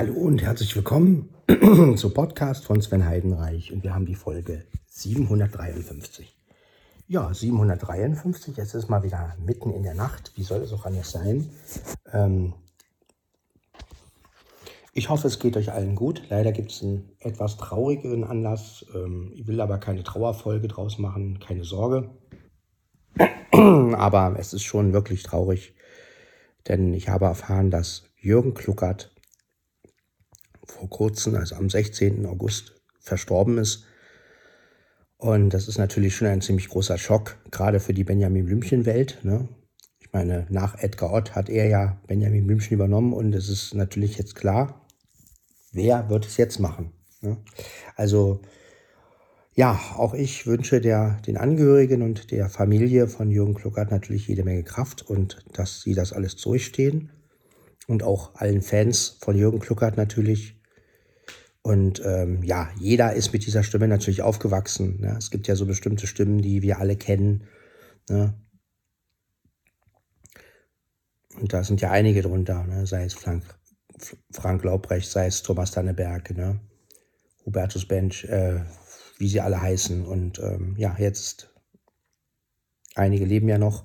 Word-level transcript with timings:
Hallo 0.00 0.14
und 0.14 0.40
herzlich 0.40 0.74
willkommen 0.74 1.28
zu 1.96 2.08
Podcast 2.08 2.64
von 2.64 2.80
Sven 2.80 3.04
Heidenreich 3.04 3.70
und 3.70 3.84
wir 3.84 3.94
haben 3.94 4.06
die 4.06 4.14
Folge 4.14 4.64
753. 4.86 6.34
Ja, 7.06 7.34
753, 7.34 8.56
es 8.56 8.72
ist 8.72 8.88
mal 8.88 9.02
wieder 9.02 9.36
mitten 9.44 9.70
in 9.74 9.82
der 9.82 9.92
Nacht, 9.92 10.32
wie 10.36 10.42
soll 10.42 10.62
es 10.62 10.72
auch 10.72 10.86
anders 10.86 11.10
sein? 11.10 11.50
Ähm 12.14 12.54
ich 14.94 15.10
hoffe, 15.10 15.26
es 15.26 15.38
geht 15.38 15.58
euch 15.58 15.70
allen 15.70 15.96
gut. 15.96 16.22
Leider 16.30 16.52
gibt 16.52 16.70
es 16.70 16.82
einen 16.82 17.10
etwas 17.18 17.58
traurigeren 17.58 18.24
Anlass. 18.24 18.86
Ähm 18.94 19.32
ich 19.34 19.46
will 19.46 19.60
aber 19.60 19.76
keine 19.76 20.02
Trauerfolge 20.02 20.68
draus 20.68 20.98
machen, 20.98 21.40
keine 21.40 21.64
Sorge. 21.64 22.08
aber 23.52 24.36
es 24.38 24.54
ist 24.54 24.62
schon 24.62 24.94
wirklich 24.94 25.24
traurig, 25.24 25.74
denn 26.68 26.94
ich 26.94 27.10
habe 27.10 27.26
erfahren, 27.26 27.70
dass 27.70 28.04
Jürgen 28.18 28.54
Kluckert 28.54 29.10
vor 30.72 30.88
kurzem, 30.88 31.34
also 31.34 31.56
am 31.56 31.70
16. 31.70 32.26
August, 32.26 32.74
verstorben 33.00 33.58
ist. 33.58 33.84
Und 35.16 35.50
das 35.50 35.68
ist 35.68 35.78
natürlich 35.78 36.16
schon 36.16 36.28
ein 36.28 36.40
ziemlich 36.40 36.68
großer 36.68 36.96
Schock, 36.96 37.36
gerade 37.50 37.80
für 37.80 37.92
die 37.92 38.04
Benjamin 38.04 38.46
Blümchen-Welt. 38.46 39.18
Ne? 39.22 39.48
Ich 39.98 40.12
meine, 40.12 40.46
nach 40.48 40.78
Edgar 40.78 41.12
Ott 41.12 41.34
hat 41.34 41.48
er 41.48 41.68
ja 41.68 42.00
Benjamin 42.06 42.46
Blümchen 42.46 42.74
übernommen 42.74 43.12
und 43.12 43.34
es 43.34 43.48
ist 43.48 43.74
natürlich 43.74 44.16
jetzt 44.16 44.34
klar, 44.34 44.86
wer 45.72 46.08
wird 46.08 46.26
es 46.26 46.36
jetzt 46.36 46.58
machen. 46.58 46.92
Ne? 47.20 47.36
Also 47.96 48.40
ja, 49.54 49.78
auch 49.96 50.14
ich 50.14 50.46
wünsche 50.46 50.80
der, 50.80 51.20
den 51.26 51.36
Angehörigen 51.36 52.02
und 52.02 52.30
der 52.30 52.48
Familie 52.48 53.08
von 53.08 53.30
Jürgen 53.30 53.54
Kluckert 53.54 53.90
natürlich 53.90 54.28
jede 54.28 54.44
Menge 54.44 54.62
Kraft 54.62 55.02
und 55.02 55.44
dass 55.52 55.82
sie 55.82 55.94
das 55.94 56.12
alles 56.12 56.36
durchstehen. 56.36 57.10
Und 57.86 58.02
auch 58.04 58.36
allen 58.36 58.62
Fans 58.62 59.18
von 59.20 59.36
Jürgen 59.36 59.58
Kluckert 59.58 59.96
natürlich 59.96 60.59
und 61.62 62.02
ähm, 62.04 62.42
ja, 62.42 62.70
jeder 62.78 63.12
ist 63.12 63.32
mit 63.32 63.44
dieser 63.44 63.62
Stimme 63.62 63.86
natürlich 63.86 64.22
aufgewachsen. 64.22 65.00
Ne? 65.00 65.16
Es 65.18 65.30
gibt 65.30 65.46
ja 65.46 65.56
so 65.56 65.66
bestimmte 65.66 66.06
Stimmen, 66.06 66.40
die 66.40 66.62
wir 66.62 66.78
alle 66.78 66.96
kennen. 66.96 67.44
Ne? 68.08 68.34
Und 71.38 71.52
da 71.52 71.62
sind 71.62 71.80
ja 71.80 71.90
einige 71.90 72.22
drunter, 72.22 72.64
ne? 72.64 72.86
sei 72.86 73.04
es 73.04 73.14
Frank, 73.14 73.44
Frank 74.30 74.64
Laubrecht, 74.64 75.10
sei 75.10 75.26
es 75.26 75.42
Thomas 75.42 75.70
Danneberg, 75.72 76.30
ne? 76.36 76.60
Hubertus 77.44 77.86
Bench, 77.86 78.24
äh, 78.24 78.60
wie 79.18 79.28
sie 79.28 79.40
alle 79.40 79.60
heißen. 79.60 80.04
Und 80.04 80.38
ähm, 80.38 80.74
ja, 80.78 80.96
jetzt, 80.98 81.54
einige 82.94 83.26
leben 83.26 83.48
ja 83.48 83.58
noch. 83.58 83.84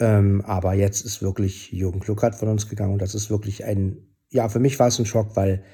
Ähm, 0.00 0.42
aber 0.42 0.74
jetzt 0.74 1.04
ist 1.04 1.22
wirklich 1.22 1.70
Jürgen 1.70 2.00
Kluckert 2.00 2.34
von 2.34 2.48
uns 2.48 2.68
gegangen 2.68 2.94
und 2.94 3.02
das 3.02 3.14
ist 3.14 3.30
wirklich 3.30 3.64
ein, 3.64 4.16
ja, 4.30 4.48
für 4.48 4.58
mich 4.58 4.78
war 4.78 4.88
es 4.88 4.98
ein 4.98 5.06
Schock, 5.06 5.36
weil 5.36 5.64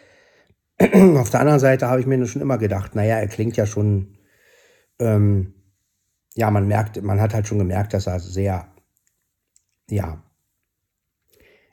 auf 1.16 1.30
der 1.30 1.40
anderen 1.40 1.60
Seite 1.60 1.88
habe 1.88 2.00
ich 2.00 2.06
mir 2.06 2.24
schon 2.26 2.42
immer 2.42 2.58
gedacht, 2.58 2.94
naja, 2.94 3.16
er 3.16 3.28
klingt 3.28 3.56
ja 3.56 3.66
schon, 3.66 4.16
ähm, 4.98 5.54
ja, 6.34 6.50
man 6.50 6.66
merkt, 6.68 7.02
man 7.02 7.20
hat 7.20 7.34
halt 7.34 7.46
schon 7.46 7.58
gemerkt, 7.58 7.92
dass 7.92 8.06
er 8.06 8.20
sehr, 8.20 8.72
ja, 9.90 10.22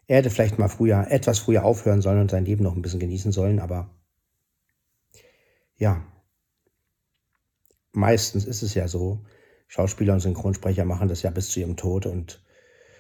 er 0.08 0.18
hätte 0.18 0.30
vielleicht 0.30 0.60
mal 0.60 0.70
früher, 0.70 1.08
etwas 1.10 1.40
früher 1.40 1.64
aufhören 1.64 2.02
sollen 2.02 2.22
und 2.22 2.32
sein 2.32 2.46
Leben 2.46 2.64
noch 2.64 2.76
ein 2.76 2.82
bisschen 2.82 3.00
genießen 3.00 3.32
sollen, 3.32 3.60
aber 3.60 3.90
ja, 5.76 6.04
meistens 7.92 8.46
ist 8.46 8.64
es 8.64 8.74
ja 8.74 8.88
so, 8.88 9.26
Schauspieler 9.68 10.14
und 10.14 10.22
Synchronsprecher 10.22 10.86
machen 10.86 11.08
das 11.08 11.22
ja 11.22 11.30
bis 11.30 11.50
zu 11.50 11.60
ihrem 11.60 11.76
Tod 11.76 12.06
und 12.06 12.42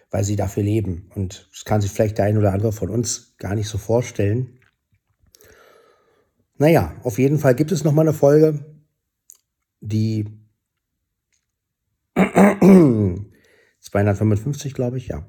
weil 0.09 0.23
sie 0.23 0.35
dafür 0.35 0.63
leben. 0.63 1.11
Und 1.15 1.49
das 1.51 1.65
kann 1.65 1.81
sich 1.81 1.91
vielleicht 1.91 2.17
der 2.17 2.25
ein 2.25 2.37
oder 2.37 2.53
andere 2.53 2.71
von 2.71 2.89
uns 2.89 3.35
gar 3.37 3.55
nicht 3.55 3.67
so 3.67 3.77
vorstellen. 3.77 4.56
Naja, 6.57 6.95
auf 7.03 7.19
jeden 7.19 7.37
Fall 7.39 7.55
gibt 7.55 7.71
es 7.71 7.83
noch 7.83 7.93
mal 7.93 8.01
eine 8.01 8.13
Folge, 8.13 8.65
die 9.79 10.25
255, 13.79 14.73
glaube 14.73 14.97
ich, 14.97 15.07
ja. 15.07 15.27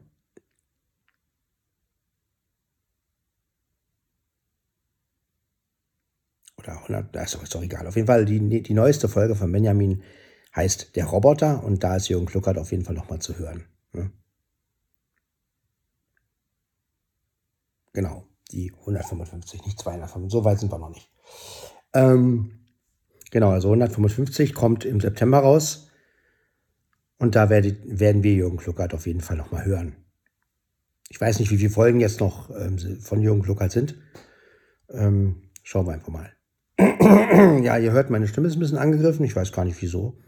Oder 6.56 6.72
100, 6.82 7.14
das 7.14 7.34
ist 7.34 7.54
doch 7.54 7.62
egal. 7.62 7.86
Auf 7.86 7.96
jeden 7.96 8.06
Fall, 8.06 8.24
die, 8.24 8.62
die 8.62 8.74
neueste 8.74 9.08
Folge 9.08 9.34
von 9.36 9.52
Benjamin 9.52 10.02
heißt 10.56 10.96
Der 10.96 11.04
Roboter 11.06 11.62
und 11.62 11.84
da 11.84 11.96
ist 11.96 12.08
Jürgen 12.08 12.26
Kluckert 12.26 12.58
auf 12.58 12.72
jeden 12.72 12.84
Fall 12.84 12.94
noch 12.94 13.08
mal 13.08 13.20
zu 13.20 13.38
hören. 13.38 13.64
Ne? 13.92 14.10
Genau, 17.92 18.26
die 18.50 18.72
155, 18.80 19.64
nicht 19.64 19.78
255, 19.78 20.32
so 20.32 20.44
weit 20.44 20.58
sind 20.58 20.72
wir 20.72 20.78
noch 20.78 20.90
nicht. 20.90 21.10
Ähm, 21.94 22.60
genau, 23.30 23.50
also 23.50 23.68
155 23.68 24.54
kommt 24.54 24.84
im 24.84 25.00
September 25.00 25.38
raus. 25.38 25.90
Und 27.18 27.34
da 27.34 27.50
werdet, 27.50 27.78
werden 27.84 28.22
wir 28.22 28.32
Jürgen 28.32 28.58
Kluckert 28.58 28.94
auf 28.94 29.06
jeden 29.06 29.20
Fall 29.20 29.36
nochmal 29.36 29.64
hören. 29.64 29.96
Ich 31.08 31.20
weiß 31.20 31.40
nicht, 31.40 31.50
wie 31.50 31.56
viele 31.56 31.70
Folgen 31.70 32.00
jetzt 32.00 32.20
noch 32.20 32.50
ähm, 32.50 32.78
von 33.00 33.20
Jürgen 33.20 33.42
Kluckert 33.42 33.72
sind. 33.72 33.96
Ähm, 34.90 35.50
schauen 35.62 35.86
wir 35.86 35.94
einfach 35.94 36.12
mal. 36.12 36.32
ja, 37.64 37.76
ihr 37.76 37.92
hört, 37.92 38.10
meine 38.10 38.28
Stimme 38.28 38.46
ist 38.46 38.56
ein 38.56 38.60
bisschen 38.60 38.78
angegriffen. 38.78 39.24
Ich 39.24 39.34
weiß 39.34 39.52
gar 39.52 39.64
nicht 39.64 39.82
wieso. 39.82 40.18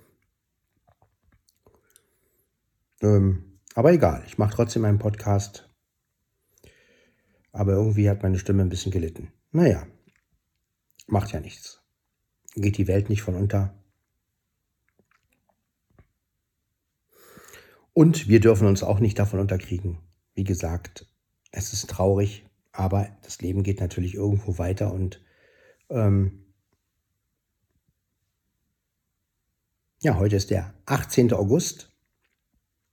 Ähm, 3.02 3.60
aber 3.74 3.92
egal, 3.92 4.24
ich 4.26 4.36
mache 4.36 4.54
trotzdem 4.54 4.84
einen 4.84 4.98
Podcast. 4.98 5.69
Aber 7.52 7.72
irgendwie 7.72 8.08
hat 8.08 8.22
meine 8.22 8.38
Stimme 8.38 8.62
ein 8.62 8.68
bisschen 8.68 8.92
gelitten. 8.92 9.32
Naja, 9.52 9.86
Macht 11.10 11.32
ja 11.32 11.40
nichts. 11.40 11.82
Geht 12.54 12.78
die 12.78 12.86
Welt 12.86 13.08
nicht 13.08 13.22
von 13.22 13.34
unter. 13.34 13.74
Und 17.92 18.28
wir 18.28 18.38
dürfen 18.38 18.68
uns 18.68 18.84
auch 18.84 19.00
nicht 19.00 19.18
davon 19.18 19.40
unterkriegen. 19.40 19.98
Wie 20.34 20.44
gesagt, 20.44 21.06
es 21.50 21.72
ist 21.72 21.90
traurig, 21.90 22.46
aber 22.70 23.08
das 23.22 23.40
Leben 23.40 23.64
geht 23.64 23.80
natürlich 23.80 24.14
irgendwo 24.14 24.58
weiter 24.58 24.94
und 24.94 25.20
ähm, 25.88 26.46
ja, 30.00 30.16
heute 30.16 30.36
ist 30.36 30.50
der 30.50 30.72
18. 30.86 31.32
August. 31.32 31.92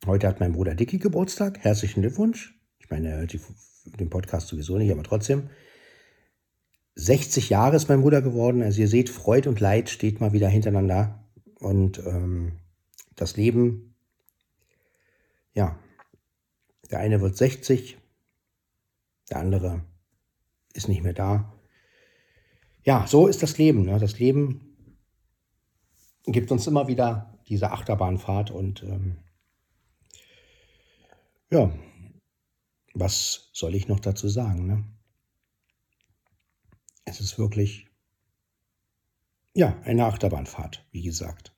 Heute 0.08 0.28
hat 0.28 0.40
mein 0.40 0.54
Bruder 0.54 0.74
Dicky 0.74 0.98
Geburtstag. 0.98 1.60
Herzlichen 1.60 2.02
Glückwunsch. 2.02 2.60
Ich 2.80 2.90
meine, 2.90 3.10
er 3.10 3.20
hört 3.20 3.34
den 4.00 4.10
Podcast 4.10 4.48
sowieso 4.48 4.78
nicht, 4.78 4.92
aber 4.92 5.04
trotzdem. 5.04 5.50
60 6.96 7.50
Jahre 7.50 7.76
ist 7.76 7.90
mein 7.90 8.02
Bruder 8.02 8.22
geworden. 8.22 8.64
Also 8.64 8.82
ihr 8.82 8.88
seht, 8.88 9.10
Freud 9.10 9.48
und 9.48 9.60
Leid 9.60 9.90
steht 9.90 10.20
mal 10.20 10.34
wieder 10.34 10.50
hintereinander. 10.50 11.24
Und 11.60 12.00
ähm, 12.00 12.54
das 13.16 13.38
Leben, 13.38 13.96
ja, 15.54 15.78
der 16.90 17.00
eine 17.00 17.22
wird 17.22 17.38
60, 17.38 17.98
der 19.30 19.38
andere 19.38 19.82
ist 20.74 20.88
nicht 20.88 21.04
mehr 21.04 21.14
da. 21.14 21.54
Ja, 22.84 23.06
so 23.08 23.28
ist 23.28 23.44
das 23.44 23.58
Leben. 23.58 23.84
Ne? 23.84 24.00
Das 24.00 24.18
Leben 24.18 24.78
gibt 26.26 26.52
uns 26.52 26.68
immer 26.68 26.88
wieder 26.88 27.38
diese 27.48 27.72
Achterbahnfahrt 27.72 28.52
und 28.52 28.84
ähm, 28.84 29.18
ja, 31.50 31.72
was 33.00 33.50
soll 33.54 33.76
ich 33.76 33.88
noch 33.88 34.00
dazu 34.00 34.28
sagen? 34.28 34.66
Ne? 34.66 34.84
Es 37.06 37.20
ist 37.22 37.38
wirklich, 37.38 37.88
ja, 39.54 39.80
eine 39.84 40.06
Achterbahnfahrt, 40.06 40.86
wie 40.92 41.04
gesagt. 41.04 41.54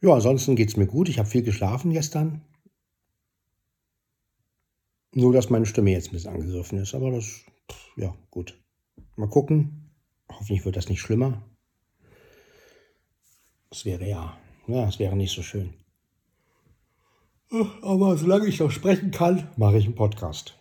Ja, 0.00 0.14
ansonsten 0.14 0.56
geht 0.56 0.68
es 0.68 0.76
mir 0.76 0.86
gut. 0.86 1.08
Ich 1.08 1.18
habe 1.18 1.28
viel 1.28 1.42
geschlafen 1.42 1.92
gestern. 1.92 2.42
Nur, 5.14 5.32
dass 5.32 5.50
meine 5.50 5.66
Stimme 5.66 5.92
jetzt 5.92 6.08
ein 6.08 6.12
bisschen 6.12 6.32
angegriffen 6.32 6.78
ist. 6.78 6.94
Aber 6.94 7.10
das, 7.10 7.44
ja, 7.96 8.14
gut. 8.30 8.58
Mal 9.16 9.28
gucken. 9.28 9.90
Hoffentlich 10.28 10.64
wird 10.64 10.76
das 10.76 10.88
nicht 10.88 11.00
schlimmer. 11.00 11.42
Das 13.70 13.84
wäre 13.84 14.08
ja, 14.08 14.36
ja, 14.66 14.86
das 14.86 14.98
wäre 14.98 15.16
nicht 15.16 15.34
so 15.34 15.42
schön. 15.42 15.81
Aber 17.82 18.16
solange 18.16 18.46
ich 18.46 18.60
noch 18.60 18.70
sprechen 18.70 19.10
kann, 19.10 19.50
mache 19.56 19.76
ich 19.78 19.84
einen 19.84 19.94
Podcast. 19.94 20.58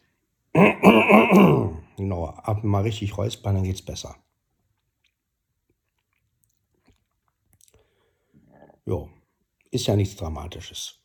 Genau, 1.98 2.26
ab 2.26 2.64
mal 2.64 2.82
richtig 2.82 3.16
räuspern, 3.16 3.56
dann 3.56 3.64
geht's 3.64 3.84
besser. 3.84 4.16
Jo, 8.86 9.10
ist 9.70 9.86
ja 9.86 9.96
nichts 9.96 10.16
Dramatisches. 10.16 11.01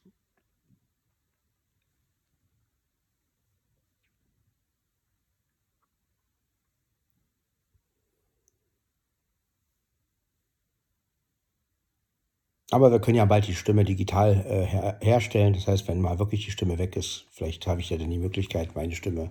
Aber 12.70 12.90
wir 12.90 13.00
können 13.00 13.16
ja 13.16 13.24
bald 13.24 13.46
die 13.46 13.54
Stimme 13.54 13.84
digital 13.84 14.44
äh, 14.46 14.64
her 14.64 14.98
herstellen. 15.00 15.52
Das 15.54 15.68
heißt, 15.68 15.86
wenn 15.86 16.00
mal 16.00 16.18
wirklich 16.18 16.44
die 16.44 16.50
Stimme 16.50 16.78
weg 16.78 16.96
ist, 16.96 17.26
vielleicht 17.30 17.66
habe 17.66 17.80
ich 17.80 17.90
ja 17.90 17.96
dann 17.96 18.10
die 18.10 18.18
Möglichkeit, 18.18 18.74
meine 18.74 18.94
Stimme 18.94 19.30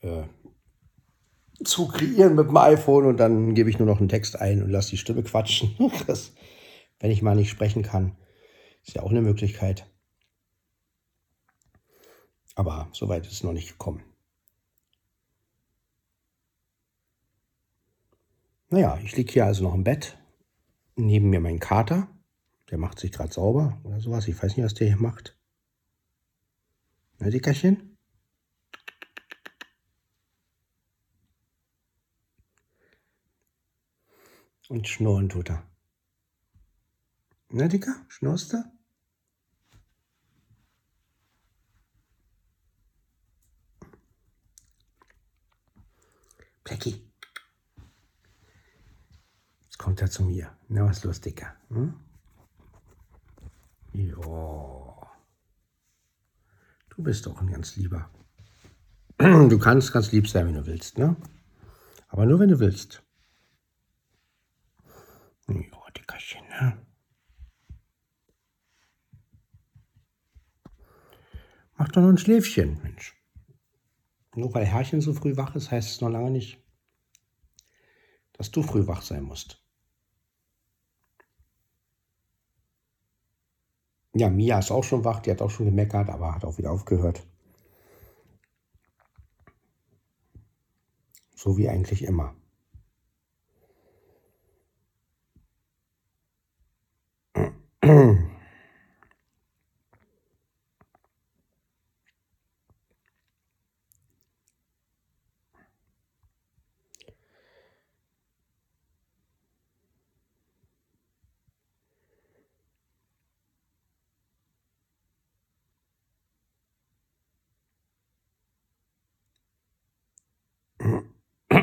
äh, 0.00 0.22
zu 1.64 1.88
kreieren 1.88 2.34
mit 2.34 2.48
dem 2.48 2.56
iPhone 2.56 3.06
und 3.06 3.16
dann 3.18 3.54
gebe 3.54 3.70
ich 3.70 3.78
nur 3.78 3.86
noch 3.86 3.98
einen 3.98 4.08
Text 4.08 4.40
ein 4.40 4.62
und 4.62 4.70
lasse 4.70 4.90
die 4.90 4.96
Stimme 4.96 5.22
quatschen. 5.22 5.74
Das, 6.06 6.32
wenn 7.00 7.10
ich 7.10 7.22
mal 7.22 7.34
nicht 7.34 7.50
sprechen 7.50 7.82
kann, 7.82 8.16
ist 8.84 8.94
ja 8.94 9.02
auch 9.02 9.10
eine 9.10 9.22
Möglichkeit. 9.22 9.86
Aber 12.54 12.88
soweit 12.92 13.26
ist 13.26 13.32
es 13.32 13.44
noch 13.44 13.52
nicht 13.52 13.70
gekommen. 13.70 14.04
Naja, 18.68 18.98
ich 19.04 19.16
liege 19.16 19.32
hier 19.32 19.46
also 19.46 19.64
noch 19.64 19.74
im 19.74 19.84
Bett. 19.84 20.16
Neben 20.96 21.30
mir 21.30 21.40
mein 21.40 21.58
Kater. 21.58 22.08
Der 22.72 22.78
macht 22.78 22.98
sich 22.98 23.12
gerade 23.12 23.30
sauber 23.30 23.78
oder 23.84 24.00
sowas. 24.00 24.26
Ich 24.28 24.42
weiß 24.42 24.56
nicht, 24.56 24.64
was 24.64 24.72
der 24.72 24.86
hier 24.86 24.96
macht. 24.96 25.38
Na, 27.18 27.28
Dickerchen? 27.28 27.98
Und 34.70 34.88
schnurren 34.88 35.28
tut 35.28 35.50
er. 35.50 35.70
Na, 37.50 37.68
Dicker, 37.68 38.06
schnurst 38.08 38.54
du? 38.54 38.64
Blackie. 46.64 47.06
Jetzt 49.64 49.76
kommt 49.76 50.00
er 50.00 50.10
zu 50.10 50.22
mir. 50.22 50.56
Na, 50.68 50.86
was 50.86 50.96
ist 50.96 51.04
los, 51.04 51.20
Dicker? 51.20 51.54
Hm? 51.68 52.11
Ja. 53.92 55.12
Du 56.90 57.02
bist 57.02 57.26
doch 57.26 57.40
ein 57.40 57.50
ganz 57.50 57.76
lieber. 57.76 58.10
Du 59.18 59.58
kannst 59.58 59.92
ganz 59.92 60.12
lieb 60.12 60.28
sein, 60.28 60.46
wenn 60.46 60.54
du 60.54 60.66
willst, 60.66 60.98
ne? 60.98 61.16
Aber 62.08 62.26
nur, 62.26 62.40
wenn 62.40 62.48
du 62.48 62.58
willst. 62.58 63.02
Ja, 65.48 65.90
Dickerchen, 65.96 66.46
ne? 66.48 66.86
Mach 71.76 71.88
doch 71.88 72.02
noch 72.02 72.08
ein 72.08 72.18
Schläfchen, 72.18 72.80
Mensch. 72.82 73.14
Nur 74.34 74.54
weil 74.54 74.64
Herrchen 74.64 75.00
so 75.00 75.12
früh 75.12 75.36
wach 75.36 75.54
ist, 75.54 75.70
heißt 75.70 75.90
es 75.90 76.00
noch 76.00 76.08
lange 76.08 76.30
nicht, 76.30 76.58
dass 78.32 78.50
du 78.50 78.62
früh 78.62 78.86
wach 78.86 79.02
sein 79.02 79.24
musst. 79.24 79.61
Ja, 84.14 84.30
Mia 84.30 84.58
ist 84.58 84.70
auch 84.70 84.84
schon 84.84 85.04
wach, 85.04 85.20
die 85.20 85.30
hat 85.30 85.42
auch 85.42 85.50
schon 85.50 85.66
gemeckert, 85.66 86.08
aber 86.10 86.34
hat 86.34 86.44
auch 86.44 86.56
wieder 86.58 86.70
aufgehört. 86.70 87.26
So 91.36 91.58
wie 91.58 91.68
eigentlich 91.68 92.04
immer. 92.04 92.34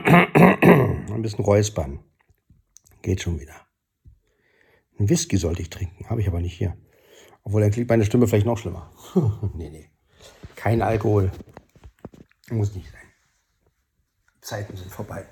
Ein 0.10 1.22
bisschen 1.22 1.46
räuspern. 1.46 2.00
Geht 3.02 3.22
schon 3.22 3.40
wieder. 3.40 3.56
Ein 5.00 5.10
Whisky 5.10 5.38
sollte 5.38 5.62
ich 5.62 5.70
trinken, 5.70 6.10
habe 6.10 6.22
ich 6.22 6.28
aber 6.28 6.42
nicht 6.42 6.58
hier. 6.58 6.76
Obwohl, 7.44 7.62
dann 7.62 7.72
klingt 7.72 7.90
meine 7.90 8.06
Stimme 8.06 8.28
vielleicht 8.28 8.46
noch 8.46 8.58
schlimmer. 8.58 8.92
nee, 9.56 9.70
nee. 9.70 9.90
Kein 10.56 10.82
Alkohol. 10.82 11.32
Muss 12.50 12.76
nicht 12.76 12.92
sein. 12.92 13.02
Zeiten 14.42 14.76
sind 14.76 14.92
vorbei. 14.92 15.26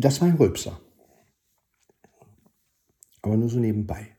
Das 0.00 0.18
war 0.22 0.28
ein 0.28 0.36
Rülpser. 0.36 0.80
Aber 3.20 3.36
nur 3.36 3.50
so 3.50 3.58
nebenbei. 3.58 4.16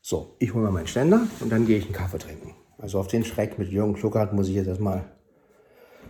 So, 0.00 0.36
ich 0.40 0.52
hole 0.52 0.64
mal 0.64 0.72
meinen 0.72 0.88
Ständer 0.88 1.28
und 1.40 1.50
dann 1.50 1.66
gehe 1.66 1.78
ich 1.78 1.84
einen 1.84 1.92
Kaffee 1.92 2.18
trinken. 2.18 2.54
Also 2.78 2.98
auf 2.98 3.06
den 3.06 3.24
Schreck 3.24 3.58
mit 3.58 3.70
Jürgen 3.70 3.94
Kluckert 3.94 4.32
muss 4.32 4.48
ich 4.48 4.54
jetzt 4.54 4.66
erstmal. 4.66 5.04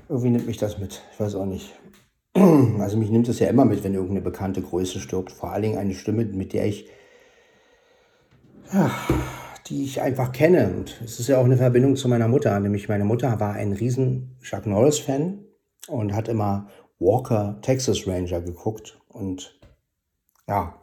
Irgendwie 0.08 0.30
nimmt 0.30 0.46
mich 0.46 0.56
das 0.56 0.78
mit. 0.78 1.02
Ich 1.12 1.20
weiß 1.20 1.34
auch 1.34 1.46
nicht. 1.46 1.74
Also 2.78 2.98
mich 2.98 3.10
nimmt 3.10 3.28
es 3.28 3.40
ja 3.40 3.48
immer 3.48 3.64
mit, 3.64 3.82
wenn 3.84 3.94
irgendeine 3.94 4.20
bekannte 4.20 4.62
Größe 4.62 5.00
stirbt. 5.00 5.32
Vor 5.32 5.50
allen 5.50 5.62
Dingen 5.62 5.78
eine 5.78 5.94
Stimme, 5.94 6.24
mit 6.24 6.52
der 6.52 6.66
ich 6.66 6.88
ja, 8.72 8.90
die 9.66 9.84
ich 9.84 10.00
einfach 10.00 10.32
kenne. 10.32 10.72
Und 10.74 11.00
es 11.04 11.18
ist 11.20 11.28
ja 11.28 11.38
auch 11.38 11.44
eine 11.44 11.56
Verbindung 11.56 11.96
zu 11.96 12.08
meiner 12.08 12.28
Mutter. 12.28 12.58
Nämlich 12.60 12.88
meine 12.88 13.04
Mutter 13.04 13.40
war 13.40 13.54
ein 13.54 13.72
riesen 13.72 14.36
Chuck 14.42 14.66
Norris-Fan 14.66 15.44
und 15.88 16.14
hat 16.14 16.28
immer 16.28 16.68
Walker 16.98 17.58
Texas 17.62 18.06
Ranger 18.06 18.40
geguckt. 18.40 19.00
Und 19.08 19.58
ja, 20.48 20.80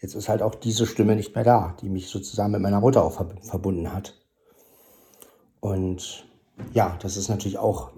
jetzt 0.00 0.14
ist 0.14 0.28
halt 0.28 0.42
auch 0.42 0.54
diese 0.54 0.86
Stimme 0.86 1.16
nicht 1.16 1.34
mehr 1.34 1.44
da, 1.44 1.76
die 1.80 1.88
mich 1.88 2.08
sozusagen 2.08 2.52
mit 2.52 2.60
meiner 2.60 2.80
Mutter 2.80 3.02
auch 3.02 3.24
verbunden 3.42 3.92
hat. 3.92 4.14
Und 5.60 6.28
ja, 6.72 6.96
das 7.00 7.16
ist 7.16 7.28
natürlich 7.28 7.58
auch 7.58 7.92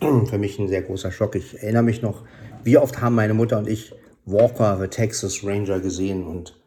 für 0.00 0.38
mich 0.38 0.58
ein 0.58 0.68
sehr 0.68 0.82
großer 0.82 1.10
Schock. 1.10 1.34
Ich 1.34 1.62
erinnere 1.62 1.82
mich 1.82 2.02
noch, 2.02 2.24
wie 2.62 2.78
oft 2.78 3.00
haben 3.00 3.14
meine 3.14 3.34
Mutter 3.34 3.58
und 3.58 3.68
ich 3.68 3.94
Walker 4.26 4.78
the 4.78 4.88
Texas 4.88 5.42
Ranger 5.42 5.80
gesehen 5.80 6.26
und 6.26 6.60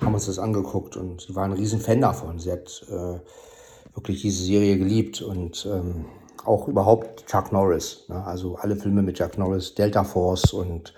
haben 0.00 0.14
uns 0.14 0.26
das 0.26 0.38
angeguckt 0.38 0.96
und 0.96 1.22
sie 1.22 1.34
war 1.34 1.44
ein 1.44 1.52
riesen 1.52 1.80
Fan 1.80 2.00
davon. 2.00 2.38
Sie 2.38 2.52
hat 2.52 2.84
äh, 2.88 3.18
wirklich 3.94 4.22
diese 4.22 4.44
Serie 4.44 4.78
geliebt 4.78 5.22
und 5.22 5.66
ähm, 5.70 6.06
auch 6.44 6.68
überhaupt 6.68 7.26
Chuck 7.26 7.52
Norris. 7.52 8.04
Ne? 8.08 8.24
Also 8.24 8.56
alle 8.56 8.76
Filme 8.76 9.02
mit 9.02 9.16
Chuck 9.16 9.38
Norris, 9.38 9.74
Delta 9.74 10.04
Force 10.04 10.52
und 10.52 10.94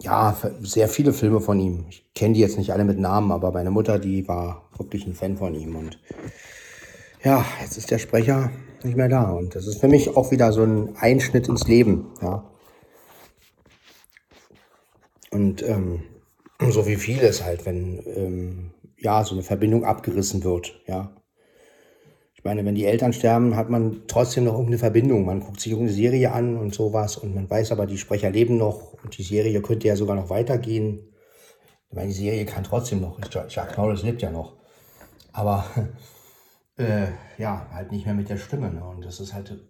ja, 0.00 0.34
sehr 0.62 0.88
viele 0.88 1.12
Filme 1.12 1.40
von 1.40 1.60
ihm. 1.60 1.84
Ich 1.90 2.14
kenne 2.14 2.34
die 2.34 2.40
jetzt 2.40 2.56
nicht 2.56 2.72
alle 2.72 2.84
mit 2.84 2.98
Namen, 2.98 3.32
aber 3.32 3.52
meine 3.52 3.70
Mutter, 3.70 3.98
die 3.98 4.26
war 4.26 4.62
wirklich 4.78 5.06
ein 5.06 5.14
Fan 5.14 5.36
von 5.36 5.54
ihm. 5.54 5.76
Und 5.76 5.98
ja, 7.22 7.44
jetzt 7.60 7.76
ist 7.76 7.90
der 7.90 7.98
Sprecher 7.98 8.50
nicht 8.82 8.96
mehr 8.96 9.10
da. 9.10 9.30
Und 9.32 9.54
das 9.54 9.66
ist 9.66 9.80
für 9.80 9.88
mich 9.88 10.16
auch 10.16 10.30
wieder 10.30 10.52
so 10.52 10.62
ein 10.62 10.96
Einschnitt 10.96 11.48
ins 11.48 11.68
Leben. 11.68 12.06
Ja. 12.22 12.50
Und 15.30 15.62
ähm, 15.62 16.02
so 16.68 16.86
wie 16.86 16.96
vieles 16.96 17.44
halt, 17.44 17.64
wenn 17.66 18.02
ähm, 18.06 18.70
ja 18.98 19.24
so 19.24 19.34
eine 19.34 19.42
Verbindung 19.42 19.84
abgerissen 19.84 20.44
wird, 20.44 20.80
ja. 20.86 21.16
Ich 22.34 22.44
meine, 22.44 22.64
wenn 22.64 22.74
die 22.74 22.86
Eltern 22.86 23.12
sterben, 23.12 23.54
hat 23.54 23.68
man 23.68 24.04
trotzdem 24.06 24.44
noch 24.44 24.52
irgendeine 24.52 24.78
Verbindung. 24.78 25.26
Man 25.26 25.40
guckt 25.40 25.60
sich 25.60 25.72
irgendeine 25.72 25.94
Serie 25.94 26.32
an 26.32 26.56
und 26.56 26.74
sowas 26.74 27.18
und 27.18 27.34
man 27.34 27.50
weiß 27.50 27.70
aber, 27.70 27.84
die 27.84 27.98
Sprecher 27.98 28.30
leben 28.30 28.56
noch 28.56 28.94
und 29.04 29.18
die 29.18 29.22
Serie 29.22 29.60
könnte 29.60 29.88
ja 29.88 29.96
sogar 29.96 30.16
noch 30.16 30.30
weitergehen. 30.30 31.12
Ich 31.90 31.94
meine, 31.94 32.08
die 32.08 32.14
Serie 32.14 32.46
kann 32.46 32.64
trotzdem 32.64 33.02
noch. 33.02 33.18
Jack 33.48 33.76
Norris 33.76 34.02
lebt 34.04 34.22
ja 34.22 34.30
noch. 34.30 34.56
Aber 35.32 35.66
äh, 36.76 37.08
ja, 37.36 37.68
halt 37.72 37.92
nicht 37.92 38.06
mehr 38.06 38.14
mit 38.14 38.30
der 38.30 38.38
Stimme. 38.38 38.72
Ne? 38.72 38.82
Und 38.82 39.04
das 39.04 39.20
ist 39.20 39.34
halt, 39.34 39.62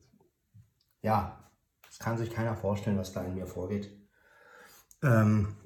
ja, 1.03 1.51
das 1.89 1.99
kann 1.99 2.19
sich 2.19 2.31
keiner 2.31 2.55
vorstellen, 2.55 2.99
was 2.99 3.13
da 3.13 3.25
in 3.25 3.35
mir 3.35 3.47
vorgeht. 3.47 3.91
Ähm, 5.03 5.57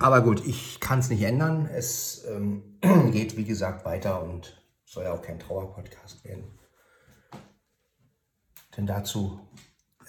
Aber 0.00 0.22
gut, 0.22 0.46
ich 0.46 0.78
kann 0.80 1.00
es 1.00 1.10
nicht 1.10 1.22
ändern. 1.22 1.66
Es 1.66 2.24
ähm, 2.28 2.78
geht, 3.12 3.36
wie 3.36 3.44
gesagt, 3.44 3.84
weiter 3.84 4.22
und 4.22 4.62
soll 4.84 5.04
ja 5.04 5.12
auch 5.12 5.22
kein 5.22 5.38
Trauerpodcast 5.38 6.24
werden. 6.24 6.44
Denn 8.76 8.86
dazu, 8.86 9.40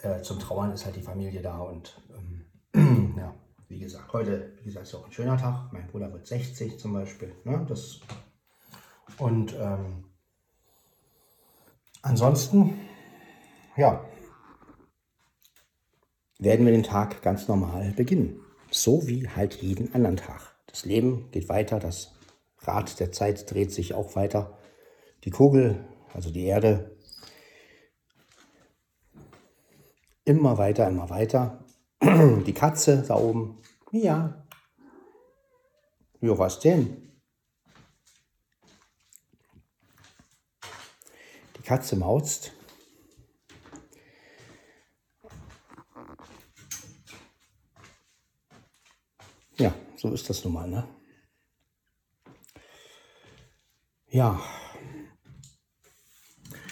äh, 0.04 0.22
zum 0.22 0.40
Trauern 0.40 0.72
ist 0.72 0.86
halt 0.86 0.96
die 0.96 1.02
Familie 1.02 1.42
da 1.42 1.58
und 1.60 2.00
ähm, 2.74 3.16
ja, 3.18 3.34
wie 3.68 3.80
gesagt, 3.80 4.14
heute, 4.14 4.54
wie 4.60 4.66
gesagt, 4.66 4.86
ist 4.86 4.96
auch 4.96 5.06
ein 5.06 5.12
schöner 5.12 5.38
Tag. 5.38 5.74
Mein 5.74 5.88
Bruder 5.88 6.12
wird 6.14 6.28
60 6.28 6.80
zum 6.80 6.94
Beispiel. 6.94 7.34
Ne? 7.44 7.66
Das, 7.68 8.02
und 9.18 9.56
ähm, 9.60 10.06
ansonsten, 12.04 12.80
ja, 13.76 14.06
werden 16.38 16.66
wir 16.66 16.74
den 16.74 16.84
Tag 16.84 17.22
ganz 17.24 17.48
normal 17.48 17.92
beginnen. 17.94 18.40
So 18.72 19.08
wie 19.08 19.28
halt 19.28 19.56
jeden 19.56 19.94
anderen 19.96 20.18
Tag. 20.18 20.56
Das 20.68 20.86
Leben 20.86 21.32
geht 21.32 21.50
weiter, 21.50 21.80
das 21.80 22.14
Rad 22.60 23.00
der 23.00 23.12
Zeit 23.12 23.50
dreht 23.52 23.72
sich 23.72 23.94
auch 23.94 24.16
weiter. 24.16 24.58
Die 25.24 25.32
Kugel, 25.32 25.86
also 26.14 26.30
die 26.30 26.46
Erde, 26.46 26.96
immer 30.26 30.58
weiter, 30.58 30.88
immer 30.88 31.10
weiter. 31.10 31.66
Die 32.02 32.54
Katze 32.54 33.04
da 33.06 33.16
oben, 33.16 33.58
ja. 33.92 34.46
Jo, 36.22 36.38
was 36.38 36.60
denn? 36.60 37.20
Die 41.58 41.62
Katze 41.64 41.98
mauzt. 41.98 42.54
Ja, 49.60 49.74
so 49.98 50.12
ist 50.14 50.30
das 50.30 50.44
nun 50.46 50.54
mal, 50.54 50.70
ne? 50.70 50.86
Ja. 54.10 54.40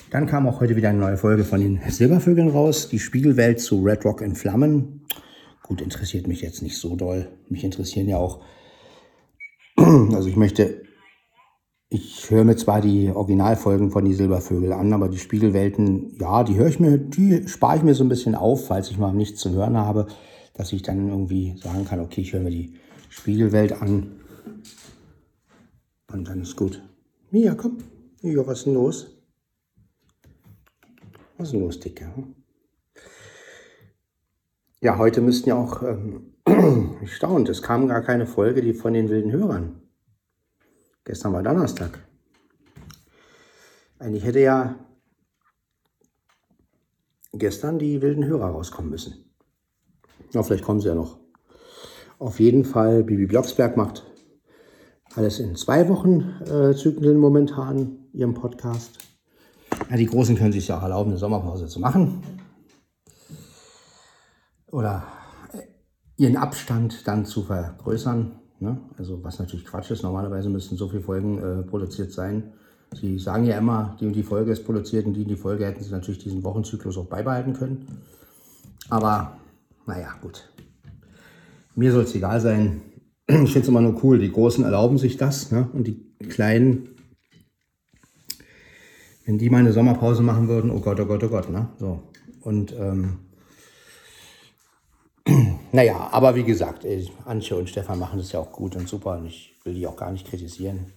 Dann 0.09 0.25
kam 0.25 0.47
auch 0.47 0.61
heute 0.61 0.77
wieder 0.77 0.89
eine 0.89 0.99
neue 0.99 1.17
Folge 1.17 1.43
von 1.43 1.59
den 1.59 1.81
Silbervögeln 1.89 2.49
raus. 2.49 2.87
Die 2.87 2.99
Spiegelwelt 2.99 3.59
zu 3.59 3.83
Red 3.83 4.05
Rock 4.05 4.21
in 4.21 4.35
Flammen. 4.35 5.05
Gut, 5.63 5.81
interessiert 5.81 6.27
mich 6.27 6.41
jetzt 6.41 6.61
nicht 6.61 6.77
so 6.77 6.95
doll. 6.95 7.27
Mich 7.49 7.65
interessieren 7.65 8.07
ja 8.07 8.15
auch, 8.17 8.41
also 9.75 10.29
ich 10.29 10.37
möchte, 10.37 10.83
ich 11.89 12.31
höre 12.31 12.45
mir 12.45 12.55
zwar 12.55 12.79
die 12.79 13.09
Originalfolgen 13.09 13.91
von 13.91 14.05
die 14.05 14.13
Silbervögel 14.13 14.71
an, 14.71 14.93
aber 14.93 15.09
die 15.09 15.19
Spiegelwelten, 15.19 16.15
ja, 16.21 16.45
die 16.45 16.55
höre 16.55 16.67
ich 16.67 16.79
mir, 16.79 16.97
die 16.97 17.49
spare 17.49 17.75
ich 17.75 17.83
mir 17.83 17.95
so 17.95 18.05
ein 18.05 18.09
bisschen 18.09 18.33
auf, 18.33 18.67
falls 18.67 18.89
ich 18.89 18.97
mal 18.97 19.11
nichts 19.11 19.41
zu 19.41 19.51
hören 19.51 19.75
habe, 19.75 20.07
dass 20.57 20.73
ich 20.73 20.81
dann 20.81 21.07
irgendwie 21.07 21.55
sagen 21.57 21.85
kann, 21.85 21.99
okay, 21.99 22.21
ich 22.21 22.33
höre 22.33 22.41
mir 22.41 22.49
die 22.49 22.73
Spiegelwelt 23.09 23.73
an. 23.73 24.19
Und 26.11 26.27
dann 26.27 26.41
ist 26.41 26.55
gut. 26.55 26.81
Mia, 27.29 27.53
komm. 27.53 27.77
Ja, 28.21 28.45
was 28.47 28.59
ist 28.59 28.65
denn 28.65 28.73
los? 28.73 29.07
Was 31.37 31.49
ist 31.49 31.53
denn 31.53 31.61
los, 31.61 31.79
Dicke? 31.79 32.11
Ja, 34.81 34.97
heute 34.97 35.21
müssten 35.21 35.49
ja 35.49 35.55
auch, 35.55 35.83
ähm, 35.83 36.33
staunt, 37.05 37.49
es 37.49 37.61
kam 37.61 37.87
gar 37.87 38.01
keine 38.01 38.25
Folge 38.25 38.61
die 38.61 38.73
von 38.73 38.93
den 38.93 39.09
wilden 39.09 39.31
Hörern. 39.31 39.81
Gestern 41.03 41.33
war 41.33 41.43
Donnerstag. 41.43 41.99
Eigentlich 43.99 44.23
hätte 44.23 44.39
ja 44.39 44.75
gestern 47.33 47.77
die 47.77 48.01
wilden 48.01 48.25
Hörer 48.25 48.47
rauskommen 48.47 48.89
müssen. 48.89 49.26
Ja, 50.33 50.43
vielleicht 50.43 50.63
kommen 50.63 50.81
sie 50.81 50.87
ja 50.87 50.95
noch. 50.95 51.17
Auf 52.19 52.39
jeden 52.39 52.65
Fall, 52.65 53.03
Bibi 53.03 53.27
Blocksberg 53.27 53.77
macht 53.77 54.03
alles 55.15 55.39
in 55.39 55.55
zwei 55.55 55.87
Wochen 55.89 56.33
äh, 56.45 56.75
Zyklen 56.75 57.17
momentan, 57.17 58.07
ihrem 58.13 58.33
Podcast. 58.33 58.99
Ja, 59.89 59.97
die 59.97 60.05
Großen 60.05 60.35
können 60.35 60.51
sich 60.51 60.67
ja 60.67 60.77
auch 60.77 60.83
erlauben, 60.83 61.11
eine 61.11 61.19
Sommerpause 61.19 61.67
zu 61.67 61.79
machen. 61.79 62.21
Oder 64.71 65.03
äh, 65.53 65.61
ihren 66.17 66.37
Abstand 66.37 67.07
dann 67.07 67.25
zu 67.25 67.43
vergrößern. 67.43 68.39
Ne? 68.59 68.79
Also 68.97 69.23
was 69.23 69.39
natürlich 69.39 69.65
Quatsch 69.65 69.91
ist. 69.91 70.03
Normalerweise 70.03 70.49
müssten 70.49 70.75
so 70.75 70.89
viele 70.89 71.03
Folgen 71.03 71.37
äh, 71.37 71.63
produziert 71.63 72.11
sein. 72.11 72.53
Sie 72.93 73.19
sagen 73.19 73.45
ja 73.45 73.57
immer, 73.57 73.97
die 73.99 74.07
und 74.07 74.13
die 74.13 74.23
Folge 74.23 74.51
ist 74.51 74.65
produziert 74.65 75.05
und 75.05 75.13
die 75.13 75.23
und 75.23 75.29
die 75.29 75.35
Folge 75.35 75.65
hätten 75.65 75.83
sie 75.83 75.91
natürlich 75.91 76.19
diesen 76.19 76.43
Wochenzyklus 76.43 76.97
auch 76.97 77.05
beibehalten 77.05 77.53
können. 77.53 78.01
Aber 78.89 79.37
naja, 79.87 80.13
gut. 80.21 80.49
Mir 81.75 81.91
soll 81.91 82.03
es 82.03 82.15
egal 82.15 82.39
sein. 82.39 82.81
Ich 83.29 83.51
finde 83.51 83.59
es 83.59 83.67
immer 83.67 83.81
nur 83.81 84.01
cool. 84.05 84.19
Die 84.19 84.31
Großen 84.31 84.63
erlauben 84.63 84.97
sich 84.97 85.17
das 85.17 85.51
ne? 85.51 85.69
und 85.73 85.85
die 85.85 85.99
Kleinen, 86.29 86.95
wenn 89.25 89.37
die 89.37 89.49
mal 89.49 89.57
eine 89.57 89.73
Sommerpause 89.73 90.23
machen 90.23 90.47
würden, 90.47 90.71
oh 90.71 90.79
Gott, 90.79 90.97
oh 91.01 91.05
Gott, 91.05 91.23
oh 91.25 91.27
Gott. 91.27 91.49
Ne? 91.49 91.67
So. 91.77 92.03
Und 92.39 92.73
ähm, 92.79 93.19
naja, 95.73 96.07
aber 96.11 96.35
wie 96.35 96.45
gesagt, 96.45 96.85
Antje 97.25 97.57
und 97.57 97.69
Stefan 97.69 97.99
machen 97.99 98.17
das 98.19 98.31
ja 98.31 98.39
auch 98.39 98.53
gut 98.53 98.77
und 98.77 98.87
super 98.87 99.17
und 99.17 99.25
ich 99.25 99.57
will 99.65 99.73
die 99.73 99.87
auch 99.87 99.97
gar 99.97 100.13
nicht 100.13 100.25
kritisieren. 100.25 100.93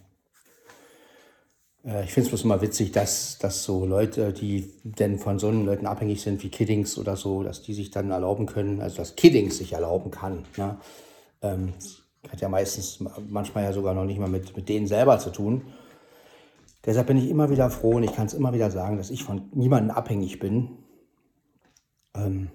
Äh, 1.85 2.05
ich 2.05 2.13
finde 2.13 2.27
es 2.27 2.29
bloß 2.31 2.45
immer 2.45 2.61
witzig, 2.61 2.93
dass, 2.93 3.39
dass 3.39 3.65
so 3.65 3.87
Leute, 3.87 4.33
die 4.33 4.73
denn 4.85 5.19
von 5.19 5.39
so 5.39 5.51
Leuten 5.51 5.87
abhängig 5.87 6.23
sind 6.23 6.43
wie 6.43 6.49
Kiddings 6.49 6.99
oder 6.99 7.17
so, 7.17 7.43
dass 7.43 7.63
die 7.63 7.75
sich 7.75 7.91
dann 7.91 8.11
erlauben 8.11 8.47
können, 8.47 8.81
also 8.81 8.97
dass 8.97 9.17
Kiddings 9.17 9.59
sich 9.59 9.73
erlauben 9.73 10.11
kann. 10.11 10.45
Ne? 10.57 10.77
Ähm, 11.43 11.73
hat 12.31 12.41
ja 12.41 12.49
meistens, 12.49 13.03
manchmal 13.29 13.65
ja 13.65 13.73
sogar 13.73 13.95
noch 13.95 14.05
nicht 14.05 14.19
mal 14.19 14.29
mit, 14.29 14.57
mit 14.57 14.69
denen 14.69 14.87
selber 14.87 15.19
zu 15.19 15.31
tun. 15.31 15.63
Deshalb 16.85 17.09
bin 17.09 17.19
ich 17.19 17.29
immer 17.29 17.51
wieder 17.51 17.71
froh 17.71 17.97
und 17.97 18.05
ich 18.05 18.15
kann 18.15 18.27
es 18.27 18.35
immer 18.35 18.53
wieder 18.53 18.71
sagen, 18.71 18.97
dass 18.97 19.11
ich 19.11 19.25
von 19.25 19.49
niemandem 19.53 19.91
abhängig 19.91 20.39
bin. 20.39 20.79
Ähm, 22.15 22.51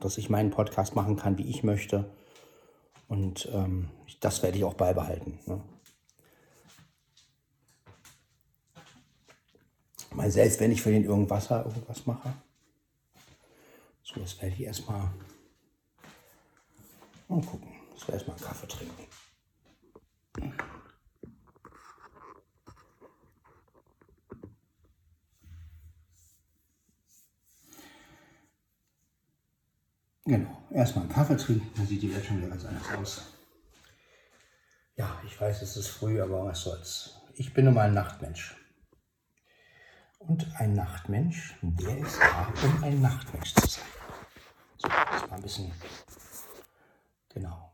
dass 0.00 0.18
ich 0.18 0.30
meinen 0.30 0.50
Podcast 0.50 0.94
machen 0.94 1.16
kann, 1.16 1.38
wie 1.38 1.48
ich 1.48 1.62
möchte. 1.62 2.04
Und 3.08 3.48
ähm, 3.52 3.88
das 4.20 4.42
werde 4.42 4.58
ich 4.58 4.64
auch 4.64 4.74
beibehalten. 4.74 5.38
Ne? 5.46 5.60
Mal 10.16 10.30
selbst 10.30 10.58
wenn 10.60 10.72
ich 10.72 10.80
für 10.80 10.90
den 10.90 11.04
irgendwas 11.04 11.50
irgendwas 11.50 12.06
mache. 12.06 12.32
So, 14.02 14.18
das 14.18 14.40
werde 14.40 14.54
ich 14.54 14.62
erstmal 14.62 15.10
mal 17.28 17.42
gucken. 17.42 17.68
Das 17.92 18.08
werde 18.08 18.14
erstmal 18.14 18.36
Kaffee 18.38 18.66
trinken. 18.66 19.06
Genau, 30.24 30.62
erstmal 30.70 31.04
einen 31.04 31.12
Kaffee 31.12 31.36
trinken, 31.36 31.70
dann 31.76 31.86
sieht 31.86 32.02
die 32.02 32.12
Welt 32.12 32.24
schon 32.24 32.38
wieder 32.38 32.48
ganz 32.48 32.64
anders 32.64 32.94
aus. 32.94 33.22
Ja, 34.96 35.20
ich 35.26 35.38
weiß, 35.38 35.60
es 35.60 35.76
ist 35.76 35.88
früh, 35.88 36.20
aber 36.22 36.46
was 36.46 36.62
soll's. 36.62 37.20
Ich 37.34 37.52
bin 37.52 37.66
nun 37.66 37.74
mal 37.74 37.88
ein 37.88 37.94
Nachtmensch. 37.94 38.56
Und 40.18 40.46
ein 40.58 40.74
Nachtmensch, 40.74 41.56
der 41.62 41.98
ist 41.98 42.18
da, 42.20 42.52
um 42.64 42.84
ein 42.84 43.00
Nachtmensch 43.00 43.54
zu 43.54 43.66
sein. 43.66 43.84
So, 44.78 44.88
jetzt 44.88 45.30
mal 45.30 45.36
ein 45.36 45.42
bisschen. 45.42 45.72
Genau. 47.28 47.72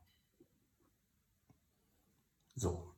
So. 2.54 2.92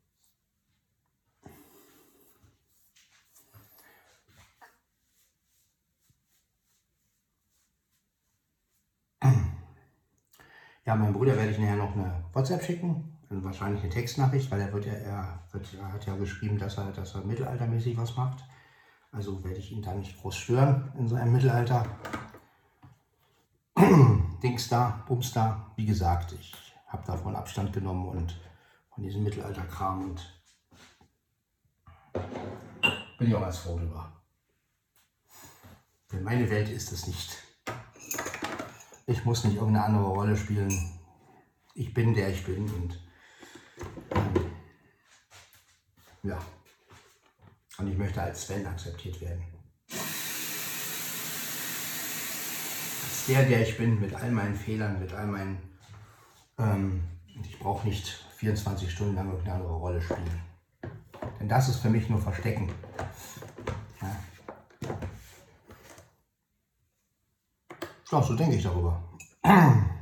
Ja, 10.87 10.95
meinem 10.97 11.15
Bruder 11.15 11.35
werde 11.37 11.51
ich 11.51 11.59
nachher 11.59 11.77
noch 11.77 11.97
eine 11.97 12.25
WhatsApp 12.35 12.63
schicken, 12.63 13.17
also 13.31 13.43
wahrscheinlich 13.43 13.83
eine 13.83 13.91
Textnachricht, 13.91 14.51
weil 14.51 14.61
er 14.61 14.73
wird 14.73 14.85
ja, 14.85 14.93
er, 14.93 15.41
wird, 15.53 15.73
er 15.75 15.93
hat 15.93 16.05
ja 16.07 16.15
geschrieben, 16.17 16.59
dass 16.59 16.77
er, 16.77 16.93
dass 16.93 17.15
er 17.15 17.23
mittelaltermäßig 17.23 17.97
was 17.97 18.17
macht. 18.17 18.45
Also 19.15 19.45
werde 19.45 19.59
ich 19.59 19.71
ihn 19.71 19.83
da 19.83 19.95
nicht 19.95 20.21
groß 20.21 20.37
stören 20.37 20.93
in 20.99 21.07
seinem 21.07 21.33
Mittelalter. 21.33 21.87
Dings 24.43 24.69
da, 24.69 25.05
Bums 25.07 25.33
da. 25.33 25.71
Wie 25.77 25.87
gesagt, 25.87 26.33
ich 26.33 26.53
habe 26.89 27.07
davon 27.07 27.37
Abstand 27.37 27.73
genommen 27.73 28.09
und 28.09 28.41
von 28.93 29.05
diesem 29.05 29.23
Mittelalterkram 29.23 30.11
und 30.11 30.41
bin 33.19 33.29
ich 33.29 33.35
auch 33.35 33.41
ganz 33.41 33.59
froh 33.59 33.79
drüber. 33.79 34.13
Denn 36.11 36.25
meine 36.25 36.51
Welt 36.51 36.69
ist 36.69 36.91
es 36.91 37.07
nicht. 37.07 37.39
Ich 39.07 39.25
muss 39.25 39.45
nicht 39.45 39.57
irgendeine 39.57 39.87
andere 39.87 40.07
Rolle 40.07 40.37
spielen. 40.37 40.73
Ich 41.75 41.95
bin 41.95 42.15
der 42.15 42.31
ich 42.31 42.45
bin 42.45 42.69
und 42.69 43.01
ähm, 44.11 44.51
ja. 46.25 46.39
Und 47.79 47.89
ich 47.89 47.99
möchte 47.99 48.23
als 48.23 48.43
Sven 48.43 48.67
akzeptiert 48.67 49.21
werden. 49.21 49.43
Als 53.03 53.27
der, 53.27 53.45
der 53.45 53.63
ich 53.63 53.77
bin, 53.77 54.01
mit 54.01 54.15
all 54.15 54.31
meinen 54.31 54.55
Fehlern, 54.55 55.01
mit 55.01 55.13
all 55.13 55.27
meinen... 55.27 55.59
Ähm, 56.59 57.03
ich 57.43 57.59
brauche 57.59 57.87
nicht 57.89 58.07
24 58.37 58.91
Stunden 58.91 59.17
lang 59.17 59.29
irgendeine 59.29 59.57
andere 59.57 59.75
Rolle 59.75 60.01
spielen. 60.01 60.41
Denn 61.41 61.49
das 61.49 61.69
ist 61.69 61.81
für 61.81 61.91
mich 61.91 62.09
nur 62.09 62.21
Verstecken. 62.21 62.71
Ja. 64.01 64.17
Ja, 68.13 68.23
so 68.23 68.37
denke 68.37 68.57
ich 68.57 68.63
darüber. 68.63 69.03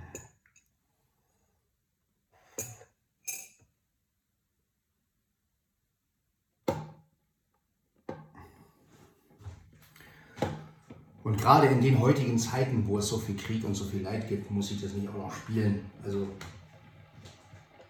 gerade 11.42 11.66
in 11.66 11.80
den 11.80 11.98
heutigen 11.98 12.38
Zeiten, 12.38 12.86
wo 12.86 12.98
es 12.98 13.08
so 13.08 13.18
viel 13.18 13.36
Krieg 13.36 13.64
und 13.64 13.74
so 13.74 13.84
viel 13.84 14.02
Leid 14.02 14.28
gibt, 14.28 14.50
muss 14.50 14.70
ich 14.70 14.80
das 14.80 14.92
nicht 14.92 15.08
auch 15.08 15.26
noch 15.26 15.34
spielen. 15.34 15.90
Also 16.04 16.28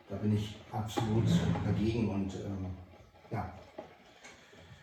da 0.09 0.17
bin 0.17 0.35
ich 0.35 0.57
absolut 0.73 1.25
dagegen 1.65 2.09
und 2.09 2.35
ähm, 2.35 2.67
ja, 3.31 3.53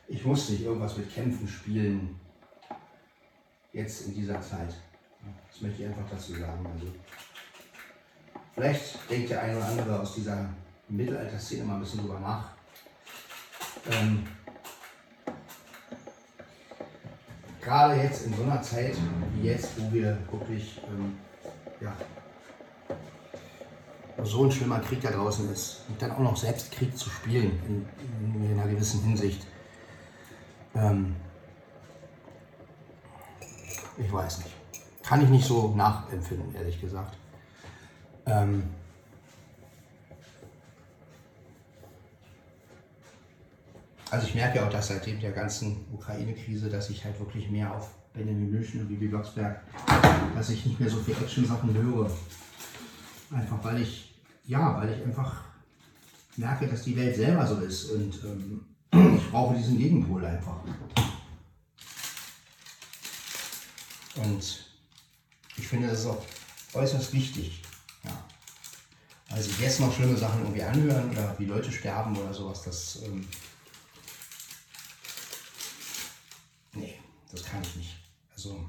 ich 0.08 0.24
muss 0.24 0.50
nicht 0.50 0.62
irgendwas 0.62 0.98
mit 0.98 1.14
Kämpfen 1.14 1.48
spielen, 1.48 2.20
jetzt 3.74 4.08
in 4.08 4.14
dieser 4.14 4.42
Zeit. 4.42 4.76
Das 5.52 5.62
möchte 5.62 5.84
ich 5.84 5.88
einfach 5.90 6.10
dazu 6.10 6.34
sagen. 6.34 6.66
Also, 6.74 6.88
vielleicht 8.54 9.10
denkt 9.10 9.30
der 9.30 9.42
eine 9.44 9.58
oder 9.58 9.68
andere 9.68 10.00
aus 10.00 10.16
dieser 10.16 10.50
Mittelalter-Szene 10.88 11.64
mal 11.64 11.76
ein 11.76 11.82
bisschen 11.82 12.02
drüber 12.02 12.20
nach. 12.20 12.50
Ähm, 13.92 14.26
gerade 17.70 18.02
jetzt 18.02 18.26
in 18.26 18.34
so 18.34 18.42
einer 18.42 18.62
Zeit 18.64 18.98
wie 19.36 19.48
jetzt, 19.48 19.80
wo 19.80 19.94
wir 19.94 20.18
wirklich 20.32 20.82
ähm, 20.88 21.18
ja, 21.80 21.94
so 24.24 24.44
ein 24.44 24.52
schlimmer 24.52 24.80
Krieg 24.80 25.02
da 25.02 25.12
draußen 25.12 25.52
ist 25.52 25.84
und 25.88 26.02
dann 26.02 26.12
auch 26.12 26.20
noch 26.20 26.36
selbst 26.36 26.72
Krieg 26.72 26.98
zu 26.98 27.12
spielen 27.12 27.60
in, 27.68 28.44
in 28.44 28.60
einer 28.60 28.68
gewissen 28.68 29.04
Hinsicht. 29.04 29.46
Ähm, 30.74 31.16
ich 33.98 34.12
weiß 34.12 34.40
nicht. 34.40 34.56
Kann 35.04 35.22
ich 35.22 35.30
nicht 35.30 35.46
so 35.46 35.74
nachempfinden, 35.76 36.56
ehrlich 36.56 36.82
gesagt. 36.82 37.18
Ähm, 38.26 38.64
also 44.12 44.28
ich 44.28 44.36
merke 44.36 44.66
auch, 44.66 44.70
dass 44.70 44.88
seitdem 44.88 45.20
der 45.20 45.32
ganzen 45.32 45.86
Ukraine-Krise, 45.94 46.70
dass 46.70 46.90
ich 46.90 47.04
halt 47.04 47.20
wirklich 47.20 47.50
mehr 47.50 47.74
auf 47.74 47.90
Benjamin 48.14 48.52
München 48.52 48.82
und 48.82 48.88
Bibi 48.88 49.08
Blocksberg, 49.08 49.62
dass 50.36 50.50
ich 50.50 50.66
nicht 50.66 50.80
mehr 50.80 50.90
so 50.90 50.98
viel 50.98 51.16
Action-Sachen 51.16 51.74
höre. 51.74 52.10
Einfach 53.32 53.64
weil 53.64 53.82
ich, 53.82 54.16
ja, 54.46 54.76
weil 54.78 54.90
ich 54.94 55.04
einfach 55.04 55.44
merke, 56.36 56.68
dass 56.68 56.84
die 56.84 56.96
Welt 56.96 57.16
selber 57.16 57.46
so 57.46 57.58
ist 57.58 57.92
und 57.92 58.20
ähm, 58.24 58.66
ich 59.18 59.30
brauche 59.30 59.56
diesen 59.56 59.78
Gegenpol 59.78 60.26
einfach. 60.26 60.62
Und 64.16 64.66
ich 65.58 65.68
finde, 65.68 65.88
das 65.88 66.00
ist 66.00 66.06
auch 66.08 66.26
äußerst 66.74 67.14
wichtig. 67.14 67.62
Ja. 68.04 68.12
Also 69.30 69.50
jetzt 69.62 69.80
noch 69.80 69.94
schlimme 69.94 70.18
Sachen 70.18 70.42
irgendwie 70.42 70.64
anhören 70.64 71.12
oder 71.12 71.36
wie 71.38 71.46
Leute 71.46 71.72
sterben 71.72 72.18
oder 72.18 72.34
sowas, 72.34 72.64
das. 72.64 73.04
Ähm, 73.04 73.28
nee, 76.74 76.96
das 77.32 77.44
kann 77.44 77.62
ich 77.62 77.76
nicht. 77.76 77.96
Also 78.34 78.66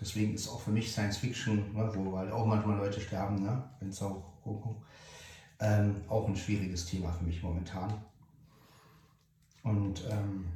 deswegen 0.00 0.34
ist 0.34 0.48
auch 0.48 0.60
für 0.60 0.70
mich 0.70 0.90
Science 0.90 1.18
Fiction, 1.18 1.72
ne, 1.74 1.90
wo 1.94 2.16
halt 2.16 2.32
auch 2.32 2.46
manchmal 2.46 2.78
Leute 2.78 3.00
sterben, 3.00 3.42
ne, 3.42 3.62
wenn 3.80 3.90
es 3.90 4.02
auch 4.02 4.32
ähm, 5.60 6.02
auch 6.08 6.26
ein 6.26 6.36
schwieriges 6.36 6.86
Thema 6.86 7.12
für 7.12 7.24
mich 7.24 7.42
momentan. 7.42 8.02
Und 9.62 10.02
ähm, 10.10 10.46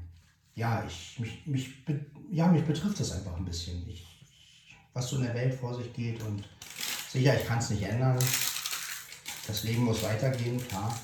ja, 0.54 0.84
ich, 0.86 1.18
mich, 1.20 1.46
mich, 1.46 1.70
ja, 2.30 2.48
mich 2.48 2.64
betrifft 2.64 2.98
das 2.98 3.12
einfach 3.12 3.36
ein 3.36 3.44
bisschen. 3.44 3.88
Ich, 3.88 4.04
was 4.92 5.08
so 5.08 5.16
in 5.16 5.22
der 5.22 5.34
Welt 5.34 5.54
vor 5.54 5.74
sich 5.74 5.92
geht 5.92 6.22
und 6.22 6.48
sicher, 7.08 7.38
ich 7.38 7.46
kann 7.46 7.58
es 7.58 7.70
nicht 7.70 7.82
ändern. 7.82 8.18
Das 9.46 9.62
Leben 9.62 9.84
muss 9.84 10.02
weitergehen, 10.02 10.58
klar. 10.66 10.98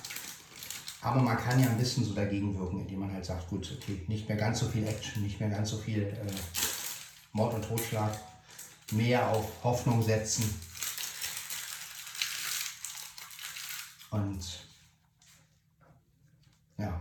Aber 1.02 1.20
man 1.20 1.36
kann 1.36 1.60
ja 1.60 1.68
ein 1.68 1.78
bisschen 1.78 2.04
so 2.04 2.14
dagegen 2.14 2.56
wirken, 2.56 2.80
indem 2.80 3.00
man 3.00 3.12
halt 3.12 3.24
sagt, 3.24 3.48
gut, 3.48 3.76
okay, 3.76 4.04
nicht 4.06 4.28
mehr 4.28 4.38
ganz 4.38 4.60
so 4.60 4.68
viel 4.68 4.86
Action, 4.86 5.24
nicht 5.24 5.40
mehr 5.40 5.50
ganz 5.50 5.70
so 5.70 5.76
viel 5.76 6.04
äh, 6.04 6.32
Mord 7.32 7.54
und 7.54 7.64
Totschlag, 7.64 8.16
mehr 8.92 9.28
auf 9.28 9.64
Hoffnung 9.64 10.00
setzen. 10.00 10.44
Und 14.10 14.44
ja, 16.78 17.00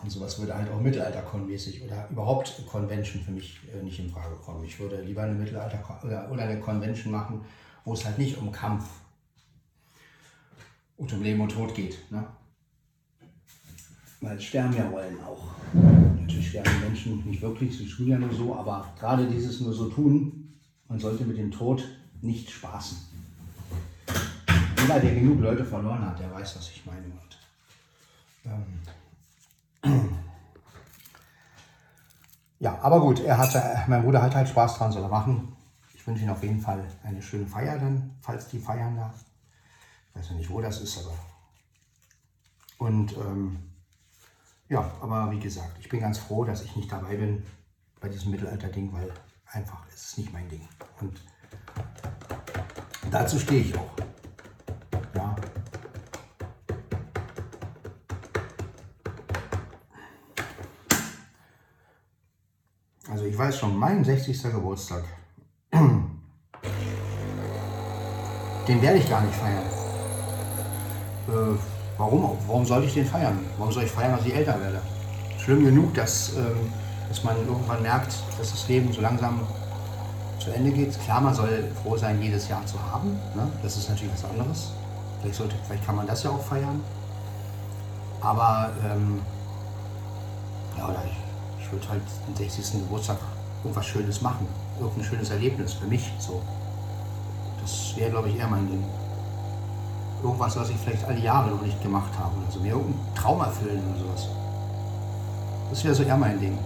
und 0.00 0.10
sowas 0.10 0.38
würde 0.38 0.54
halt 0.54 0.70
auch 0.70 0.80
Mittelalter-Con-mäßig 0.80 1.82
oder 1.82 2.08
überhaupt 2.10 2.64
Convention 2.66 3.22
für 3.22 3.32
mich 3.32 3.60
äh, 3.74 3.82
nicht 3.82 3.98
in 3.98 4.10
Frage 4.10 4.36
kommen. 4.36 4.62
Ich 4.64 4.78
würde 4.78 5.00
lieber 5.00 5.22
eine 5.22 5.34
Mittelalter- 5.34 6.04
oder, 6.04 6.30
oder 6.30 6.42
eine 6.44 6.60
Convention 6.60 7.10
machen, 7.10 7.44
wo 7.84 7.94
es 7.94 8.04
halt 8.04 8.18
nicht 8.18 8.36
um 8.38 8.52
Kampf 8.52 8.84
und 10.96 11.12
um 11.12 11.22
Leben 11.22 11.40
und 11.40 11.48
Tod 11.48 11.74
geht. 11.74 11.98
Ne? 12.12 12.24
Weil 14.24 14.40
sterben 14.40 14.74
ja 14.74 14.90
wollen 14.90 15.22
auch. 15.22 15.50
Natürlich 16.18 16.48
sterben 16.48 16.70
die 16.78 16.86
Menschen 16.86 17.28
nicht 17.28 17.42
wirklich, 17.42 17.76
sie 17.76 17.86
tun 17.86 18.06
ja 18.06 18.18
nur 18.18 18.32
so, 18.32 18.56
aber 18.56 18.88
gerade 18.98 19.26
dieses 19.26 19.60
nur 19.60 19.74
so 19.74 19.90
tun, 19.90 20.54
man 20.88 20.98
sollte 20.98 21.24
mit 21.24 21.36
dem 21.36 21.50
Tod 21.50 21.86
nicht 22.22 22.50
spaßen. 22.50 22.96
Jeder, 24.80 24.98
der 24.98 25.14
genug 25.14 25.40
Leute 25.40 25.62
verloren 25.62 26.06
hat, 26.06 26.18
der 26.18 26.32
weiß, 26.32 26.56
was 26.56 26.70
ich 26.70 26.86
meine. 26.86 27.04
Ähm, 28.46 28.80
ja, 32.60 32.78
aber 32.80 33.00
gut, 33.00 33.20
er 33.20 33.36
hatte, 33.36 33.62
mein 33.88 34.02
Bruder 34.02 34.22
hat 34.22 34.34
halt 34.34 34.48
Spaß 34.48 34.78
dran, 34.78 34.90
soll 34.90 35.02
er 35.02 35.08
machen. 35.08 35.54
Ich 35.94 36.06
wünsche 36.06 36.24
ihm 36.24 36.30
auf 36.30 36.42
jeden 36.42 36.60
Fall 36.60 36.82
eine 37.02 37.20
schöne 37.20 37.46
Feier 37.46 37.78
dann, 37.78 38.16
falls 38.22 38.48
die 38.48 38.58
feiern 38.58 38.96
da. 38.96 39.12
Ich 40.08 40.16
weiß 40.18 40.30
ja 40.30 40.36
nicht, 40.36 40.48
wo 40.48 40.62
das 40.62 40.80
ist, 40.80 40.98
aber. 40.98 41.14
Und 42.78 43.16
ähm, 43.18 43.73
ja, 44.74 44.90
aber 45.00 45.30
wie 45.30 45.38
gesagt, 45.38 45.78
ich 45.78 45.88
bin 45.88 46.00
ganz 46.00 46.18
froh, 46.18 46.44
dass 46.44 46.62
ich 46.62 46.74
nicht 46.74 46.90
dabei 46.90 47.14
bin 47.14 47.44
bei 48.00 48.08
diesem 48.08 48.32
Mittelalter-Ding, 48.32 48.92
weil 48.92 49.08
einfach 49.46 49.86
ist 49.86 50.04
es 50.04 50.18
nicht 50.18 50.32
mein 50.32 50.48
Ding. 50.48 50.68
Und 51.00 51.22
dazu 53.08 53.38
stehe 53.38 53.60
ich 53.60 53.78
auch. 53.78 53.92
Ja, 55.14 55.36
Also 63.08 63.26
ich 63.26 63.38
weiß 63.38 63.60
schon, 63.60 63.76
mein 63.76 64.02
60. 64.02 64.42
Geburtstag, 64.42 65.04
den 65.72 66.18
werde 68.82 68.98
ich 68.98 69.08
gar 69.08 69.20
nicht 69.20 69.36
feiern. 69.36 69.62
Äh, 71.28 71.83
warum? 71.98 72.36
Warum 72.46 72.64
sollte 72.64 72.86
ich 72.86 72.94
den 72.94 73.06
feiern? 73.06 73.38
Warum 73.58 73.72
soll 73.72 73.84
ich 73.84 73.90
feiern, 73.90 74.16
dass 74.16 74.26
ich 74.26 74.34
älter 74.34 74.60
werde? 74.60 74.80
Schlimm 75.38 75.64
genug, 75.64 75.94
dass, 75.94 76.34
ähm, 76.36 76.72
dass 77.08 77.22
man 77.24 77.36
irgendwann 77.36 77.82
merkt, 77.82 78.14
dass 78.38 78.50
das 78.50 78.68
Leben 78.68 78.92
so 78.92 79.00
langsam 79.00 79.40
zu 80.38 80.50
Ende 80.50 80.70
geht. 80.70 80.98
Klar, 81.00 81.20
man 81.20 81.34
soll 81.34 81.70
froh 81.82 81.96
sein, 81.96 82.20
jedes 82.20 82.48
Jahr 82.48 82.64
zu 82.66 82.76
haben. 82.80 83.18
Ne? 83.34 83.46
Das 83.62 83.76
ist 83.76 83.88
natürlich 83.88 84.12
was 84.14 84.24
anderes. 84.24 84.72
Vielleicht, 85.20 85.36
sollte, 85.36 85.54
vielleicht 85.66 85.86
kann 85.86 85.96
man 85.96 86.06
das 86.06 86.22
ja 86.22 86.30
auch 86.30 86.42
feiern. 86.42 86.80
Aber 88.20 88.70
ähm, 88.84 89.20
ja, 90.76 90.88
oder 90.88 91.02
ich 91.06 91.24
ich 91.64 91.72
würde 91.72 91.88
halt 91.88 92.02
den 92.28 92.36
60. 92.36 92.82
Geburtstag 92.82 93.16
irgendwas 93.62 93.86
Schönes 93.86 94.20
machen. 94.20 94.46
Irgendein 94.78 95.04
schönes 95.04 95.30
Erlebnis 95.30 95.72
für 95.74 95.86
mich. 95.86 96.12
So. 96.18 96.42
Das 97.60 97.94
wäre, 97.96 98.10
glaube 98.10 98.28
ich, 98.28 98.38
eher 98.38 98.48
mein 98.48 98.68
Ding. 98.68 98.84
Irgendwas, 100.24 100.56
was 100.56 100.70
ich 100.70 100.76
vielleicht 100.76 101.04
alle 101.04 101.20
Jahre 101.20 101.50
noch 101.50 101.60
nicht 101.60 101.82
gemacht 101.82 102.10
habe. 102.18 102.34
Also 102.46 102.58
mir 102.60 102.72
irgendeinen 102.72 103.14
Traum 103.14 103.40
erfüllen 103.40 103.82
oder 103.90 103.98
sowas. 103.98 104.28
Das 105.68 105.84
wäre 105.84 105.94
so 105.94 106.02
eher 106.02 106.16
mein 106.16 106.40
Ding. 106.40 106.58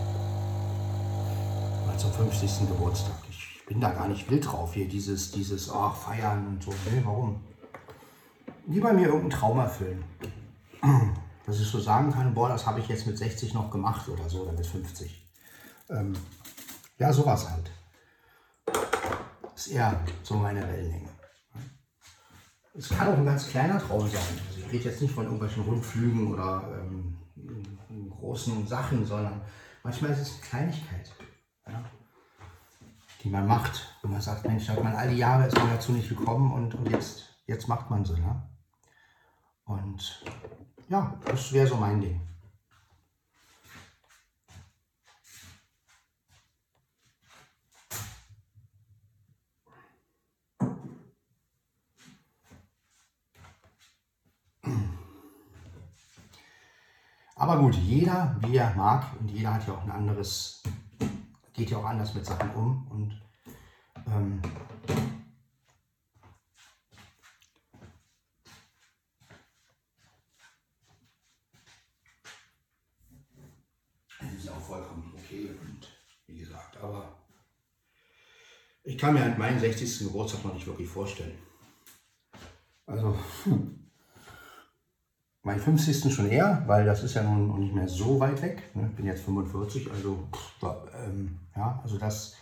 Mal 1.85 1.99
zum 1.99 2.13
50. 2.13 2.69
Geburtstag. 2.69 3.17
Ich 3.29 3.65
bin 3.67 3.81
da 3.81 3.91
gar 3.91 4.07
nicht 4.07 4.31
wild 4.31 4.47
drauf 4.47 4.75
hier, 4.75 4.87
dieses, 4.87 5.33
dieses, 5.33 5.73
ach, 5.73 5.97
feiern 5.97 6.47
und 6.47 6.63
so. 6.63 6.71
Nee, 6.71 7.03
warum? 7.05 7.41
Lieber 8.69 8.93
mir 8.93 9.09
irgendeinen 9.09 9.31
Traum 9.31 9.59
erfüllen 9.59 10.05
dass 11.47 11.59
ich 11.59 11.67
so 11.67 11.81
sagen 11.81 12.13
kann, 12.13 12.35
boah, 12.35 12.51
das 12.51 12.65
habe 12.65 12.79
ich 12.79 12.87
jetzt 12.87 13.07
mit 13.07 13.19
60 13.19 13.55
noch 13.55 13.71
gemacht 13.71 14.09
oder 14.09 14.29
so, 14.29 14.43
oder 14.43 14.53
mit 14.53 14.67
50. 14.67 15.29
Ähm, 15.91 16.13
ja, 16.99 17.13
sowas 17.13 17.49
halt. 17.51 17.71
Ist 19.57 19.69
eher 19.69 19.99
so 20.23 20.35
meine 20.35 20.61
Wellenlänge. 20.61 21.18
Es 22.79 22.91
kann 22.91 23.09
auch 23.09 23.19
ein 23.19 23.25
ganz 23.25 23.49
kleiner 23.49 23.81
Traum 23.81 24.09
sein. 24.09 24.23
Also 24.49 24.61
ich 24.61 24.73
rede 24.73 24.85
jetzt 24.85 25.03
nicht 25.03 25.13
von 25.13 25.25
irgendwelchen 25.25 25.65
Rundflügen 25.65 26.33
oder 26.33 26.63
ähm, 26.81 27.19
großen 28.09 28.69
Sachen, 28.69 29.05
sondern 29.05 29.41
manchmal 29.83 30.13
ist 30.13 30.21
es 30.21 30.33
eine 30.35 30.41
Kleinigkeit, 30.43 31.13
ja, 31.67 31.83
die 33.25 33.31
man 33.31 33.49
macht. 33.49 33.97
Und 34.03 34.13
man 34.13 34.21
sagt, 34.21 34.47
Mensch, 34.47 34.69
hat 34.69 34.83
man 34.83 34.95
all 34.95 35.11
die 35.11 35.17
Jahre 35.17 35.49
ist 35.49 35.59
man 35.59 35.71
dazu 35.71 35.91
nicht 35.91 36.09
gekommen 36.09 36.53
und, 36.53 36.73
und 36.77 36.89
jetzt, 36.89 37.25
jetzt 37.49 37.67
macht 37.67 37.91
man 37.91 38.05
sie. 38.05 38.21
Ne? 38.21 38.43
Und 39.65 40.25
ja, 40.89 41.19
das 41.25 41.53
wäre 41.53 41.67
so 41.67 41.77
mein 41.77 42.01
Ding. 42.01 42.28
Aber 57.39 57.57
gut, 57.57 57.77
jeder 57.77 58.37
wie 58.41 58.57
er 58.57 58.75
mag 58.75 59.07
und 59.21 59.31
jeder 59.31 59.55
hat 59.55 59.67
ja 59.69 59.75
auch 59.75 59.85
ein 59.85 59.93
anderes, 59.93 60.61
geht 61.53 61.71
ja 61.71 61.79
auch 61.79 61.85
anders 61.85 62.13
mit 62.13 62.27
Sachen 62.27 62.51
um 62.51 62.87
und 62.91 63.23
ähm, 64.09 64.43
ist 74.37 74.51
auch 74.51 74.61
vollkommen 74.61 75.13
okay 75.17 75.51
und 75.61 75.89
wie 76.27 76.41
gesagt, 76.41 76.77
aber 76.79 77.21
ich 78.83 78.99
kann 78.99 79.15
mir 79.15 79.23
halt 79.23 79.39
meinen 79.39 79.61
60. 79.61 80.09
Geburtstag 80.09 80.45
noch 80.45 80.55
nicht 80.55 80.67
wirklich 80.67 80.89
vorstellen. 80.89 81.39
Also, 82.85 83.17
hm 83.45 83.88
mein 85.43 85.61
50. 85.61 86.13
schon 86.13 86.29
eher, 86.29 86.63
weil 86.67 86.85
das 86.85 87.03
ist 87.03 87.15
ja 87.15 87.23
nun 87.23 87.61
nicht 87.61 87.75
mehr 87.75 87.89
so 87.89 88.21
weit 88.21 88.43
weg. 88.43 88.75
Ne? 88.75 88.89
Ich 88.91 88.97
bin 88.97 89.07
jetzt 89.07 89.25
45, 89.25 89.91
also 89.91 90.29
ähm, 91.07 91.39
ja, 91.57 91.81
also 91.83 91.99
das, 91.99 92.37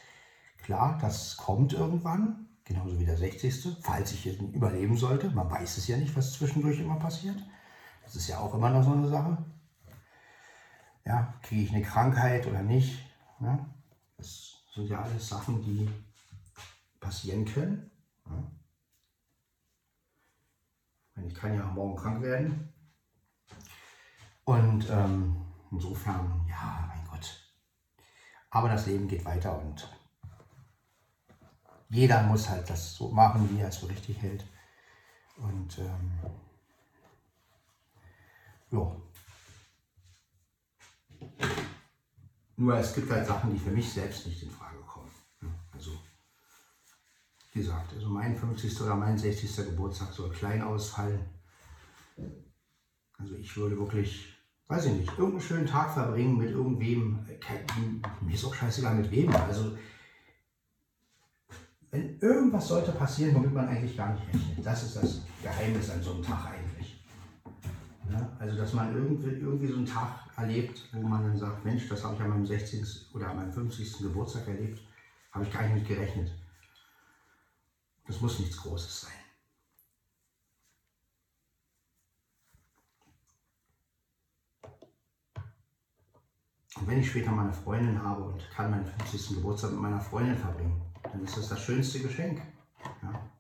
klar, 0.59 0.99
das 1.01 1.37
kommt 1.37 1.73
irgendwann, 1.73 2.49
genauso 2.65 2.99
wie 2.99 3.07
der 3.07 3.17
60. 3.17 3.79
Falls 3.81 4.13
ich 4.13 4.27
ihn 4.27 4.53
überleben 4.53 4.97
sollte. 4.97 5.31
Man 5.31 5.51
weiß 5.51 5.79
es 5.79 5.89
ja 5.89 5.97
nicht, 5.97 6.17
was 6.17 6.33
zwischendurch 6.33 6.81
immer 6.81 6.97
passiert. 6.97 7.37
Das 8.05 8.17
ist 8.17 8.29
ja 8.29 8.39
auch 8.39 8.55
immer 8.55 8.71
noch 8.71 8.83
so 8.83 8.93
eine 8.93 9.09
Sache. 9.09 9.39
Ja, 11.05 11.35
kriege 11.43 11.63
ich 11.63 11.73
eine 11.73 11.83
Krankheit 11.83 12.47
oder 12.47 12.63
nicht? 12.63 12.99
Ja, 13.41 13.65
das 14.17 14.55
sind 14.75 14.89
ja 14.89 15.03
alles 15.03 15.29
Sachen, 15.29 15.63
die 15.63 15.89
passieren 16.99 17.45
können. 17.45 17.91
Ja. 18.27 18.53
Ich 21.27 21.35
kann 21.35 21.55
ja 21.55 21.65
morgen 21.67 21.97
krank 21.97 22.23
werden. 22.23 22.73
Und 24.47 24.89
ähm, 24.91 25.45
insofern, 25.73 26.47
ja, 26.49 26.85
mein 26.89 27.05
Gott. 27.09 27.53
Aber 28.51 28.69
das 28.69 28.87
Leben 28.87 29.09
geht 29.09 29.25
weiter 29.25 29.59
und 29.59 29.89
jeder 31.89 32.23
muss 32.23 32.49
halt 32.49 32.71
das 32.71 32.95
so 32.95 33.09
machen, 33.09 33.51
wie 33.51 33.61
er 33.61 33.69
es 33.69 33.79
für 33.79 33.89
richtig 33.89 34.23
hält. 34.23 34.45
Und 35.37 35.79
ähm, 35.79 36.13
ja. 38.71 38.97
Nur 42.57 42.77
es 42.77 42.95
gibt 42.95 43.11
halt 43.11 43.27
Sachen, 43.27 43.53
die 43.53 43.59
für 43.59 43.71
mich 43.71 43.93
selbst 43.93 44.29
nicht 44.29 44.45
in 44.45 44.51
Frage 44.51 44.79
kommen. 44.87 45.11
Also, 45.73 45.91
wie 47.53 47.59
gesagt, 47.59 47.93
also 47.95 48.09
mein 48.09 48.37
50. 48.37 48.81
oder 48.81 48.95
mein 48.95 49.19
60. 49.19 49.57
Geburtstag 49.57 50.13
soll 50.13 50.31
klein 50.31 50.63
ausfallen. 50.63 51.29
Also 53.19 53.35
ich 53.35 53.57
würde 53.57 53.77
wirklich, 53.77 54.36
weiß 54.69 54.87
ich 54.87 54.93
nicht, 54.93 55.11
irgendeinen 55.11 55.41
schönen 55.41 55.67
Tag 55.67 55.93
verbringen 55.95 56.39
mit 56.39 56.51
irgendwem. 56.51 57.19
Mir 58.21 58.35
ist 58.35 58.45
auch 58.45 58.55
scheißegal 58.55 58.97
mit 58.97 59.11
wem. 59.11 59.35
Also 59.35 59.77
wenn 61.91 62.19
irgendwas 62.19 62.69
sollte 62.69 62.93
passieren, 62.93 63.35
womit 63.37 63.55
man 63.55 63.69
eigentlich 63.69 63.97
gar 63.97 64.13
nicht 64.13 64.27
rechnet. 64.27 64.67
Das 64.67 64.83
ist 64.83 64.97
das 64.97 65.23
Geheimnis 65.43 65.91
an 65.91 66.03
so 66.03 66.15
einem 66.15 66.23
Tag 66.23 66.47
eigentlich. 66.47 67.05
Ja, 68.11 68.37
also 68.39 68.57
dass 68.57 68.73
man 68.73 68.95
irgendwie, 68.95 69.31
irgendwie 69.31 69.67
so 69.69 69.77
einen 69.77 69.87
Tag 69.87 70.21
erlebt, 70.37 70.89
wo 70.93 71.01
man 71.01 71.23
dann 71.23 71.37
sagt, 71.37 71.65
Mensch, 71.65 71.89
das 71.89 72.05
habe 72.05 72.15
ich 72.15 72.21
an 72.21 72.31
meinem 72.31 72.47
16. 72.47 72.87
oder 73.15 73.31
an 73.31 73.37
meinem 73.37 73.53
50. 73.53 73.99
Geburtstag 73.99 74.47
erlebt, 74.49 74.81
habe 75.33 75.45
ich 75.45 75.53
gar 75.53 75.63
nicht 75.63 75.75
mit 75.75 75.89
gerechnet. 75.89 76.31
Das 78.07 78.21
muss 78.21 78.39
nichts 78.39 78.57
Großes 78.57 79.03
sein. 79.03 79.26
Und 86.77 86.87
wenn 86.87 87.01
ich 87.01 87.11
später 87.11 87.31
meine 87.31 87.53
Freundin 87.53 88.03
habe 88.03 88.23
und 88.23 88.51
kann 88.51 88.71
meinen 88.71 88.85
50. 88.85 89.37
Geburtstag 89.37 89.71
mit 89.73 89.81
meiner 89.81 90.01
Freundin 90.01 90.37
verbringen, 90.37 90.81
dann 91.03 91.25
ist 91.25 91.37
das 91.37 91.49
das 91.49 91.61
schönste 91.63 92.01
Geschenk. 92.01 92.43
Ja? 93.03 93.31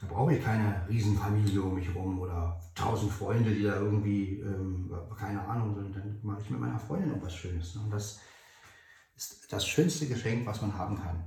Da 0.00 0.06
brauche 0.08 0.34
ich 0.34 0.44
keine 0.44 0.86
Riesenfamilie 0.88 1.62
um 1.62 1.74
mich 1.74 1.88
herum 1.88 2.18
oder 2.18 2.60
tausend 2.74 3.12
Freunde, 3.12 3.54
die 3.54 3.62
da 3.62 3.76
irgendwie, 3.76 4.40
ähm, 4.40 4.92
keine 5.16 5.40
Ahnung, 5.46 5.74
sind. 5.74 5.94
Dann 5.94 6.18
mache 6.22 6.42
ich 6.42 6.50
mit 6.50 6.60
meiner 6.60 6.78
Freundin 6.78 7.10
noch 7.10 7.22
was 7.22 7.34
Schönes. 7.34 7.74
Ne? 7.76 7.82
Und 7.82 7.90
das 7.90 8.20
ist 9.14 9.50
das 9.52 9.66
schönste 9.66 10.06
Geschenk, 10.06 10.44
was 10.44 10.60
man 10.60 10.76
haben 10.76 11.00
kann. 11.00 11.24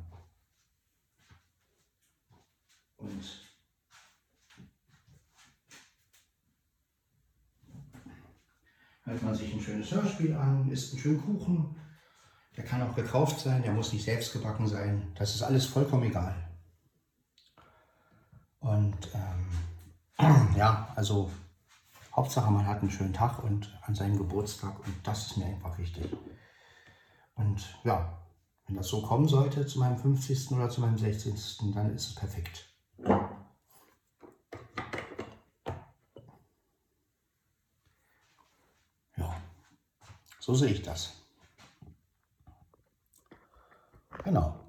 Und 2.98 3.50
hört 9.10 9.24
man 9.24 9.36
sich 9.36 9.54
ein 9.54 9.60
schönes 9.60 9.92
Hörspiel 9.92 10.34
an, 10.36 10.70
isst 10.70 10.94
einen 10.94 11.02
schönen 11.02 11.22
Kuchen. 11.22 11.76
Der 12.56 12.64
kann 12.64 12.82
auch 12.82 12.96
gekauft 12.96 13.40
sein, 13.40 13.64
der 13.64 13.72
muss 13.72 13.92
nicht 13.92 14.06
selbst 14.06 14.34
gebacken 14.34 14.68
sein. 14.68 15.12
Das 15.16 15.34
ist 15.34 15.42
alles 15.42 15.66
vollkommen 15.66 16.04
egal. 16.04 16.36
Und 18.60 18.98
ähm, 19.14 20.56
ja, 20.56 20.92
also 20.96 21.32
Hauptsache 22.16 22.52
man 22.52 22.68
hat 22.68 22.82
einen 22.82 22.92
schönen 22.92 23.14
Tag 23.14 23.44
und 23.44 23.78
an 23.84 23.96
seinem 23.96 24.18
Geburtstag 24.18 24.78
und 24.86 24.96
das 25.04 25.28
ist 25.28 25.38
mir 25.38 25.46
einfach 25.46 25.78
wichtig. 25.78 26.12
Und 27.36 27.64
ja, 27.84 28.22
wenn 28.68 28.76
das 28.76 28.88
so 28.88 29.02
kommen 29.02 29.28
sollte 29.28 29.66
zu 29.66 29.80
meinem 29.80 29.98
50. 29.98 30.52
oder 30.52 30.70
zu 30.70 30.82
meinem 30.82 30.98
16., 30.98 31.74
dann 31.74 31.96
ist 31.96 32.10
es 32.10 32.16
perfekt. 32.16 32.69
So 40.50 40.56
sehe 40.56 40.72
ich 40.72 40.82
das. 40.82 41.14
Genau. 44.24 44.60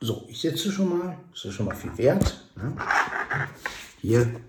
So, 0.00 0.24
ich 0.28 0.40
setze 0.40 0.70
schon 0.70 0.96
mal, 0.96 1.18
das 1.32 1.46
ist 1.46 1.54
schon 1.54 1.66
mal 1.66 1.74
viel 1.74 1.98
wert. 1.98 2.48
Ne? 2.54 2.76
Hier 4.02 4.40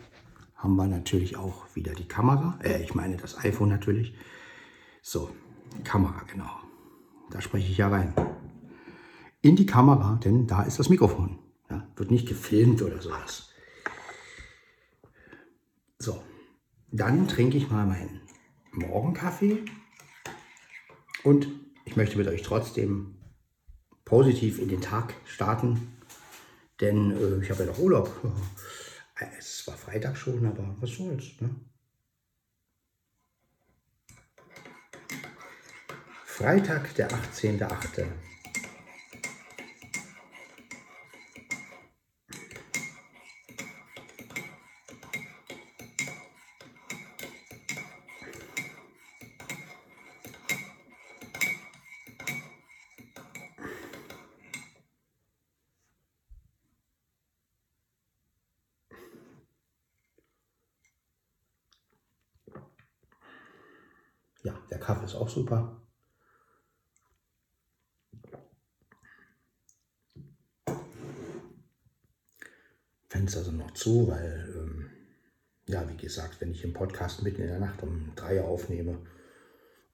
haben 0.55 0.75
wir 0.75 0.85
natürlich 0.85 1.35
auch 1.35 1.65
wieder 1.73 1.95
die 1.95 2.07
Kamera, 2.07 2.59
äh, 2.61 2.83
ich 2.83 2.93
meine 2.93 3.17
das 3.17 3.43
iPhone 3.43 3.69
natürlich. 3.69 4.13
So, 5.01 5.35
Kamera, 5.83 6.21
genau. 6.31 6.51
Da 7.31 7.41
spreche 7.41 7.71
ich 7.71 7.77
ja 7.79 7.87
rein 7.87 8.13
in 9.47 9.55
die 9.55 9.65
Kamera, 9.65 10.19
denn 10.23 10.45
da 10.45 10.63
ist 10.63 10.77
das 10.77 10.89
Mikrofon. 10.89 11.39
Ja, 11.69 11.87
wird 11.95 12.11
nicht 12.11 12.27
gefilmt 12.27 12.81
oder 12.81 13.01
sowas. 13.01 13.49
So, 15.99 16.21
dann 16.91 17.27
trinke 17.27 17.57
ich 17.57 17.69
mal 17.69 17.85
meinen 17.85 18.21
Morgenkaffee 18.71 19.63
und 21.23 21.47
ich 21.85 21.95
möchte 21.95 22.17
mit 22.17 22.27
euch 22.27 22.41
trotzdem 22.41 23.15
positiv 24.03 24.59
in 24.59 24.67
den 24.67 24.81
Tag 24.81 25.13
starten, 25.25 25.97
denn 26.81 27.11
äh, 27.11 27.43
ich 27.43 27.49
habe 27.49 27.63
ja 27.63 27.71
noch 27.71 27.79
Urlaub. 27.79 28.11
Es 29.39 29.65
war 29.65 29.75
Freitag 29.75 30.15
schon, 30.15 30.45
aber 30.45 30.75
was 30.79 30.91
soll's. 30.91 31.41
Ne? 31.41 31.49
Freitag, 36.23 36.93
der 36.93 37.09
18.8. 37.09 38.05
super. 65.47 65.81
Fenster 73.09 73.43
sind 73.43 73.57
noch 73.57 73.71
zu, 73.71 74.07
weil, 74.07 74.53
ähm, 74.55 74.89
ja, 75.67 75.89
wie 75.89 75.95
gesagt, 75.95 76.41
wenn 76.41 76.51
ich 76.51 76.63
im 76.63 76.73
Podcast 76.73 77.23
mitten 77.23 77.41
in 77.41 77.47
der 77.47 77.59
Nacht 77.59 77.81
um 77.81 78.11
drei 78.15 78.41
aufnehme 78.41 78.99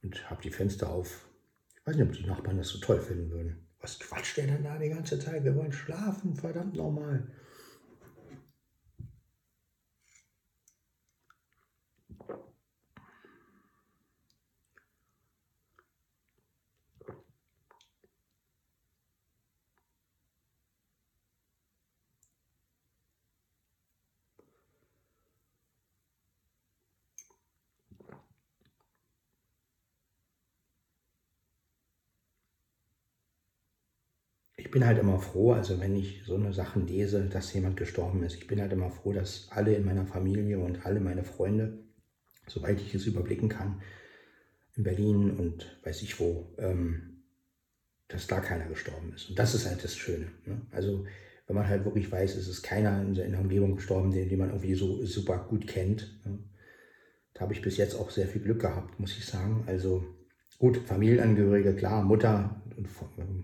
und 0.01 0.29
habe 0.29 0.41
die 0.41 0.49
Fenster 0.49 0.89
auf, 0.89 1.27
ich 1.75 1.85
weiß 1.85 1.95
nicht, 1.95 2.07
ob 2.07 2.13
die 2.13 2.25
Nachbarn 2.25 2.57
das 2.57 2.69
so 2.69 2.79
toll 2.79 2.99
finden 2.99 3.29
würden. 3.29 3.67
Was 3.79 3.99
quatscht 3.99 4.37
der 4.37 4.47
denn 4.47 4.63
da 4.63 4.77
die 4.77 4.89
ganze 4.89 5.19
Zeit? 5.19 5.43
Wir 5.43 5.55
wollen 5.55 5.71
schlafen, 5.71 6.35
verdammt 6.35 6.75
normal. 6.75 7.27
Bin 34.73 34.87
halt 34.87 34.97
immer 34.97 35.19
froh, 35.19 35.51
also 35.51 35.79
wenn 35.79 35.95
ich 35.95 36.23
so 36.25 36.33
eine 36.33 36.51
Sachen 36.51 36.87
lese, 36.87 37.25
dass 37.25 37.53
jemand 37.53 37.77
gestorben 37.77 38.23
ist. 38.23 38.33
Ich 38.33 38.47
bin 38.47 38.59
halt 38.59 38.73
immer 38.73 38.89
froh, 38.89 39.13
dass 39.13 39.47
alle 39.51 39.75
in 39.75 39.85
meiner 39.85 40.07
Familie 40.07 40.57
und 40.57 40.83
alle 40.83 40.99
meine 40.99 41.23
Freunde, 41.23 41.77
soweit 42.47 42.81
ich 42.81 42.95
es 42.95 43.05
überblicken 43.05 43.49
kann, 43.49 43.83
in 44.75 44.83
Berlin 44.83 45.29
und 45.29 45.79
weiß 45.83 46.01
ich 46.01 46.19
wo, 46.19 46.55
ähm, 46.57 47.21
dass 48.07 48.25
da 48.25 48.39
keiner 48.39 48.65
gestorben 48.65 49.13
ist. 49.13 49.29
Und 49.29 49.37
das 49.37 49.53
ist 49.53 49.67
halt 49.67 49.83
das 49.83 49.95
Schöne. 49.95 50.31
Ne? 50.47 50.59
Also 50.71 51.05
wenn 51.45 51.55
man 51.55 51.67
halt 51.67 51.85
wirklich 51.85 52.11
weiß, 52.11 52.35
es 52.35 52.47
ist 52.47 52.63
keiner 52.63 52.99
in 53.03 53.13
der 53.13 53.39
Umgebung 53.39 53.75
gestorben, 53.75 54.09
den, 54.09 54.27
den 54.27 54.39
man 54.39 54.49
irgendwie 54.49 54.73
so 54.73 55.05
super 55.05 55.45
gut 55.47 55.67
kennt. 55.67 56.19
Ne? 56.25 56.39
Da 57.35 57.41
habe 57.41 57.53
ich 57.53 57.61
bis 57.61 57.77
jetzt 57.77 57.93
auch 57.93 58.09
sehr 58.09 58.27
viel 58.27 58.41
Glück 58.41 58.61
gehabt, 58.61 58.99
muss 58.99 59.15
ich 59.15 59.25
sagen. 59.27 59.65
Also 59.67 60.03
gut, 60.63 60.77
Familienangehörige, 60.77 61.75
klar, 61.75 62.03
Mutter 62.03 62.55
und, 62.77 62.87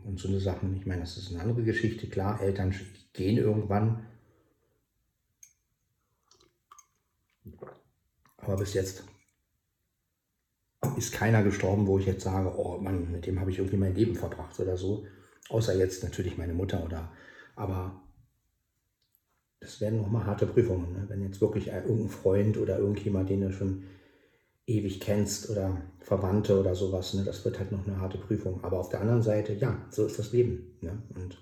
und 0.05 0.17
so 0.17 0.29
eine 0.29 0.39
Sachen. 0.39 0.77
Ich 0.77 0.85
meine, 0.85 1.01
das 1.01 1.17
ist 1.17 1.33
eine 1.33 1.41
andere 1.41 1.63
Geschichte. 1.63 2.07
Klar, 2.07 2.41
Eltern 2.41 2.73
gehen 3.11 3.35
irgendwann. 3.35 4.07
Aber 8.37 8.55
bis 8.55 8.73
jetzt 8.73 9.03
ist 10.95 11.11
keiner 11.11 11.43
gestorben, 11.43 11.87
wo 11.87 11.99
ich 11.99 12.05
jetzt 12.05 12.23
sage, 12.23 12.57
oh 12.57 12.77
Mann, 12.77 13.11
mit 13.11 13.25
dem 13.25 13.41
habe 13.41 13.51
ich 13.51 13.57
irgendwie 13.57 13.75
mein 13.75 13.95
Leben 13.95 14.15
verbracht 14.15 14.57
oder 14.57 14.77
so. 14.77 15.05
Außer 15.49 15.77
jetzt 15.77 16.05
natürlich 16.05 16.37
meine 16.37 16.53
Mutter 16.53 16.85
oder, 16.85 17.11
aber 17.57 18.01
das 19.59 19.81
werden 19.81 19.99
nochmal 19.99 20.25
harte 20.25 20.45
Prüfungen. 20.45 20.93
Ne? 20.93 21.05
Wenn 21.09 21.21
jetzt 21.21 21.41
wirklich 21.41 21.67
irgendein 21.67 22.07
Freund 22.07 22.57
oder 22.57 22.79
irgendjemand, 22.79 23.29
den 23.29 23.41
du 23.41 23.51
schon 23.51 23.83
ewig 24.69 24.99
kennst 24.99 25.49
oder 25.49 25.81
Verwandte 25.99 26.59
oder 26.59 26.75
sowas, 26.75 27.13
ne? 27.13 27.23
das 27.23 27.43
wird 27.45 27.59
halt 27.59 27.71
noch 27.71 27.85
eine 27.85 27.99
harte 27.99 28.17
Prüfung. 28.17 28.63
Aber 28.63 28.79
auf 28.79 28.89
der 28.89 29.01
anderen 29.01 29.21
Seite, 29.21 29.53
ja, 29.53 29.85
so 29.91 30.05
ist 30.05 30.19
das 30.19 30.31
Leben. 30.31 30.77
Ne? 30.81 31.01
Und 31.15 31.37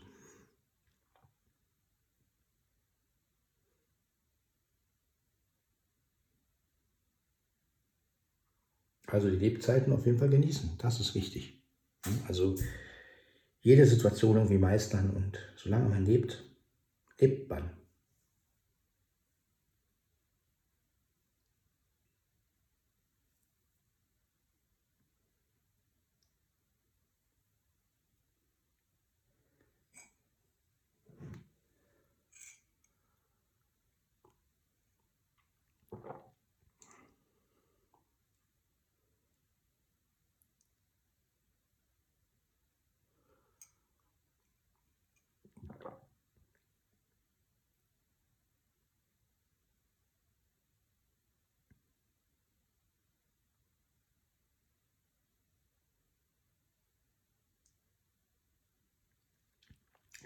Also 9.07 9.29
die 9.29 9.37
Lebzeiten 9.37 9.93
auf 9.93 10.05
jeden 10.05 10.17
Fall 10.17 10.29
genießen. 10.29 10.71
Das 10.77 10.99
ist 10.99 11.15
wichtig. 11.15 11.63
Also 12.27 12.55
jede 13.61 13.85
Situation 13.85 14.35
irgendwie 14.35 14.57
meistern 14.57 15.11
und 15.11 15.39
solange 15.55 15.89
man 15.89 16.05
lebt, 16.05 16.43
lebt 17.19 17.49
man. 17.49 17.76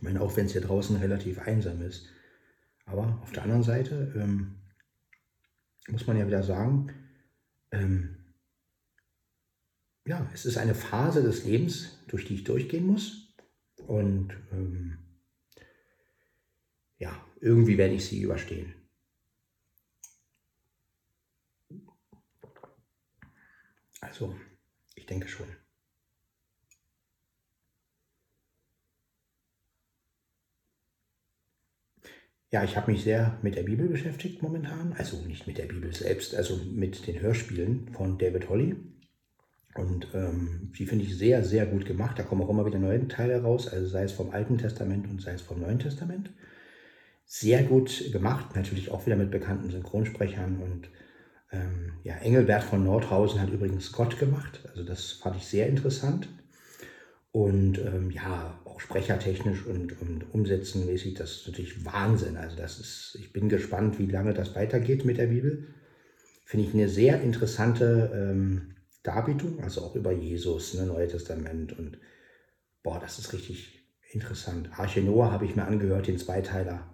Ich 0.01 0.05
meine, 0.05 0.19
auch 0.19 0.35
wenn 0.35 0.47
es 0.47 0.53
hier 0.53 0.61
draußen 0.61 0.95
relativ 0.95 1.37
einsam 1.37 1.79
ist. 1.83 2.07
Aber 2.85 3.19
auf 3.21 3.31
der 3.33 3.43
anderen 3.43 3.61
Seite 3.61 4.11
ähm, 4.15 4.55
muss 5.89 6.07
man 6.07 6.17
ja 6.17 6.25
wieder 6.25 6.41
sagen, 6.41 6.91
ähm, 7.69 8.17
ja, 10.07 10.27
es 10.33 10.47
ist 10.47 10.57
eine 10.57 10.73
Phase 10.73 11.21
des 11.21 11.45
Lebens, 11.45 11.99
durch 12.07 12.25
die 12.25 12.33
ich 12.33 12.43
durchgehen 12.43 12.87
muss. 12.87 13.31
Und 13.85 14.33
ähm, 14.51 14.97
ja, 16.97 17.23
irgendwie 17.39 17.77
werde 17.77 17.93
ich 17.93 18.07
sie 18.07 18.23
überstehen. 18.23 18.73
Also, 23.99 24.35
ich 24.95 25.05
denke 25.05 25.27
schon. 25.27 25.45
Ja, 32.51 32.65
ich 32.65 32.75
habe 32.75 32.91
mich 32.91 33.03
sehr 33.03 33.37
mit 33.41 33.55
der 33.55 33.63
Bibel 33.63 33.87
beschäftigt 33.87 34.43
momentan. 34.43 34.93
Also 34.97 35.17
nicht 35.25 35.47
mit 35.47 35.57
der 35.57 35.67
Bibel 35.67 35.93
selbst, 35.95 36.35
also 36.35 36.59
mit 36.69 37.07
den 37.07 37.21
Hörspielen 37.21 37.87
von 37.93 38.17
David 38.17 38.49
Holly. 38.49 38.75
Und 39.75 40.09
ähm, 40.13 40.73
die 40.77 40.85
finde 40.85 41.05
ich 41.05 41.17
sehr, 41.17 41.45
sehr 41.45 41.65
gut 41.65 41.85
gemacht. 41.85 42.19
Da 42.19 42.23
kommen 42.23 42.41
auch 42.41 42.49
immer 42.49 42.65
wieder 42.65 42.77
neue 42.77 43.07
Teile 43.07 43.41
raus, 43.41 43.69
also 43.69 43.87
sei 43.87 44.03
es 44.03 44.11
vom 44.11 44.31
Alten 44.31 44.57
Testament 44.57 45.09
und 45.09 45.21
sei 45.21 45.31
es 45.31 45.41
vom 45.41 45.61
Neuen 45.61 45.79
Testament. 45.79 46.29
Sehr 47.25 47.63
gut 47.63 48.11
gemacht, 48.11 48.53
natürlich 48.53 48.91
auch 48.91 49.05
wieder 49.05 49.15
mit 49.15 49.31
bekannten 49.31 49.71
Synchronsprechern. 49.71 50.59
Und 50.61 50.89
ähm, 51.53 51.93
ja, 52.03 52.17
Engelbert 52.17 52.63
von 52.63 52.83
Nordhausen 52.83 53.39
hat 53.39 53.49
übrigens 53.49 53.93
Gott 53.93 54.19
gemacht. 54.19 54.59
Also 54.67 54.83
das 54.83 55.13
fand 55.13 55.37
ich 55.37 55.47
sehr 55.47 55.67
interessant. 55.67 56.27
Und 57.31 57.79
ähm, 57.79 58.11
ja, 58.11 58.59
sprechertechnisch 58.81 59.65
und, 59.67 60.01
und 60.01 60.33
umsetzenmäßig, 60.33 61.13
das 61.13 61.31
ist 61.31 61.47
natürlich 61.47 61.85
Wahnsinn. 61.85 62.35
Also 62.35 62.57
das 62.57 62.79
ist, 62.79 63.15
ich 63.19 63.31
bin 63.31 63.47
gespannt, 63.47 63.99
wie 63.99 64.07
lange 64.07 64.33
das 64.33 64.55
weitergeht 64.55 65.05
mit 65.05 65.17
der 65.17 65.27
Bibel. 65.27 65.67
Finde 66.45 66.65
ich 66.65 66.73
eine 66.73 66.89
sehr 66.89 67.21
interessante 67.21 68.11
ähm, 68.13 68.75
Darbietung, 69.03 69.61
also 69.61 69.81
auch 69.81 69.95
über 69.95 70.11
Jesus, 70.11 70.73
ne, 70.73 70.87
Neue 70.87 71.07
Testament. 71.07 71.77
Und 71.77 71.99
boah, 72.81 72.99
das 72.99 73.19
ist 73.19 73.33
richtig 73.33 73.87
interessant. 74.09 74.71
Arche 74.77 75.01
Noah 75.01 75.31
habe 75.31 75.45
ich 75.45 75.55
mir 75.55 75.65
angehört, 75.65 76.07
den 76.07 76.17
Zweiteiler. 76.17 76.91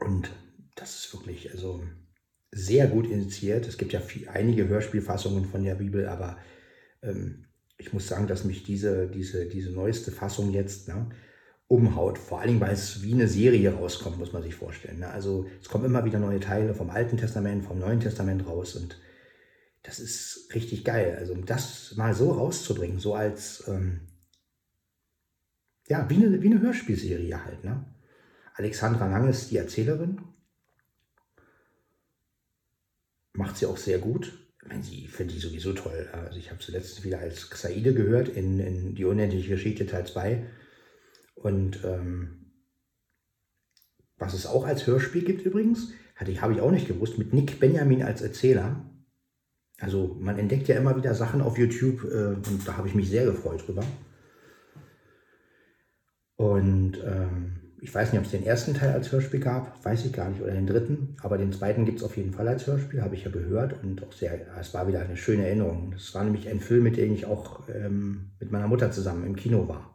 Und 0.00 0.30
das 0.76 1.04
ist 1.04 1.14
wirklich, 1.14 1.50
also 1.52 1.82
sehr 2.50 2.86
gut 2.86 3.06
initiiert. 3.06 3.66
Es 3.66 3.78
gibt 3.78 3.92
ja 3.92 4.00
viel, 4.00 4.28
einige 4.28 4.68
Hörspielfassungen 4.68 5.44
von 5.44 5.64
der 5.64 5.74
Bibel, 5.74 6.06
aber 6.06 6.38
ähm, 7.02 7.46
ich 7.78 7.92
muss 7.92 8.08
sagen, 8.08 8.26
dass 8.26 8.44
mich 8.44 8.62
diese, 8.62 9.08
diese, 9.08 9.46
diese 9.46 9.70
neueste 9.70 10.10
Fassung 10.10 10.52
jetzt 10.52 10.88
ne, 10.88 11.08
umhaut. 11.68 12.18
Vor 12.18 12.40
allem, 12.40 12.60
weil 12.60 12.72
es 12.72 13.02
wie 13.02 13.12
eine 13.12 13.28
Serie 13.28 13.74
rauskommt, 13.74 14.18
muss 14.18 14.32
man 14.32 14.42
sich 14.42 14.54
vorstellen. 14.54 15.00
Ne? 15.00 15.10
Also 15.10 15.46
es 15.60 15.68
kommen 15.68 15.84
immer 15.84 16.04
wieder 16.04 16.18
neue 16.18 16.40
Teile 16.40 16.74
vom 16.74 16.90
Alten 16.90 17.16
Testament, 17.16 17.64
vom 17.64 17.78
Neuen 17.78 18.00
Testament 18.00 18.46
raus 18.46 18.76
und 18.76 18.98
das 19.82 20.00
ist 20.00 20.48
richtig 20.54 20.84
geil. 20.84 21.16
Also 21.18 21.32
um 21.32 21.46
das 21.46 21.94
mal 21.96 22.14
so 22.14 22.32
rauszubringen, 22.32 22.98
so 22.98 23.14
als 23.14 23.64
ähm, 23.68 24.00
ja, 25.88 26.08
wie 26.08 26.16
eine, 26.16 26.42
wie 26.42 26.50
eine 26.50 26.60
Hörspielserie 26.60 27.44
halt. 27.44 27.62
Ne? 27.64 27.84
Alexandra 28.54 29.06
Lang 29.06 29.28
ist 29.28 29.50
die 29.50 29.58
Erzählerin 29.58 30.20
macht 33.36 33.56
sie 33.56 33.66
auch 33.66 33.76
sehr 33.76 33.98
gut. 33.98 34.32
Ich 34.62 34.68
meine, 34.68 34.82
sie 34.82 35.06
finde 35.06 35.34
ich 35.34 35.40
sowieso 35.40 35.72
toll. 35.72 36.08
Also 36.12 36.38
ich 36.38 36.50
habe 36.50 36.60
letztens 36.68 37.04
wieder 37.04 37.18
als 37.20 37.50
Xaide 37.50 37.94
gehört 37.94 38.28
in, 38.28 38.58
in 38.58 38.94
Die 38.94 39.04
unendliche 39.04 39.50
Geschichte 39.50 39.86
Teil 39.86 40.06
2. 40.06 40.44
Und 41.34 41.84
ähm, 41.84 42.52
was 44.18 44.34
es 44.34 44.46
auch 44.46 44.66
als 44.66 44.86
Hörspiel 44.86 45.24
gibt 45.24 45.42
übrigens, 45.42 45.92
hatte 46.16 46.30
ich, 46.32 46.40
habe 46.40 46.54
ich 46.54 46.60
auch 46.60 46.70
nicht 46.70 46.88
gewusst, 46.88 47.18
mit 47.18 47.32
Nick 47.32 47.60
Benjamin 47.60 48.02
als 48.02 48.22
Erzähler. 48.22 48.84
Also 49.78 50.16
man 50.18 50.38
entdeckt 50.38 50.68
ja 50.68 50.76
immer 50.76 50.96
wieder 50.96 51.14
Sachen 51.14 51.42
auf 51.42 51.58
YouTube 51.58 52.04
äh, 52.04 52.34
und 52.34 52.66
da 52.66 52.76
habe 52.76 52.88
ich 52.88 52.94
mich 52.94 53.10
sehr 53.10 53.26
gefreut 53.26 53.66
drüber. 53.66 53.84
Und 56.36 56.98
ähm, 57.04 57.65
ich 57.80 57.94
weiß 57.94 58.12
nicht, 58.12 58.18
ob 58.18 58.26
es 58.26 58.32
den 58.32 58.46
ersten 58.46 58.74
Teil 58.74 58.92
als 58.92 59.12
Hörspiel 59.12 59.40
gab, 59.40 59.84
weiß 59.84 60.04
ich 60.06 60.12
gar 60.12 60.28
nicht, 60.28 60.40
oder 60.40 60.52
den 60.52 60.66
dritten, 60.66 61.16
aber 61.22 61.38
den 61.38 61.52
zweiten 61.52 61.84
gibt 61.84 61.98
es 61.98 62.04
auf 62.04 62.16
jeden 62.16 62.32
Fall 62.32 62.48
als 62.48 62.66
Hörspiel, 62.66 63.02
habe 63.02 63.14
ich 63.14 63.24
ja 63.24 63.30
gehört 63.30 63.82
und 63.82 64.02
auch 64.02 64.12
sehr, 64.12 64.40
es 64.58 64.72
war 64.74 64.88
wieder 64.88 65.00
eine 65.00 65.16
schöne 65.16 65.46
Erinnerung. 65.46 65.90
Das 65.92 66.14
war 66.14 66.24
nämlich 66.24 66.48
ein 66.48 66.60
Film, 66.60 66.84
mit 66.84 66.96
dem 66.96 67.12
ich 67.12 67.26
auch 67.26 67.68
ähm, 67.68 68.30
mit 68.40 68.50
meiner 68.50 68.68
Mutter 68.68 68.90
zusammen 68.90 69.26
im 69.26 69.36
Kino 69.36 69.68
war. 69.68 69.94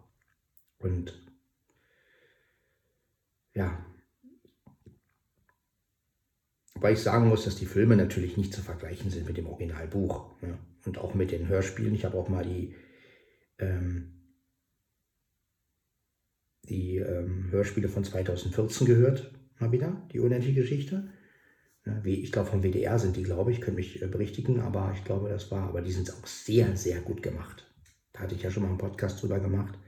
Und 0.80 1.14
ja, 3.54 3.86
weil 6.76 6.94
ich 6.94 7.00
sagen 7.00 7.28
muss, 7.28 7.46
dass 7.46 7.56
die 7.56 7.66
Filme 7.66 7.96
natürlich 7.96 8.38
nicht 8.38 8.54
zu 8.54 8.62
vergleichen 8.62 9.12
sind 9.12 9.28
mit 9.28 9.38
dem 9.38 9.48
Originalbuch 9.48 10.42
ne? 10.42 10.58
und 10.86 10.98
auch 10.98 11.14
mit 11.14 11.32
den 11.32 11.48
Hörspielen. 11.48 11.94
Ich 11.94 12.06
habe 12.06 12.18
auch 12.18 12.28
mal 12.28 12.44
die 12.44 12.76
ähm, 13.60 14.21
die 16.64 16.98
ähm, 16.98 17.48
Hörspiele 17.52 17.90
von 17.90 18.04
2014 18.04 18.88
gehört, 18.88 19.32
mal 19.60 19.72
wieder, 19.72 20.08
die 20.14 20.20
unendliche 20.20 20.62
Geschichte. 20.62 21.10
Ich 22.04 22.32
glaube, 22.32 22.50
vom 22.50 22.62
WDR 22.62 23.00
sind 23.00 23.16
die, 23.16 23.24
glaube 23.24 23.52
ich, 23.52 23.60
können 23.60 23.78
mich 23.78 24.02
äh, 24.02 24.08
berichtigen, 24.08 24.60
aber 24.60 24.94
ich 24.96 25.04
glaube, 25.04 25.30
das 25.30 25.50
war, 25.50 25.68
aber 25.68 25.82
die 25.82 25.92
sind 25.92 26.14
auch 26.14 26.28
sehr, 26.28 26.76
sehr 26.78 27.02
gut 27.02 27.24
gemacht. 27.24 27.68
Da 28.14 28.22
hatte 28.22 28.36
ich 28.36 28.44
ja 28.44 28.52
schon 28.52 28.64
mal 28.64 28.70
einen 28.70 28.78
Podcast 28.78 29.22
drüber 29.22 29.40
gemacht. 29.40 29.80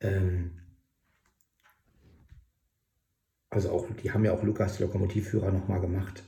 Ähm, 0.00 0.60
also 3.48 3.70
auch, 3.70 3.86
die 4.02 4.12
haben 4.12 4.24
ja 4.24 4.32
auch 4.32 4.42
Lukas, 4.42 4.76
die 4.76 4.82
Lokomotivführer, 4.82 5.50
nochmal 5.50 5.80
gemacht 5.80 6.22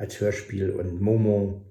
als 0.00 0.18
Hörspiel 0.18 0.70
und 0.70 1.00
Momo 1.00 1.62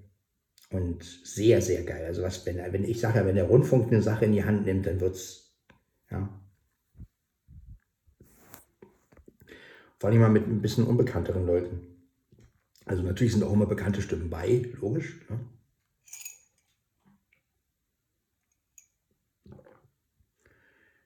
und 0.70 1.04
sehr, 1.04 1.62
sehr 1.62 1.84
geil. 1.84 2.06
Also 2.06 2.22
was, 2.22 2.46
wenn, 2.46 2.58
wenn 2.58 2.84
ich 2.84 3.00
sage, 3.00 3.26
wenn 3.26 3.36
der 3.36 3.46
Rundfunk 3.46 3.88
eine 3.88 4.04
Sache 4.04 4.26
in 4.26 4.34
die 4.34 4.44
Hand 4.44 4.66
nimmt, 4.66 4.86
dann 4.86 5.02
wird 5.02 5.16
es, 5.16 5.58
ja. 6.12 6.30
Vor 10.00 10.10
allem 10.10 10.22
mal 10.22 10.30
mit 10.30 10.48
ein 10.48 10.62
bisschen 10.62 10.86
unbekannteren 10.86 11.46
Leuten. 11.46 11.90
Also 12.86 13.04
natürlich 13.04 13.34
sind 13.34 13.44
auch 13.44 13.54
immer 13.54 13.66
bekannte 13.66 14.02
Stimmen 14.02 14.30
bei, 14.30 14.72
logisch. 14.80 15.20
Ne? 15.30 15.40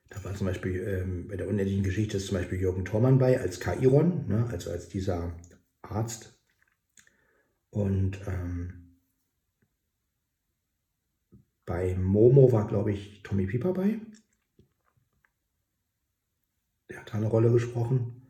Da 0.08 0.22
war 0.22 0.34
zum 0.34 0.46
Beispiel 0.46 0.80
ähm, 0.80 1.26
bei 1.28 1.36
der 1.36 1.48
unendlichen 1.48 1.82
Geschichte 1.82 2.18
ist 2.18 2.28
zum 2.28 2.38
Beispiel 2.38 2.60
Jürgen 2.60 2.84
Thormann 2.84 3.18
bei 3.18 3.40
als 3.40 3.58
Kairon, 3.58 4.28
ne? 4.28 4.46
also 4.46 4.70
als 4.70 4.88
dieser 4.88 5.36
Arzt. 5.82 6.40
Und 7.70 8.20
ähm, 8.28 8.98
bei 11.66 11.96
Momo 11.96 12.52
war, 12.52 12.68
glaube 12.68 12.92
ich, 12.92 13.24
Tommy 13.24 13.46
Pieper 13.46 13.72
bei. 13.72 14.00
Der 16.88 17.00
hat 17.00 17.12
eine 17.12 17.26
Rolle 17.26 17.50
gesprochen. 17.50 18.23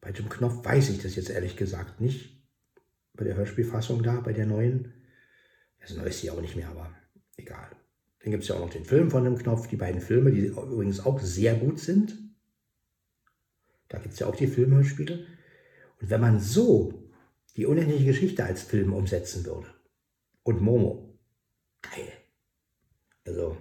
Bei 0.00 0.10
Jim 0.10 0.28
Knopf 0.28 0.64
weiß 0.64 0.90
ich 0.90 1.02
das 1.02 1.16
jetzt 1.16 1.30
ehrlich 1.30 1.56
gesagt 1.56 2.00
nicht 2.00 2.36
bei 3.16 3.24
der 3.24 3.36
Hörspielfassung 3.36 4.02
da, 4.02 4.20
bei 4.20 4.32
der 4.32 4.46
neuen. 4.46 4.92
Das 5.80 5.96
neue 5.96 6.08
ist 6.08 6.20
sie 6.20 6.30
auch 6.30 6.40
nicht 6.40 6.56
mehr, 6.56 6.68
aber 6.68 6.94
egal. 7.36 7.70
Dann 8.20 8.30
gibt 8.30 8.42
es 8.42 8.48
ja 8.48 8.56
auch 8.56 8.60
noch 8.60 8.70
den 8.70 8.84
Film 8.84 9.10
von 9.10 9.24
dem 9.24 9.38
Knopf, 9.38 9.68
die 9.68 9.76
beiden 9.76 10.00
Filme, 10.00 10.32
die 10.32 10.46
übrigens 10.46 11.00
auch 11.00 11.20
sehr 11.20 11.54
gut 11.54 11.78
sind. 11.78 12.18
Da 13.88 13.98
gibt 13.98 14.14
es 14.14 14.20
ja 14.20 14.26
auch 14.26 14.36
die 14.36 14.48
Filmhörspiele. 14.48 15.26
Und 16.00 16.10
wenn 16.10 16.20
man 16.20 16.40
so 16.40 17.10
die 17.56 17.66
unendliche 17.66 18.04
Geschichte 18.04 18.44
als 18.44 18.62
Film 18.62 18.92
umsetzen 18.92 19.46
würde 19.46 19.68
und 20.42 20.60
Momo, 20.60 21.18
geil. 21.80 22.12
Also, 23.24 23.56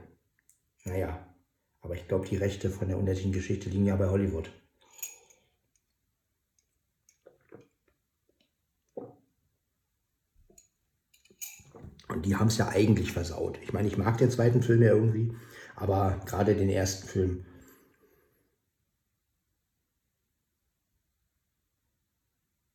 naja, 0.84 1.34
aber 1.82 1.96
ich 1.96 2.08
glaube, 2.08 2.28
die 2.28 2.38
Rechte 2.38 2.70
von 2.70 2.88
der 2.88 2.98
unendlichen 2.98 3.32
Geschichte 3.32 3.70
liegen 3.70 3.86
ja 3.86 3.96
bei 3.96 4.10
Hollywood. 4.10 4.52
Und 12.08 12.26
die 12.26 12.36
haben 12.36 12.48
es 12.48 12.58
ja 12.58 12.70
eigentlich 12.70 13.12
versaut. 13.12 13.60
Ich 13.64 13.74
meine, 13.74 13.88
ich 13.88 13.98
mag 13.98 14.18
den 14.18 14.30
zweiten 14.30 14.62
Film 14.62 14.82
ja 14.82 14.90
irgendwie, 14.90 15.34
aber 15.76 16.22
gerade 16.26 16.56
den 16.56 16.70
ersten 16.70 17.08
Film. 17.08 17.46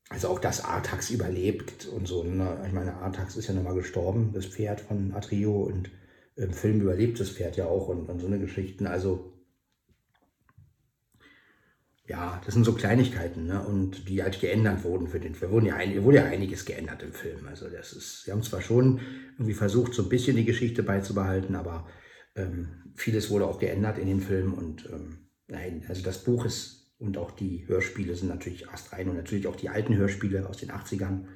Also 0.08 0.28
auch, 0.28 0.40
dass 0.40 0.64
Artax 0.64 1.10
überlebt 1.10 1.86
und 1.86 2.08
so. 2.08 2.24
Ne? 2.24 2.64
Ich 2.66 2.72
meine, 2.72 2.94
Artax 2.94 3.36
ist 3.36 3.46
ja 3.46 3.54
nochmal 3.54 3.74
gestorben, 3.74 4.32
das 4.34 4.46
Pferd 4.46 4.80
von 4.80 5.14
Atrio 5.14 5.62
und 5.62 5.90
im 6.36 6.52
Film 6.52 6.80
überlebt 6.80 7.20
das 7.20 7.30
Pferd 7.30 7.56
ja 7.56 7.66
auch 7.66 7.88
und, 7.88 8.08
und 8.08 8.18
so 8.18 8.26
eine 8.26 8.40
Geschichten. 8.40 8.86
Also 8.86 9.32
ja, 12.10 12.42
das 12.44 12.54
sind 12.54 12.64
so 12.64 12.72
Kleinigkeiten, 12.72 13.46
ne? 13.46 13.64
Und 13.64 14.08
die 14.08 14.20
halt 14.20 14.40
geändert 14.40 14.82
wurden 14.82 15.06
für 15.06 15.20
den 15.20 15.36
Film. 15.36 15.52
Wurden 15.52 15.66
ja 15.66 15.76
ein, 15.76 16.02
wurde 16.02 16.16
ja 16.16 16.24
einiges 16.24 16.64
geändert 16.64 17.04
im 17.04 17.12
Film. 17.12 17.46
Also 17.46 17.68
das 17.68 17.92
ist, 17.92 18.24
sie 18.24 18.32
haben 18.32 18.42
zwar 18.42 18.60
schon 18.60 19.00
irgendwie 19.34 19.54
versucht, 19.54 19.94
so 19.94 20.02
ein 20.02 20.08
bisschen 20.08 20.36
die 20.36 20.44
Geschichte 20.44 20.82
beizubehalten, 20.82 21.54
aber 21.54 21.86
ähm, 22.34 22.92
vieles 22.96 23.30
wurde 23.30 23.46
auch 23.46 23.60
geändert 23.60 23.96
in 23.96 24.08
den 24.08 24.20
Film. 24.20 24.54
Und 24.54 24.86
ähm, 24.86 25.18
nein, 25.46 25.84
also 25.86 26.02
das 26.02 26.24
Buch 26.24 26.44
ist 26.46 26.92
und 26.98 27.16
auch 27.16 27.30
die 27.30 27.68
Hörspiele 27.68 28.16
sind 28.16 28.28
natürlich 28.28 28.68
astrein 28.68 29.08
und 29.08 29.14
natürlich 29.14 29.46
auch 29.46 29.54
die 29.54 29.68
alten 29.68 29.96
Hörspiele 29.96 30.48
aus 30.48 30.56
den 30.56 30.72
80ern. 30.72 31.26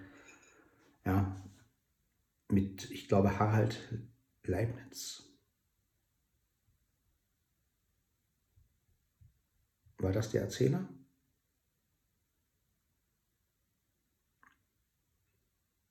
Ja, 1.07 1.41
mit, 2.51 2.91
ich 2.91 3.07
glaube, 3.07 3.39
Harald 3.39 3.79
Leibniz. 4.43 5.24
War 10.05 10.13
das 10.13 10.31
der 10.31 10.43
Erzähler? 10.43 10.87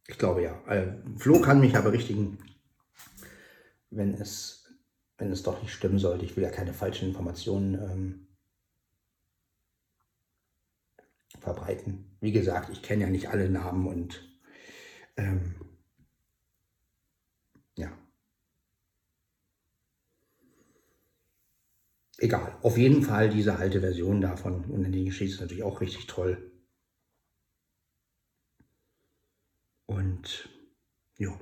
Ich 0.07 0.19
glaube 0.19 0.43
ja. 0.43 0.63
Äh, 0.67 1.01
Flo 1.17 1.41
kann 1.41 1.59
mich 1.59 1.75
aber 1.75 1.91
richtigen, 1.91 2.37
wenn 3.89 4.13
es, 4.13 4.71
wenn 5.17 5.31
es 5.31 5.41
doch 5.41 5.59
nicht 5.63 5.73
stimmen 5.73 5.97
sollte. 5.97 6.25
Ich 6.25 6.35
will 6.35 6.43
ja 6.43 6.51
keine 6.51 6.73
falschen 6.75 7.07
Informationen 7.07 7.73
ähm, 7.73 8.27
verbreiten. 11.39 12.15
Wie 12.21 12.31
gesagt, 12.31 12.69
ich 12.69 12.83
kenne 12.83 13.05
ja 13.05 13.09
nicht 13.09 13.29
alle 13.29 13.49
Namen 13.49 13.87
und 13.87 14.29
ähm, 15.17 15.55
ja. 17.75 17.91
Egal. 22.23 22.57
Auf 22.61 22.77
jeden 22.77 23.03
Fall 23.03 23.29
diese 23.29 23.57
alte 23.57 23.81
Version 23.81 24.21
davon 24.21 24.63
und 24.65 24.91
die 24.91 25.05
Geschichte 25.05 25.35
ist 25.35 25.41
natürlich 25.41 25.63
auch 25.63 25.81
richtig 25.81 26.07
toll. 26.07 26.51
Und 29.85 30.49
ja. 31.17 31.37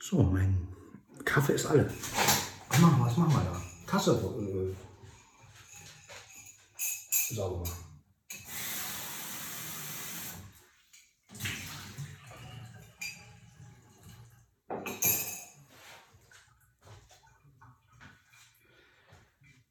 So, 0.00 0.22
mein 0.22 0.68
Kaffee 1.24 1.54
ist 1.54 1.66
alle. 1.66 1.88
Was 2.72 2.80
machen 2.80 2.98
wir, 3.00 3.04
was 3.04 3.16
machen 3.18 3.34
wir 3.34 3.44
da? 3.44 3.62
Kasse 3.86 4.12
äh, 4.12 4.74
sauber 7.34 7.58
machen. 7.58 7.84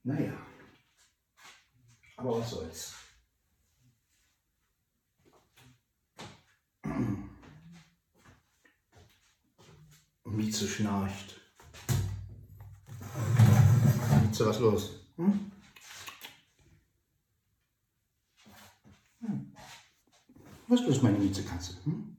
Naja, 0.03 0.33
aber 2.17 2.39
was 2.39 2.51
soll's. 2.51 2.93
Mieze 10.25 10.67
schnarcht. 10.67 11.40
Mieze, 14.41 14.49
was 14.49 14.59
los? 14.59 14.89
Hm? 15.17 15.51
Hm. 19.19 19.53
Was 20.67 20.81
los, 20.81 21.01
meine 21.01 21.19
Miezekatze? 21.19 21.77
Hm? 21.83 22.17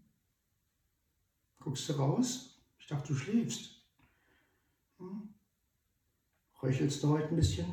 Guckst 1.59 1.89
du 1.89 1.93
raus? 1.95 2.61
Ich 2.79 2.87
dachte, 2.87 3.09
du 3.09 3.15
schläfst. 3.19 3.71
Hm? 4.99 5.35
Röchelst 6.63 7.03
du 7.03 7.09
heute 7.09 7.29
ein 7.29 7.37
bisschen? 7.37 7.67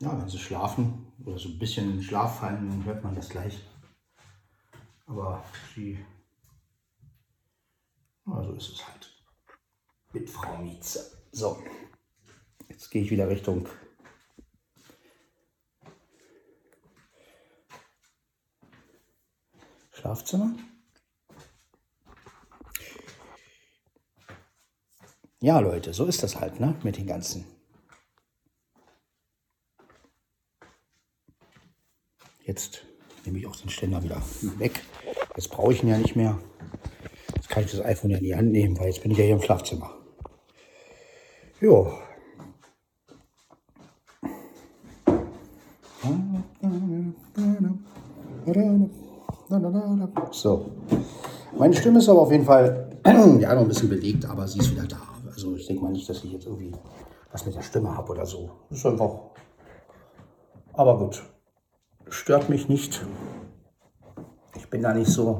Ja, 0.00 0.18
wenn 0.18 0.28
sie 0.28 0.38
schlafen 0.38 1.06
oder 1.24 1.38
so 1.38 1.48
ein 1.48 1.58
bisschen 1.60 1.92
in 1.92 2.02
Schlaf 2.02 2.40
fallen, 2.40 2.68
dann 2.68 2.84
hört 2.84 3.04
man 3.04 3.14
das 3.14 3.28
gleich. 3.28 3.62
Aber 5.06 5.44
sie, 5.74 6.04
ja, 8.26 8.42
so 8.42 8.52
ist 8.52 8.68
es 8.70 8.86
halt. 8.86 9.24
Mit 10.12 10.28
Frau 10.28 10.58
Mieze. 10.58 11.26
So, 11.32 11.62
jetzt 12.68 12.90
gehe 12.90 13.02
ich 13.02 13.10
wieder 13.10 13.28
Richtung 13.28 13.68
Schlafzimmer. 19.92 20.54
Ja, 25.40 25.58
Leute, 25.58 25.92
so 25.92 26.06
ist 26.06 26.22
das 26.22 26.38
halt, 26.38 26.60
ne? 26.60 26.78
Mit 26.82 26.96
den 26.96 27.06
ganzen. 27.06 27.44
Jetzt 32.44 32.84
nehme 33.24 33.38
ich 33.38 33.46
auch 33.46 33.56
den 33.56 33.70
Ständer 33.70 34.02
wieder 34.02 34.22
weg. 34.58 34.84
Jetzt 35.36 35.50
brauche 35.50 35.72
ich 35.72 35.82
ihn 35.82 35.88
ja 35.88 35.98
nicht 35.98 36.16
mehr 36.16 36.38
kann 37.52 37.64
ich 37.64 37.70
das 37.70 37.84
iPhone 37.84 38.10
ja 38.10 38.16
in 38.16 38.24
die 38.24 38.34
Hand 38.34 38.50
nehmen, 38.50 38.78
weil 38.78 38.86
jetzt 38.86 39.02
bin 39.02 39.12
ich 39.12 39.18
ja 39.18 39.24
hier 39.24 39.34
im 39.34 39.42
Schlafzimmer. 39.42 39.90
Jo. 41.60 41.92
So. 50.30 50.70
Meine 51.58 51.74
Stimme 51.74 51.98
ist 51.98 52.08
aber 52.08 52.22
auf 52.22 52.32
jeden 52.32 52.46
Fall 52.46 52.88
ja 53.04 53.54
noch 53.54 53.62
ein 53.62 53.68
bisschen 53.68 53.90
belegt, 53.90 54.24
aber 54.24 54.48
sie 54.48 54.60
ist 54.60 54.70
wieder 54.70 54.86
da. 54.86 54.96
Also 55.26 55.54
ich 55.54 55.66
denke 55.66 55.82
mal 55.82 55.92
nicht, 55.92 56.08
dass 56.08 56.24
ich 56.24 56.32
jetzt 56.32 56.46
irgendwie 56.46 56.72
was 57.30 57.44
mit 57.44 57.54
der 57.54 57.62
Stimme 57.62 57.94
habe 57.94 58.12
oder 58.12 58.24
so. 58.24 58.50
Ist 58.70 58.86
einfach. 58.86 59.10
Aber 60.72 60.98
gut. 60.98 61.22
Stört 62.08 62.48
mich 62.48 62.70
nicht. 62.70 63.04
Ich 64.56 64.70
bin 64.70 64.80
da 64.80 64.94
nicht 64.94 65.10
so 65.10 65.38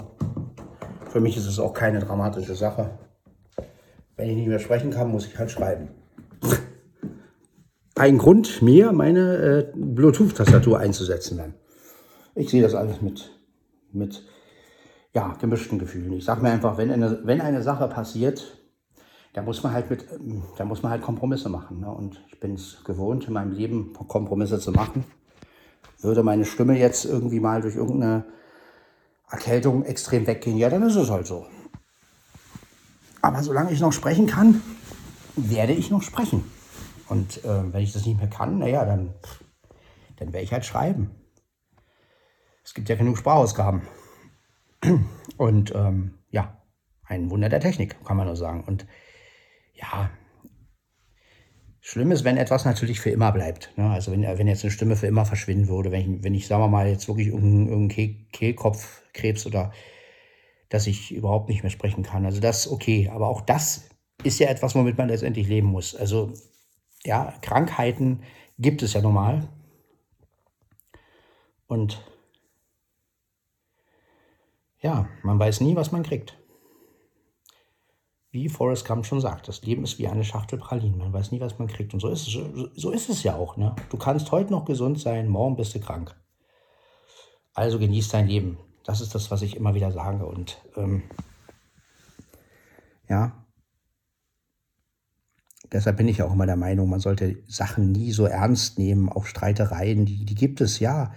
für 1.12 1.20
mich 1.20 1.36
ist 1.36 1.46
es 1.46 1.58
auch 1.58 1.74
keine 1.74 1.98
dramatische 1.98 2.54
Sache. 2.54 2.98
Wenn 4.16 4.30
ich 4.30 4.36
nicht 4.36 4.48
mehr 4.48 4.58
sprechen 4.58 4.90
kann, 4.90 5.10
muss 5.10 5.26
ich 5.26 5.38
halt 5.38 5.50
schreiben. 5.50 5.90
Ein 7.94 8.16
Grund, 8.16 8.62
mir 8.62 8.92
meine 8.92 9.36
äh, 9.36 9.72
Bluetooth-Tastatur 9.74 10.78
einzusetzen 10.78 11.36
dann. 11.36 11.54
Ich 12.34 12.48
sehe 12.48 12.62
das 12.62 12.74
alles 12.74 13.02
mit, 13.02 13.30
mit 13.92 14.22
ja, 15.12 15.36
gemischten 15.38 15.78
Gefühlen. 15.78 16.14
Ich 16.14 16.24
sage 16.24 16.40
mir 16.40 16.50
einfach, 16.50 16.78
wenn 16.78 16.90
eine, 16.90 17.20
wenn 17.24 17.42
eine 17.42 17.60
Sache 17.60 17.88
passiert, 17.88 18.56
da 19.34 19.42
muss 19.42 19.62
man 19.62 19.74
halt 19.74 19.90
mit, 19.90 20.06
da 20.56 20.64
muss 20.64 20.82
man 20.82 20.92
halt 20.92 21.02
Kompromisse 21.02 21.50
machen. 21.50 21.80
Ne? 21.80 21.90
Und 21.90 22.24
ich 22.28 22.40
bin 22.40 22.54
es 22.54 22.82
gewohnt, 22.84 23.26
in 23.26 23.34
meinem 23.34 23.52
Leben 23.52 23.92
Kompromisse 23.92 24.58
zu 24.58 24.72
machen. 24.72 25.04
Würde 26.00 26.22
meine 26.22 26.46
Stimme 26.46 26.78
jetzt 26.78 27.04
irgendwie 27.04 27.38
mal 27.38 27.60
durch 27.60 27.76
irgendeine 27.76 28.24
Erkältung 29.32 29.84
extrem 29.84 30.26
weggehen, 30.26 30.58
ja, 30.58 30.68
dann 30.68 30.82
ist 30.82 30.94
es 30.94 31.10
halt 31.10 31.26
so. 31.26 31.46
Aber 33.22 33.42
solange 33.42 33.72
ich 33.72 33.80
noch 33.80 33.92
sprechen 33.92 34.26
kann, 34.26 34.60
werde 35.36 35.72
ich 35.72 35.90
noch 35.90 36.02
sprechen. 36.02 36.44
Und 37.08 37.42
äh, 37.44 37.72
wenn 37.72 37.82
ich 37.82 37.92
das 37.92 38.04
nicht 38.04 38.18
mehr 38.18 38.28
kann, 38.28 38.58
naja, 38.58 38.84
dann, 38.84 39.14
dann 40.16 40.32
werde 40.32 40.44
ich 40.44 40.52
halt 40.52 40.66
schreiben. 40.66 41.10
Es 42.64 42.74
gibt 42.74 42.88
ja 42.88 42.96
genug 42.96 43.16
Sprachausgaben. 43.16 43.82
Und 45.36 45.74
ähm, 45.74 46.18
ja, 46.30 46.56
ein 47.04 47.30
Wunder 47.30 47.48
der 47.48 47.60
Technik, 47.60 48.04
kann 48.04 48.16
man 48.16 48.26
nur 48.26 48.36
sagen. 48.36 48.64
Und 48.64 48.86
ja, 49.74 50.10
schlimm 51.84 52.12
ist, 52.12 52.24
wenn 52.24 52.36
etwas 52.36 52.64
natürlich 52.64 53.00
für 53.00 53.10
immer 53.10 53.32
bleibt. 53.32 53.76
Ne? 53.76 53.90
Also 53.90 54.12
wenn, 54.12 54.22
wenn 54.22 54.46
jetzt 54.46 54.62
eine 54.62 54.70
Stimme 54.70 54.96
für 54.96 55.08
immer 55.08 55.26
verschwinden 55.26 55.68
würde, 55.68 55.90
wenn 55.90 56.00
ich, 56.00 56.24
wenn 56.24 56.34
ich 56.34 56.46
sagen 56.46 56.62
wir 56.62 56.68
mal, 56.68 56.88
jetzt 56.88 57.08
wirklich 57.08 57.26
irgendeinen 57.26 57.68
irgendein 57.68 58.28
Kehlkopfkrebs 58.32 59.46
oder 59.46 59.72
dass 60.68 60.86
ich 60.86 61.12
überhaupt 61.12 61.48
nicht 61.48 61.64
mehr 61.64 61.70
sprechen 61.70 62.04
kann. 62.04 62.24
Also 62.24 62.40
das 62.40 62.70
okay, 62.70 63.10
aber 63.12 63.28
auch 63.28 63.42
das 63.42 63.90
ist 64.22 64.38
ja 64.38 64.48
etwas, 64.48 64.76
womit 64.76 64.96
man 64.96 65.08
letztendlich 65.08 65.48
leben 65.48 65.66
muss. 65.66 65.96
Also 65.96 66.32
ja, 67.04 67.34
Krankheiten 67.42 68.22
gibt 68.58 68.82
es 68.82 68.92
ja 68.92 69.02
normal. 69.02 69.48
Und 71.66 72.06
ja, 74.80 75.08
man 75.24 75.38
weiß 75.38 75.60
nie, 75.62 75.74
was 75.74 75.90
man 75.90 76.04
kriegt. 76.04 76.38
Wie 78.32 78.48
Forrest 78.48 78.86
Gump 78.86 79.04
schon 79.04 79.20
sagt, 79.20 79.46
das 79.46 79.60
Leben 79.60 79.84
ist 79.84 79.98
wie 79.98 80.08
eine 80.08 80.24
Schachtel 80.24 80.58
Pralinen. 80.58 80.96
Man 80.96 81.12
weiß 81.12 81.32
nie, 81.32 81.40
was 81.40 81.58
man 81.58 81.68
kriegt. 81.68 81.92
Und 81.92 82.00
so 82.00 82.08
ist 82.08 82.26
es, 82.26 82.38
so 82.74 82.90
ist 82.90 83.10
es 83.10 83.22
ja 83.22 83.36
auch. 83.36 83.58
Ne? 83.58 83.76
Du 83.90 83.98
kannst 83.98 84.32
heute 84.32 84.50
noch 84.50 84.64
gesund 84.64 84.98
sein, 84.98 85.28
morgen 85.28 85.54
bist 85.54 85.74
du 85.74 85.80
krank. 85.80 86.16
Also 87.52 87.78
genieß 87.78 88.08
dein 88.08 88.26
Leben. 88.26 88.58
Das 88.84 89.02
ist 89.02 89.14
das, 89.14 89.30
was 89.30 89.42
ich 89.42 89.54
immer 89.54 89.74
wieder 89.74 89.92
sage. 89.92 90.24
Und 90.24 90.56
ähm, 90.76 91.02
ja, 93.06 93.44
deshalb 95.70 95.98
bin 95.98 96.08
ich 96.08 96.22
auch 96.22 96.32
immer 96.32 96.46
der 96.46 96.56
Meinung, 96.56 96.88
man 96.88 97.00
sollte 97.00 97.36
Sachen 97.46 97.92
nie 97.92 98.12
so 98.12 98.24
ernst 98.24 98.78
nehmen, 98.78 99.10
auch 99.10 99.26
Streitereien, 99.26 100.06
die, 100.06 100.24
die 100.24 100.34
gibt 100.34 100.62
es 100.62 100.80
ja. 100.80 101.12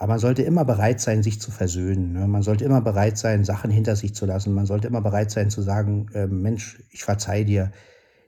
Aber 0.00 0.12
man 0.12 0.20
sollte 0.20 0.42
immer 0.42 0.64
bereit 0.64 1.00
sein, 1.00 1.24
sich 1.24 1.40
zu 1.40 1.50
versöhnen. 1.50 2.12
Ne? 2.12 2.28
Man 2.28 2.42
sollte 2.42 2.64
immer 2.64 2.80
bereit 2.80 3.18
sein, 3.18 3.44
Sachen 3.44 3.68
hinter 3.68 3.96
sich 3.96 4.14
zu 4.14 4.26
lassen. 4.26 4.54
Man 4.54 4.64
sollte 4.64 4.86
immer 4.86 5.00
bereit 5.00 5.32
sein 5.32 5.50
zu 5.50 5.60
sagen, 5.60 6.06
äh, 6.14 6.28
Mensch, 6.28 6.80
ich 6.90 7.02
verzeih 7.02 7.42
dir, 7.42 7.72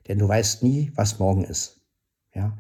denn 0.09 0.19
du 0.19 0.27
weißt 0.27 0.65
nie, 0.65 0.91
was 0.97 1.21
morgen 1.21 1.45
ist. 1.45 1.81
Ja? 2.35 2.59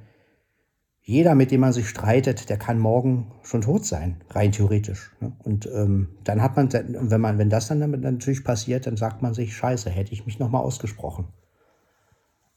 Jeder, 1.02 1.34
mit 1.34 1.50
dem 1.50 1.61
man 1.61 1.72
sich 1.72 1.88
streitet, 1.88 2.48
der 2.50 2.56
kann 2.56 2.78
morgen 2.78 3.32
schon 3.42 3.62
tot 3.62 3.84
sein, 3.84 4.22
rein 4.30 4.52
theoretisch. 4.52 5.11
Ne? 5.18 5.32
Und 5.42 5.66
ähm, 5.66 6.11
dann 6.22 6.40
hat 6.40 6.56
man, 6.56 6.72
wenn 6.72 7.20
man, 7.20 7.36
wenn 7.36 7.50
das 7.50 7.66
dann 7.66 7.80
damit 7.80 8.02
natürlich 8.02 8.44
passiert, 8.44 8.86
dann 8.86 8.96
sagt 8.96 9.22
man 9.22 9.34
sich, 9.34 9.56
Scheiße, 9.56 9.90
hätte 9.90 10.12
ich 10.12 10.24
mich 10.24 10.38
nochmal 10.38 10.62
ausgesprochen. 10.62 11.26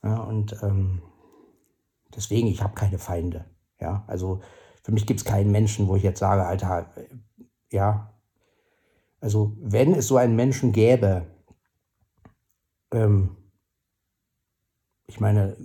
Ja, 0.04 0.18
und 0.18 0.56
ähm, 0.62 1.02
deswegen, 2.14 2.46
ich 2.46 2.62
habe 2.62 2.74
keine 2.76 2.98
Feinde. 2.98 3.44
Ja, 3.80 4.04
also 4.06 4.40
für 4.84 4.92
mich 4.92 5.06
gibt 5.06 5.20
es 5.20 5.24
keinen 5.24 5.50
Menschen, 5.50 5.88
wo 5.88 5.96
ich 5.96 6.04
jetzt 6.04 6.20
sage, 6.20 6.44
Alter, 6.46 6.92
äh, 6.96 7.08
ja, 7.72 8.14
also 9.20 9.56
wenn 9.60 9.94
es 9.94 10.06
so 10.06 10.16
einen 10.16 10.36
Menschen 10.36 10.72
gäbe, 10.72 11.26
ähm, 12.92 13.36
ich 15.06 15.18
meine, 15.18 15.56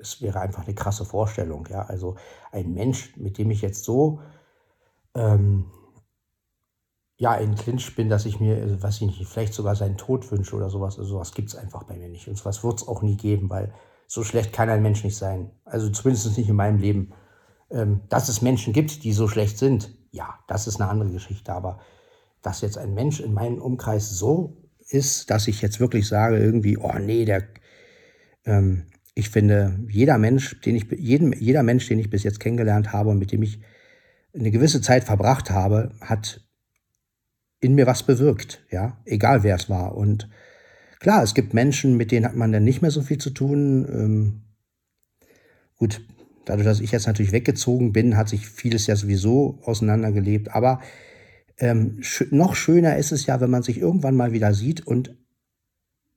es 0.00 0.22
wäre 0.22 0.40
einfach 0.40 0.64
eine 0.64 0.74
krasse 0.74 1.04
Vorstellung, 1.04 1.66
ja, 1.68 1.82
also 1.82 2.16
ein 2.52 2.72
Mensch, 2.72 3.16
mit 3.16 3.36
dem 3.36 3.50
ich 3.50 3.60
jetzt 3.60 3.84
so 3.84 4.20
ähm, 5.14 5.70
ja, 7.18 7.34
in 7.34 7.56
Clinch 7.56 7.96
bin, 7.96 8.08
dass 8.08 8.26
ich 8.26 8.38
mir, 8.38 8.56
also, 8.56 8.80
weiß 8.80 9.00
ich 9.00 9.06
nicht, 9.08 9.26
vielleicht 9.26 9.52
sogar 9.52 9.74
seinen 9.74 9.96
Tod 9.96 10.30
wünsche 10.30 10.54
oder 10.54 10.70
sowas. 10.70 10.98
Also 10.98 11.10
sowas 11.10 11.34
gibt 11.34 11.48
es 11.48 11.56
einfach 11.56 11.82
bei 11.82 11.96
mir 11.96 12.08
nicht. 12.08 12.28
Und 12.28 12.38
sowas 12.38 12.62
wird 12.62 12.80
es 12.80 12.86
auch 12.86 13.02
nie 13.02 13.16
geben, 13.16 13.50
weil 13.50 13.74
so 14.06 14.22
schlecht 14.22 14.52
kann 14.52 14.70
ein 14.70 14.82
Mensch 14.82 15.02
nicht 15.02 15.16
sein. 15.16 15.50
Also 15.64 15.90
zumindest 15.90 16.38
nicht 16.38 16.48
in 16.48 16.54
meinem 16.54 16.78
Leben. 16.78 17.12
Ähm, 17.70 18.00
dass 18.08 18.28
es 18.28 18.42
Menschen 18.42 18.72
gibt, 18.72 19.04
die 19.04 19.12
so 19.12 19.28
schlecht 19.28 19.58
sind, 19.58 19.90
ja, 20.10 20.38
das 20.48 20.66
ist 20.66 20.80
eine 20.80 20.90
andere 20.90 21.10
Geschichte. 21.10 21.52
Aber 21.52 21.80
dass 22.42 22.60
jetzt 22.60 22.78
ein 22.78 22.94
Mensch 22.94 23.20
in 23.20 23.34
meinem 23.34 23.58
Umkreis 23.58 24.10
so 24.10 24.56
ist, 24.88 25.30
dass 25.30 25.48
ich 25.48 25.60
jetzt 25.60 25.80
wirklich 25.80 26.08
sage, 26.08 26.38
irgendwie, 26.38 26.78
oh 26.78 26.98
nee, 26.98 27.24
der, 27.24 27.46
ähm, 28.44 28.86
ich 29.14 29.30
finde, 29.30 29.78
jeder 29.88 30.16
Mensch, 30.18 30.60
den 30.60 30.76
ich, 30.76 30.90
jeden, 30.92 31.32
jeder 31.32 31.62
Mensch, 31.62 31.88
den 31.88 31.98
ich 31.98 32.10
bis 32.10 32.22
jetzt 32.22 32.40
kennengelernt 32.40 32.92
habe 32.92 33.10
und 33.10 33.18
mit 33.18 33.32
dem 33.32 33.42
ich 33.42 33.60
eine 34.34 34.50
gewisse 34.50 34.80
Zeit 34.80 35.04
verbracht 35.04 35.50
habe, 35.50 35.92
hat 36.00 36.40
in 37.60 37.74
mir 37.74 37.86
was 37.86 38.04
bewirkt, 38.04 38.64
ja, 38.70 38.98
egal 39.04 39.42
wer 39.42 39.56
es 39.56 39.68
war. 39.68 39.96
Und 39.96 40.28
klar, 41.00 41.22
es 41.22 41.34
gibt 41.34 41.54
Menschen, 41.54 41.96
mit 41.96 42.12
denen 42.12 42.26
hat 42.26 42.36
man 42.36 42.52
dann 42.52 42.64
nicht 42.64 42.82
mehr 42.82 42.90
so 42.90 43.02
viel 43.02 43.18
zu 43.18 43.30
tun. 43.30 43.86
Ähm, 43.90 44.42
gut, 45.76 46.00
Dadurch, 46.48 46.66
dass 46.66 46.80
ich 46.80 46.92
jetzt 46.92 47.06
natürlich 47.06 47.32
weggezogen 47.32 47.92
bin, 47.92 48.16
hat 48.16 48.30
sich 48.30 48.48
vieles 48.48 48.86
ja 48.86 48.96
sowieso 48.96 49.58
auseinandergelebt. 49.64 50.54
Aber 50.54 50.80
ähm, 51.58 51.98
sch 52.00 52.24
noch 52.30 52.54
schöner 52.54 52.96
ist 52.96 53.12
es 53.12 53.26
ja, 53.26 53.40
wenn 53.40 53.50
man 53.50 53.62
sich 53.62 53.78
irgendwann 53.78 54.16
mal 54.16 54.32
wieder 54.32 54.54
sieht 54.54 54.86
und 54.86 55.14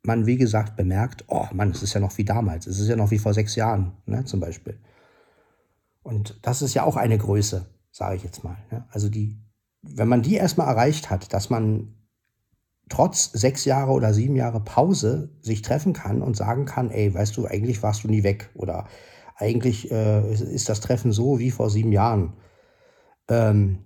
man, 0.04 0.26
wie 0.26 0.38
gesagt, 0.38 0.78
bemerkt, 0.78 1.26
oh 1.28 1.48
Mann, 1.52 1.72
es 1.72 1.84
ist 1.84 1.94
ja 1.94 2.00
noch 2.00 2.18
wie 2.18 2.24
damals, 2.24 2.66
es 2.66 2.80
ist 2.80 2.88
ja 2.88 2.96
noch 2.96 3.12
wie 3.12 3.20
vor 3.20 3.34
sechs 3.34 3.56
Jahren, 3.56 3.92
ne, 4.06 4.24
zum 4.24 4.40
Beispiel. 4.40 4.80
Und 6.02 6.40
das 6.44 6.62
ist 6.62 6.74
ja 6.74 6.84
auch 6.84 6.96
eine 6.96 7.18
Größe, 7.18 7.66
sage 7.92 8.16
ich 8.16 8.24
jetzt 8.24 8.44
mal. 8.44 8.58
Ne? 8.72 8.86
Also 8.90 9.10
die, 9.10 9.38
wenn 9.82 10.08
man 10.08 10.22
die 10.22 10.36
erstmal 10.36 10.68
erreicht 10.68 11.10
hat, 11.10 11.34
dass 11.34 11.50
man 11.50 11.94
trotz 12.88 13.32
sechs 13.34 13.66
Jahre 13.66 13.92
oder 13.92 14.14
sieben 14.14 14.38
Jahre 14.38 14.62
Pause 14.62 15.36
sich 15.42 15.62
treffen 15.62 15.92
kann 15.92 16.22
und 16.22 16.38
sagen 16.38 16.66
kann, 16.66 16.90
ey, 16.90 17.14
weißt 17.14 17.36
du, 17.36 17.46
eigentlich 17.46 17.84
warst 17.84 18.06
du 18.06 18.08
nie 18.08 18.24
weg 18.24 18.50
oder 18.56 18.88
eigentlich 19.36 19.92
äh, 19.92 20.34
ist 20.34 20.70
das 20.70 20.82
Treffen 20.82 21.12
so 21.12 21.40
wie 21.40 21.52
vor 21.52 21.70
sieben 21.70 21.92
Jahren, 21.92 22.34
ähm, 23.30 23.80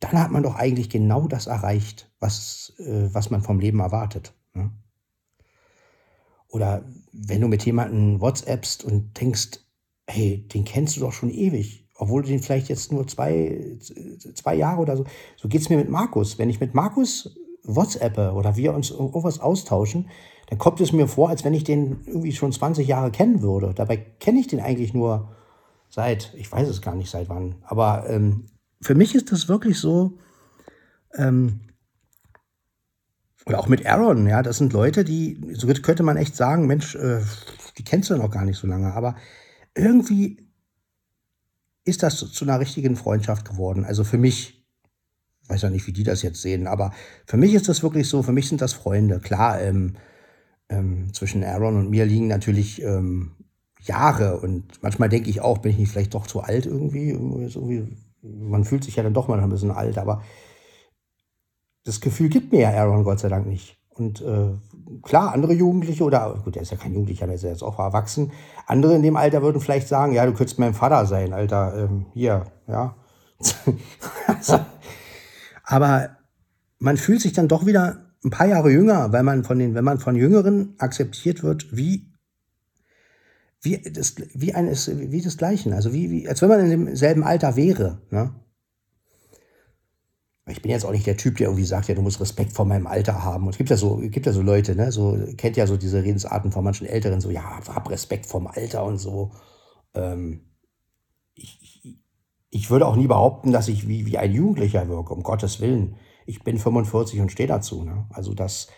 dann 0.00 0.18
hat 0.20 0.30
man 0.30 0.42
doch 0.42 0.56
eigentlich 0.56 0.90
genau 0.90 1.28
das 1.28 1.46
erreicht, 1.46 2.10
was, 2.20 2.72
äh, 2.78 3.08
was 3.12 3.30
man 3.30 3.42
vom 3.42 3.60
Leben 3.60 3.80
erwartet. 3.80 4.34
Ne? 4.54 4.70
Oder 6.48 6.84
wenn 7.12 7.40
du 7.40 7.48
mit 7.48 7.64
jemandem 7.64 8.20
WhatsAppst 8.20 8.84
und 8.84 9.18
denkst, 9.20 9.60
hey, 10.06 10.46
den 10.48 10.64
kennst 10.64 10.96
du 10.96 11.00
doch 11.00 11.12
schon 11.12 11.30
ewig, 11.30 11.88
obwohl 11.96 12.22
du 12.22 12.28
den 12.28 12.40
vielleicht 12.40 12.68
jetzt 12.68 12.92
nur 12.92 13.06
zwei, 13.06 13.78
zwei 14.34 14.54
Jahre 14.54 14.80
oder 14.80 14.96
so. 14.96 15.04
So 15.36 15.48
geht 15.48 15.62
es 15.62 15.70
mir 15.70 15.76
mit 15.76 15.88
Markus. 15.88 16.38
Wenn 16.38 16.50
ich 16.50 16.60
mit 16.60 16.74
Markus 16.74 17.36
WhatsAppe 17.64 18.32
oder 18.32 18.56
wir 18.56 18.74
uns 18.74 18.90
irgendwas 18.90 19.40
austauschen, 19.40 20.10
dann 20.54 20.58
kommt 20.58 20.80
es 20.80 20.92
mir 20.92 21.08
vor, 21.08 21.30
als 21.30 21.44
wenn 21.44 21.52
ich 21.52 21.64
den 21.64 22.06
irgendwie 22.06 22.32
schon 22.32 22.52
20 22.52 22.86
Jahre 22.86 23.10
kennen 23.10 23.42
würde. 23.42 23.74
Dabei 23.74 23.96
kenne 23.96 24.38
ich 24.38 24.46
den 24.46 24.60
eigentlich 24.60 24.94
nur 24.94 25.34
seit, 25.90 26.32
ich 26.36 26.50
weiß 26.50 26.68
es 26.68 26.80
gar 26.80 26.94
nicht 26.94 27.10
seit 27.10 27.28
wann, 27.28 27.56
aber 27.64 28.08
ähm, 28.08 28.46
für 28.80 28.94
mich 28.94 29.16
ist 29.16 29.32
das 29.32 29.48
wirklich 29.48 29.80
so, 29.80 30.16
ähm, 31.16 31.60
oder 33.46 33.58
auch 33.58 33.66
mit 33.66 33.84
Aaron, 33.84 34.28
ja, 34.28 34.42
das 34.42 34.58
sind 34.58 34.72
Leute, 34.72 35.04
die, 35.04 35.54
so 35.54 35.66
könnte 35.66 36.04
man 36.04 36.16
echt 36.16 36.36
sagen, 36.36 36.68
Mensch, 36.68 36.94
äh, 36.94 37.20
die 37.76 37.84
kennst 37.84 38.10
du 38.10 38.16
noch 38.16 38.30
gar 38.30 38.44
nicht 38.44 38.58
so 38.58 38.68
lange, 38.68 38.94
aber 38.94 39.16
irgendwie 39.74 40.48
ist 41.84 42.04
das 42.04 42.16
zu, 42.16 42.28
zu 42.28 42.44
einer 42.44 42.60
richtigen 42.60 42.94
Freundschaft 42.94 43.44
geworden. 43.44 43.84
Also 43.84 44.04
für 44.04 44.18
mich, 44.18 44.64
ich 45.42 45.50
weiß 45.50 45.62
ja 45.62 45.70
nicht, 45.70 45.88
wie 45.88 45.92
die 45.92 46.04
das 46.04 46.22
jetzt 46.22 46.42
sehen, 46.42 46.68
aber 46.68 46.92
für 47.26 47.38
mich 47.38 47.54
ist 47.54 47.68
das 47.68 47.82
wirklich 47.82 48.08
so, 48.08 48.22
für 48.22 48.32
mich 48.32 48.48
sind 48.48 48.60
das 48.60 48.72
Freunde. 48.72 49.18
Klar, 49.18 49.60
ähm, 49.60 49.96
ähm, 50.68 51.12
zwischen 51.12 51.44
Aaron 51.44 51.76
und 51.76 51.90
mir 51.90 52.04
liegen 52.04 52.28
natürlich 52.28 52.82
ähm, 52.82 53.32
Jahre 53.80 54.40
und 54.40 54.82
manchmal 54.82 55.08
denke 55.08 55.28
ich 55.28 55.40
auch, 55.40 55.58
bin 55.58 55.72
ich 55.72 55.78
nicht 55.78 55.90
vielleicht 55.90 56.14
doch 56.14 56.26
zu 56.26 56.40
alt 56.40 56.66
irgendwie, 56.66 57.12
so 57.48 57.68
wie, 57.68 57.86
man 58.22 58.64
fühlt 58.64 58.84
sich 58.84 58.96
ja 58.96 59.02
dann 59.02 59.14
doch 59.14 59.28
mal 59.28 59.38
ein 59.38 59.50
bisschen 59.50 59.70
alt, 59.70 59.98
aber 59.98 60.22
das 61.84 62.00
Gefühl 62.00 62.30
gibt 62.30 62.52
mir 62.52 62.62
ja 62.62 62.70
Aaron 62.70 63.04
Gott 63.04 63.20
sei 63.20 63.28
Dank 63.28 63.46
nicht. 63.46 63.78
Und 63.90 64.22
äh, 64.22 64.54
klar, 65.02 65.32
andere 65.32 65.52
Jugendliche 65.52 66.02
oder, 66.02 66.40
gut, 66.42 66.56
der 66.56 66.62
ist 66.62 66.72
ja 66.72 66.76
kein 66.76 66.92
Jugendlicher, 66.92 67.26
der 67.26 67.36
ist 67.36 67.44
ja 67.44 67.50
jetzt 67.50 67.62
auch 67.62 67.78
erwachsen, 67.78 68.32
andere 68.66 68.96
in 68.96 69.02
dem 69.02 69.16
Alter 69.16 69.42
würden 69.42 69.60
vielleicht 69.60 69.86
sagen, 69.86 70.14
ja, 70.14 70.26
du 70.26 70.32
könntest 70.32 70.58
mein 70.58 70.74
Vater 70.74 71.06
sein, 71.06 71.32
Alter, 71.32 71.84
ähm, 71.84 72.06
hier, 72.12 72.46
ja. 72.66 72.96
aber 75.64 76.10
man 76.78 76.96
fühlt 76.96 77.20
sich 77.20 77.34
dann 77.34 77.48
doch 77.48 77.66
wieder 77.66 78.13
ein 78.24 78.30
paar 78.30 78.46
Jahre 78.46 78.70
jünger, 78.70 79.12
weil 79.12 79.22
man 79.22 79.44
von 79.44 79.58
den, 79.58 79.74
wenn 79.74 79.84
man 79.84 79.98
von 79.98 80.16
Jüngeren 80.16 80.74
akzeptiert 80.78 81.42
wird, 81.42 81.76
wie 81.76 82.14
wie 83.64 83.78
das, 83.78 84.16
wie 84.34 84.54
eines, 84.54 84.90
wie 84.94 85.22
das 85.22 85.38
Gleichen, 85.38 85.72
also 85.72 85.92
wie, 85.92 86.10
wie, 86.10 86.28
als 86.28 86.42
wenn 86.42 86.50
man 86.50 86.60
in 86.60 86.86
demselben 86.86 87.24
Alter 87.24 87.56
wäre. 87.56 88.02
Ne? 88.10 88.34
Ich 90.46 90.60
bin 90.60 90.70
jetzt 90.70 90.84
auch 90.84 90.92
nicht 90.92 91.06
der 91.06 91.16
Typ, 91.16 91.38
der 91.38 91.46
irgendwie 91.46 91.64
sagt, 91.64 91.88
ja, 91.88 91.94
du 91.94 92.02
musst 92.02 92.20
Respekt 92.20 92.52
vor 92.52 92.66
meinem 92.66 92.86
Alter 92.86 93.24
haben. 93.24 93.44
Und 93.44 93.50
es 93.50 93.56
gibt 93.56 93.70
ja 93.70 93.78
so, 93.78 93.96
gibt 93.96 94.26
ja 94.26 94.32
so 94.32 94.42
Leute, 94.42 94.76
ne, 94.76 94.92
so, 94.92 95.18
kennt 95.38 95.56
ja 95.56 95.66
so 95.66 95.78
diese 95.78 96.02
Redensarten 96.02 96.52
von 96.52 96.62
manchen 96.62 96.86
Älteren, 96.86 97.22
so, 97.22 97.30
ja, 97.30 97.60
hab 97.66 97.88
Respekt 97.88 98.26
vorm 98.26 98.46
Alter 98.46 98.84
und 98.84 98.98
so. 98.98 99.32
Ähm, 99.94 100.42
ich, 101.34 101.58
ich, 101.62 101.98
ich 102.50 102.70
würde 102.70 102.86
auch 102.86 102.96
nie 102.96 103.06
behaupten, 103.06 103.52
dass 103.52 103.68
ich 103.68 103.88
wie, 103.88 104.04
wie 104.04 104.18
ein 104.18 104.32
Jugendlicher 104.32 104.86
wirke, 104.88 105.14
um 105.14 105.22
Gottes 105.22 105.60
Willen. 105.62 105.96
Ich 106.26 106.42
bin 106.42 106.58
45 106.58 107.20
und 107.20 107.32
stehe 107.32 107.48
dazu. 107.48 107.84
Ne? 107.84 108.06
Also 108.10 108.34
das, 108.34 108.68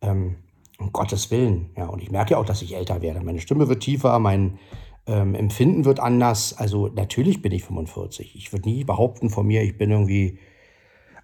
ähm, 0.00 0.36
um 0.78 0.92
Gottes 0.92 1.30
Willen. 1.30 1.70
Ja, 1.76 1.86
und 1.86 2.02
ich 2.02 2.10
merke 2.10 2.32
ja 2.32 2.38
auch, 2.38 2.44
dass 2.44 2.62
ich 2.62 2.74
älter 2.74 3.02
werde. 3.02 3.20
Meine 3.20 3.40
Stimme 3.40 3.68
wird 3.68 3.82
tiefer, 3.82 4.18
mein 4.18 4.58
ähm, 5.06 5.34
Empfinden 5.34 5.84
wird 5.84 6.00
anders. 6.00 6.54
Also 6.56 6.88
natürlich 6.88 7.42
bin 7.42 7.52
ich 7.52 7.64
45. 7.64 8.36
Ich 8.36 8.52
würde 8.52 8.68
nie 8.68 8.84
behaupten 8.84 9.30
von 9.30 9.46
mir, 9.46 9.62
ich 9.62 9.78
bin 9.78 9.90
irgendwie 9.90 10.38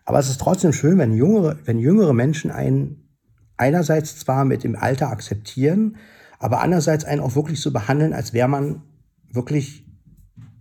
aber 0.09 0.21
es 0.21 0.31
ist 0.31 0.41
trotzdem 0.41 0.73
schön, 0.73 0.97
wenn 0.97 1.13
jüngere, 1.13 1.59
wenn 1.67 1.79
jüngere 1.79 2.15
Menschen 2.15 2.51
einen 2.51 3.11
einerseits 3.59 4.19
zwar 4.19 4.47
mit 4.47 4.65
dem 4.65 4.75
Alter 4.75 5.11
akzeptieren, 5.11 5.99
aber 6.39 6.63
andererseits 6.63 7.05
einen 7.05 7.21
auch 7.21 7.37
wirklich 7.37 7.61
so 7.61 7.75
behandeln, 7.75 8.15
als 8.15 8.33
wäre 8.33 8.49
man 8.49 8.85
wirklich 9.31 9.87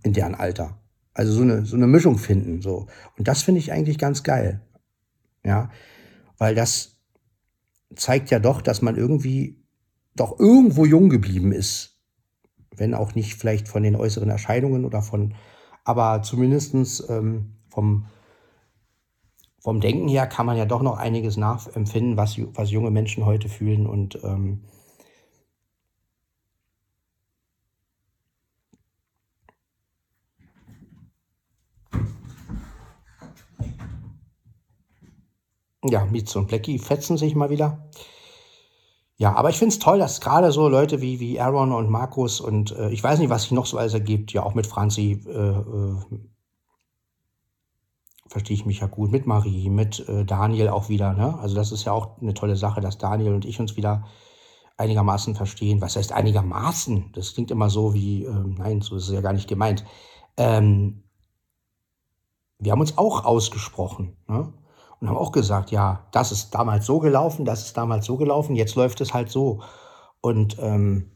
in 0.02 0.12
deren 0.12 0.34
Alter. 0.34 0.82
Also 1.14 1.32
so 1.32 1.40
eine, 1.40 1.64
so 1.64 1.76
eine 1.76 1.86
Mischung 1.86 2.18
finden. 2.18 2.60
So. 2.60 2.88
Und 3.16 3.26
das 3.26 3.40
finde 3.40 3.60
ich 3.60 3.72
eigentlich 3.72 3.96
ganz 3.96 4.22
geil. 4.22 4.60
Ja, 5.48 5.70
weil 6.36 6.54
das 6.54 7.00
zeigt 7.96 8.30
ja 8.30 8.38
doch, 8.38 8.60
dass 8.60 8.82
man 8.82 8.96
irgendwie 8.96 9.64
doch 10.14 10.38
irgendwo 10.38 10.84
jung 10.84 11.08
geblieben 11.08 11.52
ist. 11.52 11.98
Wenn 12.76 12.92
auch 12.94 13.14
nicht 13.14 13.34
vielleicht 13.34 13.66
von 13.66 13.82
den 13.82 13.96
äußeren 13.96 14.28
Erscheinungen 14.28 14.84
oder 14.84 15.00
von, 15.00 15.34
aber 15.84 16.20
zumindest 16.20 17.02
ähm, 17.08 17.56
vom, 17.70 18.08
vom 19.58 19.80
Denken 19.80 20.08
her 20.08 20.26
kann 20.26 20.44
man 20.44 20.58
ja 20.58 20.66
doch 20.66 20.82
noch 20.82 20.98
einiges 20.98 21.38
nachempfinden, 21.38 22.18
was, 22.18 22.38
was 22.52 22.70
junge 22.70 22.90
Menschen 22.90 23.24
heute 23.24 23.48
fühlen. 23.48 23.86
Und 23.86 24.22
ähm, 24.22 24.64
ja, 35.84 36.04
Mietze 36.04 36.38
und 36.38 36.48
Blackie 36.48 36.78
fetzen 36.78 37.16
sich 37.16 37.34
mal 37.34 37.50
wieder. 37.50 37.88
Ja, 39.16 39.34
aber 39.34 39.50
ich 39.50 39.58
finde 39.58 39.72
es 39.72 39.80
toll, 39.80 39.98
dass 39.98 40.20
gerade 40.20 40.52
so 40.52 40.68
Leute 40.68 41.00
wie, 41.00 41.18
wie 41.18 41.40
Aaron 41.40 41.72
und 41.72 41.90
Markus 41.90 42.40
und 42.40 42.70
äh, 42.72 42.90
ich 42.90 43.02
weiß 43.02 43.18
nicht, 43.18 43.30
was 43.30 43.42
sich 43.42 43.52
noch 43.52 43.66
so 43.66 43.76
alles 43.76 43.94
ergibt, 43.94 44.32
ja 44.32 44.44
auch 44.44 44.54
mit 44.54 44.66
Franzi, 44.66 45.24
äh, 45.26 45.30
äh, 45.30 45.96
verstehe 48.28 48.54
ich 48.54 48.66
mich 48.66 48.80
ja 48.80 48.86
gut 48.86 49.10
mit 49.10 49.26
Marie, 49.26 49.70
mit 49.70 50.08
äh, 50.08 50.24
Daniel 50.24 50.68
auch 50.68 50.88
wieder. 50.88 51.14
Ne? 51.14 51.36
Also 51.40 51.56
das 51.56 51.72
ist 51.72 51.84
ja 51.84 51.92
auch 51.92 52.20
eine 52.20 52.34
tolle 52.34 52.54
Sache, 52.56 52.80
dass 52.80 52.98
Daniel 52.98 53.34
und 53.34 53.44
ich 53.44 53.58
uns 53.58 53.76
wieder 53.76 54.04
einigermaßen 54.76 55.34
verstehen. 55.34 55.80
Was 55.80 55.96
heißt 55.96 56.12
einigermaßen? 56.12 57.10
Das 57.12 57.34
klingt 57.34 57.50
immer 57.50 57.70
so 57.70 57.94
wie, 57.94 58.24
äh, 58.24 58.30
nein, 58.30 58.82
so 58.82 58.96
ist 58.96 59.08
es 59.08 59.14
ja 59.14 59.20
gar 59.20 59.32
nicht 59.32 59.48
gemeint. 59.48 59.84
Ähm, 60.36 61.02
wir 62.60 62.70
haben 62.70 62.80
uns 62.80 62.98
auch 62.98 63.24
ausgesprochen 63.24 64.16
ne? 64.28 64.52
Und 65.00 65.08
haben 65.08 65.16
auch 65.16 65.32
gesagt, 65.32 65.70
ja, 65.70 66.06
das 66.12 66.32
ist 66.32 66.54
damals 66.54 66.86
so 66.86 66.98
gelaufen, 66.98 67.44
das 67.44 67.66
ist 67.66 67.76
damals 67.76 68.06
so 68.06 68.16
gelaufen, 68.16 68.56
jetzt 68.56 68.74
läuft 68.74 69.00
es 69.00 69.14
halt 69.14 69.30
so. 69.30 69.62
Und 70.20 70.56
ähm, 70.60 71.10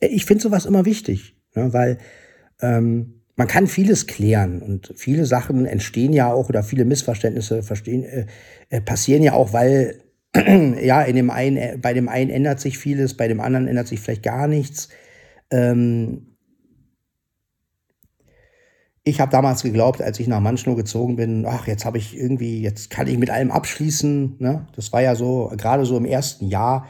ich 0.00 0.24
finde 0.24 0.42
sowas 0.42 0.66
immer 0.66 0.84
wichtig, 0.84 1.36
ne? 1.54 1.72
weil 1.72 1.98
ähm, 2.60 3.22
man 3.36 3.48
kann 3.48 3.66
vieles 3.66 4.06
klären 4.06 4.62
und 4.62 4.92
viele 4.96 5.24
Sachen 5.24 5.66
entstehen 5.66 6.12
ja 6.12 6.32
auch 6.32 6.48
oder 6.48 6.62
viele 6.62 6.84
Missverständnisse 6.84 7.62
verstehen, 7.62 8.04
äh, 8.04 8.26
äh 8.68 8.80
passieren 8.80 9.22
ja 9.22 9.32
auch, 9.32 9.52
weil 9.52 10.02
ja 10.34 11.02
in 11.02 11.16
dem 11.16 11.30
einen, 11.30 11.80
bei 11.80 11.92
dem 11.92 12.08
einen 12.08 12.30
ändert 12.30 12.60
sich 12.60 12.78
vieles, 12.78 13.16
bei 13.16 13.28
dem 13.28 13.40
anderen 13.40 13.66
ändert 13.66 13.88
sich 13.88 14.00
vielleicht 14.00 14.22
gar 14.22 14.46
nichts. 14.46 14.88
Ähm 15.50 16.29
ich 19.02 19.20
habe 19.20 19.30
damals 19.30 19.62
geglaubt, 19.62 20.02
als 20.02 20.20
ich 20.20 20.28
nach 20.28 20.40
Manschnow 20.40 20.76
gezogen 20.76 21.16
bin, 21.16 21.46
ach, 21.46 21.66
jetzt 21.66 21.84
habe 21.84 21.98
ich 21.98 22.16
irgendwie, 22.16 22.60
jetzt 22.60 22.90
kann 22.90 23.06
ich 23.06 23.18
mit 23.18 23.30
allem 23.30 23.50
abschließen. 23.50 24.36
Ne? 24.38 24.66
Das 24.76 24.92
war 24.92 25.00
ja 25.00 25.14
so, 25.14 25.50
gerade 25.56 25.86
so 25.86 25.96
im 25.96 26.04
ersten 26.04 26.48
Jahr, 26.48 26.86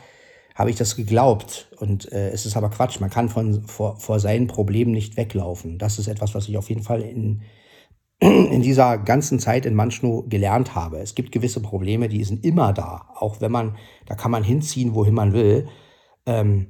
habe 0.57 0.71
ich 0.71 0.77
das 0.77 0.97
geglaubt. 0.97 1.71
Und 1.79 2.11
äh, 2.13 2.31
es 2.31 2.47
ist 2.47 2.57
aber 2.57 2.71
Quatsch. 2.71 3.01
Man 3.01 3.11
kann 3.11 3.29
von, 3.29 3.65
vor, 3.65 3.97
vor 3.97 4.19
seinen 4.19 4.49
Problemen 4.49 4.93
nicht 4.93 5.17
weglaufen. 5.17 5.79
Das 5.79 5.99
ist 5.99 6.09
etwas, 6.09 6.35
was 6.35 6.49
ich 6.49 6.59
auf 6.59 6.69
jeden 6.69 6.83
Fall 6.83 7.03
in, 7.03 7.43
in 8.21 8.61
dieser 8.61 8.99
ganzen 8.99 9.39
Zeit 9.39 9.65
in 9.65 9.75
Manschnow 9.75 10.29
gelernt 10.29 10.75
habe. 10.75 10.99
Es 10.99 11.15
gibt 11.15 11.33
gewisse 11.33 11.61
Probleme, 11.63 12.09
die 12.09 12.25
sind 12.25 12.45
immer 12.45 12.73
da. 12.73 13.09
Auch 13.15 13.41
wenn 13.41 13.53
man, 13.53 13.77
da 14.07 14.17
kann 14.17 14.33
man 14.33 14.43
hinziehen, 14.43 14.95
wohin 14.95 15.15
man 15.15 15.33
will. 15.33 15.69
Ähm, 16.27 16.67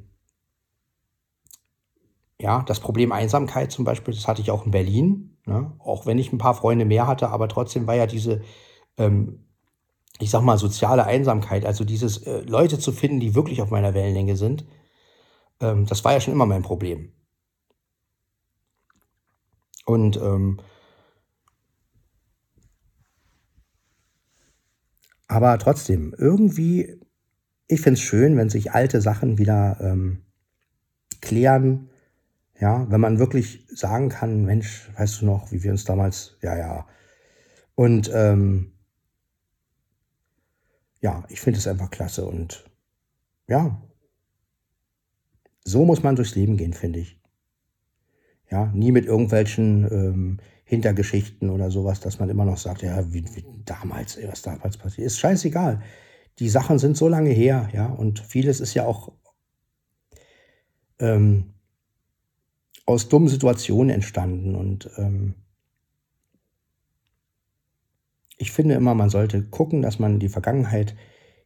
ja, 2.38 2.62
das 2.62 2.80
Problem 2.80 3.12
Einsamkeit 3.12 3.72
zum 3.72 3.84
Beispiel, 3.84 4.14
das 4.14 4.28
hatte 4.28 4.42
ich 4.42 4.50
auch 4.50 4.64
in 4.66 4.70
Berlin. 4.70 5.29
Ne? 5.50 5.72
Auch 5.78 6.06
wenn 6.06 6.18
ich 6.18 6.32
ein 6.32 6.38
paar 6.38 6.54
Freunde 6.54 6.84
mehr 6.84 7.06
hatte, 7.06 7.28
aber 7.28 7.48
trotzdem 7.48 7.86
war 7.86 7.94
ja 7.94 8.06
diese 8.06 8.42
ähm, 8.96 9.44
ich 10.20 10.30
sag 10.30 10.42
mal, 10.42 10.58
soziale 10.58 11.06
Einsamkeit, 11.06 11.64
also 11.64 11.84
dieses 11.84 12.18
äh, 12.18 12.42
Leute 12.42 12.78
zu 12.78 12.92
finden, 12.92 13.20
die 13.20 13.34
wirklich 13.34 13.62
auf 13.62 13.70
meiner 13.70 13.94
Wellenlänge 13.94 14.36
sind, 14.36 14.66
ähm, 15.60 15.86
das 15.86 16.04
war 16.04 16.12
ja 16.12 16.20
schon 16.20 16.34
immer 16.34 16.46
mein 16.46 16.62
Problem. 16.62 17.12
Und 19.86 20.16
ähm, 20.18 20.60
aber 25.26 25.58
trotzdem, 25.58 26.14
irgendwie, 26.16 27.00
ich 27.66 27.80
finde 27.80 27.98
es 27.98 28.00
schön, 28.00 28.36
wenn 28.36 28.50
sich 28.50 28.72
alte 28.72 29.00
Sachen 29.00 29.38
wieder 29.38 29.78
ähm, 29.80 30.22
klären. 31.20 31.89
Ja, 32.60 32.86
wenn 32.90 33.00
man 33.00 33.18
wirklich 33.18 33.66
sagen 33.68 34.10
kann, 34.10 34.44
Mensch, 34.44 34.90
weißt 34.96 35.22
du 35.22 35.26
noch, 35.26 35.50
wie 35.50 35.62
wir 35.62 35.70
uns 35.70 35.84
damals, 35.84 36.36
ja, 36.42 36.56
ja. 36.58 36.86
Und 37.74 38.10
ähm, 38.12 38.72
ja, 41.00 41.24
ich 41.30 41.40
finde 41.40 41.58
es 41.58 41.66
einfach 41.66 41.90
klasse 41.90 42.26
und 42.26 42.64
ja, 43.48 43.80
so 45.64 45.86
muss 45.86 46.02
man 46.02 46.16
durchs 46.16 46.34
Leben 46.34 46.58
gehen, 46.58 46.74
finde 46.74 46.98
ich. 46.98 47.18
Ja, 48.50 48.66
nie 48.74 48.92
mit 48.92 49.06
irgendwelchen 49.06 49.84
ähm, 49.90 50.40
Hintergeschichten 50.64 51.48
oder 51.48 51.70
sowas, 51.70 52.00
dass 52.00 52.18
man 52.18 52.28
immer 52.28 52.44
noch 52.44 52.58
sagt, 52.58 52.82
ja, 52.82 53.10
wie, 53.12 53.24
wie 53.34 53.46
damals, 53.64 54.18
was 54.26 54.42
damals 54.42 54.76
passiert 54.76 55.06
ist. 55.06 55.18
Scheißegal. 55.18 55.80
Die 56.38 56.48
Sachen 56.48 56.78
sind 56.78 56.96
so 56.96 57.08
lange 57.08 57.30
her, 57.30 57.70
ja, 57.72 57.86
und 57.86 58.20
vieles 58.20 58.60
ist 58.60 58.74
ja 58.74 58.84
auch 58.84 59.12
ähm, 60.98 61.54
aus 62.90 63.08
dummen 63.08 63.28
Situationen 63.28 63.90
entstanden 63.90 64.54
und 64.54 64.90
ähm, 64.98 65.34
ich 68.40 68.52
finde 68.52 68.74
immer, 68.74 68.94
man 68.94 69.10
sollte 69.10 69.42
gucken, 69.42 69.82
dass 69.82 69.98
man 69.98 70.18
die 70.18 70.30
Vergangenheit 70.30 70.96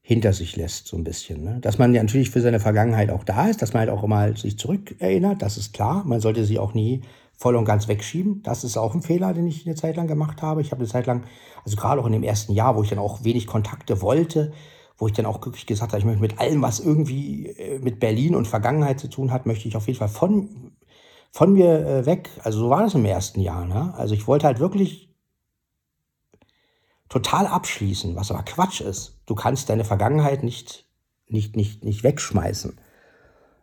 hinter 0.00 0.32
sich 0.32 0.54
lässt, 0.54 0.86
so 0.86 0.96
ein 0.96 1.02
bisschen. 1.02 1.42
Ne? 1.42 1.58
Dass 1.60 1.78
man 1.78 1.94
ja 1.94 2.02
natürlich 2.02 2.30
für 2.30 2.40
seine 2.40 2.60
Vergangenheit 2.60 3.10
auch 3.10 3.24
da 3.24 3.48
ist, 3.48 3.62
dass 3.62 3.72
man 3.72 3.80
halt 3.80 3.90
auch 3.90 4.04
immer 4.04 4.36
sich 4.36 4.58
zurückerinnert, 4.58 5.42
das 5.42 5.56
ist 5.56 5.72
klar. 5.72 6.04
Man 6.04 6.20
sollte 6.20 6.44
sie 6.44 6.58
auch 6.58 6.74
nie 6.74 7.00
voll 7.36 7.56
und 7.56 7.64
ganz 7.64 7.88
wegschieben. 7.88 8.42
Das 8.42 8.64
ist 8.64 8.76
auch 8.76 8.94
ein 8.94 9.02
Fehler, 9.02 9.32
den 9.32 9.46
ich 9.46 9.66
eine 9.66 9.74
Zeit 9.74 9.96
lang 9.96 10.06
gemacht 10.06 10.42
habe. 10.42 10.60
Ich 10.60 10.70
habe 10.70 10.80
eine 10.80 10.88
Zeit 10.88 11.06
lang, 11.06 11.24
also 11.64 11.76
gerade 11.76 12.00
auch 12.00 12.06
in 12.06 12.12
dem 12.12 12.22
ersten 12.22 12.52
Jahr, 12.52 12.76
wo 12.76 12.82
ich 12.82 12.90
dann 12.90 12.98
auch 12.98 13.24
wenig 13.24 13.46
Kontakte 13.46 14.02
wollte, 14.02 14.52
wo 14.98 15.06
ich 15.06 15.14
dann 15.14 15.26
auch 15.26 15.40
glücklich 15.40 15.66
gesagt 15.66 15.92
habe, 15.92 15.98
ich 15.98 16.04
möchte 16.04 16.20
mit 16.20 16.38
allem, 16.38 16.62
was 16.62 16.80
irgendwie 16.80 17.46
äh, 17.46 17.78
mit 17.80 17.98
Berlin 17.98 18.36
und 18.36 18.46
Vergangenheit 18.46 19.00
zu 19.00 19.08
tun 19.08 19.32
hat, 19.32 19.46
möchte 19.46 19.66
ich 19.66 19.74
auf 19.74 19.86
jeden 19.88 19.98
Fall 19.98 20.08
von, 20.08 20.72
von 21.34 21.52
mir 21.52 21.84
äh, 21.84 22.06
weg. 22.06 22.30
Also 22.44 22.60
so 22.60 22.70
war 22.70 22.84
das 22.84 22.94
im 22.94 23.04
ersten 23.04 23.40
Jahr. 23.40 23.66
Ne? 23.66 23.92
Also 23.96 24.14
ich 24.14 24.28
wollte 24.28 24.46
halt 24.46 24.60
wirklich 24.60 25.12
total 27.08 27.48
abschließen, 27.48 28.14
was 28.14 28.30
aber 28.30 28.44
Quatsch 28.44 28.80
ist. 28.80 29.18
Du 29.26 29.34
kannst 29.34 29.68
deine 29.68 29.82
Vergangenheit 29.82 30.44
nicht, 30.44 30.88
nicht, 31.26 31.56
nicht, 31.56 31.82
nicht 31.82 32.04
wegschmeißen. 32.04 32.78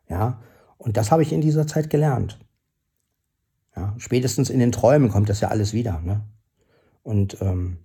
Ja, 0.10 0.42
und 0.78 0.98
das 0.98 1.12
habe 1.12 1.24
ich 1.24 1.32
in 1.32 1.40
dieser 1.40 1.66
Zeit 1.66 1.90
gelernt. 1.90 2.40
Ja, 3.74 3.96
spätestens 3.98 4.50
in 4.50 4.60
den 4.60 4.74
Träumen 4.74 5.10
kommt 5.10 5.30
das 5.30 5.40
ja 5.40 5.48
alles 5.48 5.72
wieder. 5.72 6.02
Ne? 6.02 6.26
Und 7.04 7.38
ähm, 7.40 7.78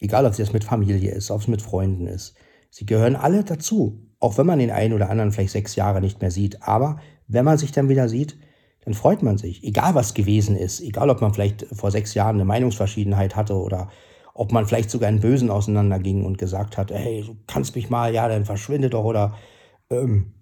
egal, 0.00 0.26
ob 0.26 0.32
es 0.32 0.38
jetzt 0.38 0.52
mit 0.52 0.64
Familie 0.64 1.12
ist, 1.12 1.30
ob 1.30 1.40
es 1.40 1.48
mit 1.48 1.62
Freunden 1.62 2.06
ist, 2.06 2.34
sie 2.68 2.84
gehören 2.84 3.16
alle 3.16 3.42
dazu. 3.42 4.06
Auch 4.20 4.36
wenn 4.36 4.46
man 4.46 4.58
den 4.58 4.70
einen 4.70 4.92
oder 4.92 5.08
anderen 5.08 5.32
vielleicht 5.32 5.52
sechs 5.52 5.76
Jahre 5.76 6.02
nicht 6.02 6.20
mehr 6.20 6.30
sieht. 6.30 6.62
Aber 6.62 7.00
wenn 7.26 7.46
man 7.46 7.56
sich 7.56 7.72
dann 7.72 7.88
wieder 7.88 8.10
sieht, 8.10 8.36
dann 8.84 8.94
freut 8.94 9.22
man 9.22 9.38
sich. 9.38 9.62
Egal 9.64 9.94
was 9.94 10.14
gewesen 10.14 10.56
ist. 10.56 10.80
Egal, 10.80 11.10
ob 11.10 11.20
man 11.20 11.32
vielleicht 11.32 11.66
vor 11.72 11.90
sechs 11.90 12.14
Jahren 12.14 12.36
eine 12.36 12.44
Meinungsverschiedenheit 12.44 13.36
hatte 13.36 13.54
oder 13.54 13.88
ob 14.34 14.52
man 14.52 14.66
vielleicht 14.66 14.90
sogar 14.90 15.08
in 15.08 15.20
Bösen 15.20 15.50
auseinanderging 15.50 16.24
und 16.24 16.38
gesagt 16.38 16.76
hat, 16.76 16.90
hey, 16.90 17.22
du 17.24 17.36
kannst 17.46 17.76
mich 17.76 17.88
mal, 17.88 18.12
ja, 18.12 18.28
dann 18.28 18.44
verschwinde 18.44 18.90
doch 18.90 19.04
oder 19.04 19.34
ähm, 19.90 20.34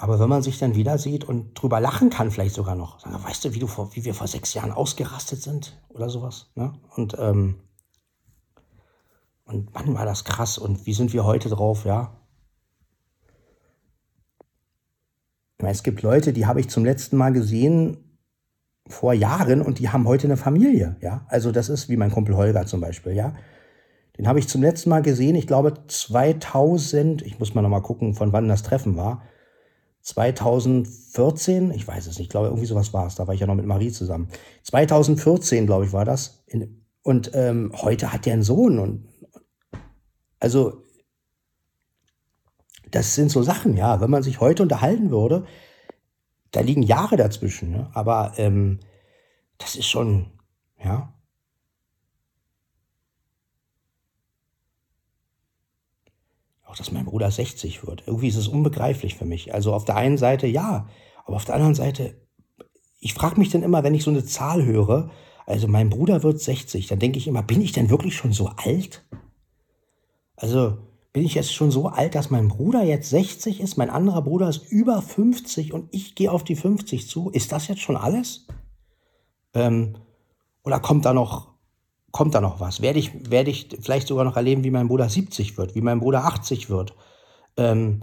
aber 0.00 0.18
wenn 0.18 0.30
man 0.30 0.42
sich 0.42 0.58
dann 0.58 0.76
wieder 0.76 0.96
sieht 0.96 1.24
und 1.24 1.52
drüber 1.52 1.78
lachen 1.78 2.08
kann, 2.08 2.30
vielleicht 2.30 2.54
sogar 2.54 2.74
noch, 2.74 3.00
sagen, 3.00 3.22
weißt 3.22 3.44
du, 3.44 3.54
wie, 3.54 3.58
du 3.58 3.66
vor, 3.66 3.94
wie 3.94 4.06
wir 4.06 4.14
vor 4.14 4.26
sechs 4.26 4.54
Jahren 4.54 4.72
ausgerastet 4.72 5.42
sind 5.42 5.78
oder 5.90 6.08
sowas. 6.08 6.46
Ne? 6.54 6.72
Und, 6.96 7.18
ähm, 7.18 7.60
und 9.44 9.68
wann 9.74 9.92
war 9.92 10.06
das 10.06 10.24
krass 10.24 10.56
und 10.56 10.86
wie 10.86 10.94
sind 10.94 11.12
wir 11.12 11.26
heute 11.26 11.50
drauf, 11.50 11.84
ja? 11.84 12.16
Ich 15.49 15.49
meine, 15.49 15.49
es 15.68 15.82
gibt 15.82 16.02
Leute, 16.02 16.32
die 16.32 16.46
habe 16.46 16.60
ich 16.60 16.68
zum 16.68 16.84
letzten 16.84 17.16
Mal 17.16 17.32
gesehen 17.32 17.98
vor 18.88 19.12
Jahren 19.12 19.62
und 19.62 19.78
die 19.78 19.90
haben 19.90 20.06
heute 20.06 20.26
eine 20.26 20.36
Familie, 20.36 20.96
ja. 21.00 21.26
Also 21.28 21.52
das 21.52 21.68
ist 21.68 21.88
wie 21.88 21.96
mein 21.96 22.10
Kumpel 22.10 22.36
Holger 22.36 22.66
zum 22.66 22.80
Beispiel, 22.80 23.12
ja. 23.12 23.34
Den 24.18 24.26
habe 24.26 24.38
ich 24.38 24.48
zum 24.48 24.62
letzten 24.62 24.90
Mal 24.90 25.02
gesehen, 25.02 25.36
ich 25.36 25.46
glaube 25.46 25.74
2000, 25.86 27.22
ich 27.22 27.38
muss 27.38 27.54
mal 27.54 27.62
noch 27.62 27.68
mal 27.68 27.80
gucken, 27.80 28.14
von 28.14 28.32
wann 28.32 28.48
das 28.48 28.62
Treffen 28.62 28.96
war. 28.96 29.22
2014, 30.02 31.70
ich 31.72 31.86
weiß 31.86 32.06
es 32.06 32.18
nicht, 32.18 32.26
ich 32.26 32.28
glaube, 32.28 32.48
irgendwie 32.48 32.66
sowas 32.66 32.92
war 32.92 33.06
es, 33.06 33.14
da 33.14 33.26
war 33.26 33.34
ich 33.34 33.40
ja 33.40 33.46
noch 33.46 33.54
mit 33.54 33.66
Marie 33.66 33.90
zusammen. 33.90 34.28
2014, 34.64 35.66
glaube 35.66 35.84
ich, 35.84 35.92
war 35.92 36.04
das. 36.04 36.44
Und 37.02 37.30
ähm, 37.34 37.72
heute 37.74 38.12
hat 38.12 38.26
er 38.26 38.34
einen 38.34 38.42
Sohn. 38.42 38.78
Und 38.78 39.08
also, 40.38 40.82
das 42.90 43.14
sind 43.14 43.30
so 43.30 43.42
Sachen, 43.42 43.76
ja. 43.76 44.00
Wenn 44.00 44.10
man 44.10 44.22
sich 44.22 44.40
heute 44.40 44.62
unterhalten 44.62 45.10
würde, 45.10 45.46
da 46.50 46.60
liegen 46.60 46.82
Jahre 46.82 47.16
dazwischen. 47.16 47.70
Ne? 47.70 47.90
Aber 47.94 48.32
ähm, 48.36 48.80
das 49.58 49.76
ist 49.76 49.86
schon, 49.86 50.30
ja. 50.82 51.12
auch 56.70 56.76
dass 56.76 56.92
mein 56.92 57.04
Bruder 57.04 57.30
60 57.30 57.84
wird. 57.86 58.04
Irgendwie 58.06 58.28
ist 58.28 58.36
es 58.36 58.46
unbegreiflich 58.46 59.16
für 59.16 59.24
mich. 59.24 59.52
Also 59.52 59.74
auf 59.74 59.84
der 59.84 59.96
einen 59.96 60.18
Seite 60.18 60.46
ja, 60.46 60.88
aber 61.24 61.36
auf 61.36 61.44
der 61.44 61.56
anderen 61.56 61.74
Seite, 61.74 62.14
ich 63.00 63.12
frage 63.12 63.40
mich 63.40 63.50
dann 63.50 63.64
immer, 63.64 63.82
wenn 63.82 63.94
ich 63.94 64.04
so 64.04 64.10
eine 64.10 64.24
Zahl 64.24 64.64
höre, 64.64 65.10
also 65.46 65.66
mein 65.66 65.90
Bruder 65.90 66.22
wird 66.22 66.40
60, 66.40 66.86
dann 66.86 67.00
denke 67.00 67.18
ich 67.18 67.26
immer, 67.26 67.42
bin 67.42 67.60
ich 67.60 67.72
denn 67.72 67.90
wirklich 67.90 68.14
schon 68.14 68.32
so 68.32 68.52
alt? 68.56 69.04
Also 70.36 70.78
bin 71.12 71.24
ich 71.24 71.34
jetzt 71.34 71.52
schon 71.52 71.70
so 71.70 71.88
alt, 71.88 72.14
dass 72.14 72.30
mein 72.30 72.48
Bruder 72.48 72.82
jetzt 72.82 73.10
60 73.10 73.60
ist, 73.60 73.76
mein 73.76 73.90
anderer 73.90 74.22
Bruder 74.22 74.48
ist 74.48 74.70
über 74.70 75.02
50 75.02 75.72
und 75.72 75.88
ich 75.92 76.14
gehe 76.14 76.30
auf 76.30 76.44
die 76.44 76.56
50 76.56 77.08
zu? 77.08 77.30
Ist 77.30 77.52
das 77.52 77.68
jetzt 77.68 77.80
schon 77.80 77.96
alles? 77.96 78.46
Ähm, 79.54 79.96
oder 80.62 80.78
kommt 80.78 81.04
da 81.04 81.12
noch 81.12 81.50
kommt 82.12 82.34
da 82.34 82.40
noch 82.40 82.60
was? 82.60 82.80
Werde 82.80 82.98
ich, 82.98 83.30
werde 83.30 83.50
ich 83.50 83.68
vielleicht 83.80 84.08
sogar 84.08 84.24
noch 84.24 84.36
erleben, 84.36 84.64
wie 84.64 84.70
mein 84.70 84.88
Bruder 84.88 85.08
70 85.08 85.56
wird, 85.56 85.74
wie 85.74 85.80
mein 85.80 86.00
Bruder 86.00 86.24
80 86.24 86.70
wird? 86.70 86.94
Ähm 87.56 88.02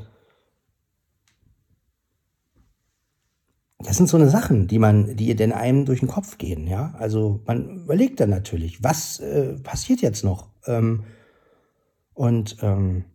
das 3.79 3.95
sind 3.95 4.09
so 4.09 4.17
eine 4.17 4.29
Sachen, 4.29 4.67
die 4.67 4.79
man, 4.79 5.15
die 5.15 5.35
denn 5.35 5.51
einem 5.51 5.85
durch 5.85 5.99
den 5.99 6.09
Kopf 6.09 6.37
gehen, 6.37 6.67
ja. 6.67 6.95
Also 6.97 7.41
man 7.45 7.83
überlegt 7.83 8.19
dann 8.19 8.29
natürlich, 8.29 8.83
was 8.83 9.19
äh, 9.19 9.53
passiert 9.59 10.01
jetzt 10.01 10.23
noch? 10.23 10.49
Ähm 10.65 11.03
und 12.17 12.57
ähm 12.61 13.05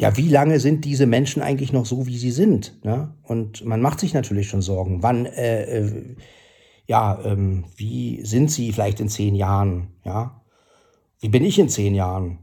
ja, 0.00 0.16
wie 0.16 0.28
lange 0.28 0.58
sind 0.58 0.84
diese 0.84 1.06
Menschen 1.06 1.40
eigentlich 1.40 1.72
noch 1.72 1.86
so, 1.86 2.06
wie 2.06 2.18
sie 2.18 2.32
sind? 2.32 2.84
Ne? 2.84 3.14
Und 3.22 3.64
man 3.64 3.80
macht 3.80 4.00
sich 4.00 4.12
natürlich 4.12 4.48
schon 4.48 4.60
Sorgen. 4.60 5.02
Wann 5.02 5.24
äh, 5.26 5.62
äh, 5.62 6.16
ja, 6.86 7.18
ähm, 7.24 7.64
wie 7.76 8.24
sind 8.24 8.50
Sie 8.50 8.72
vielleicht 8.72 9.00
in 9.00 9.08
zehn 9.08 9.34
Jahren? 9.34 9.94
Ja, 10.04 10.42
wie 11.20 11.28
bin 11.28 11.44
ich 11.44 11.58
in 11.58 11.68
zehn 11.68 11.94
Jahren? 11.94 12.38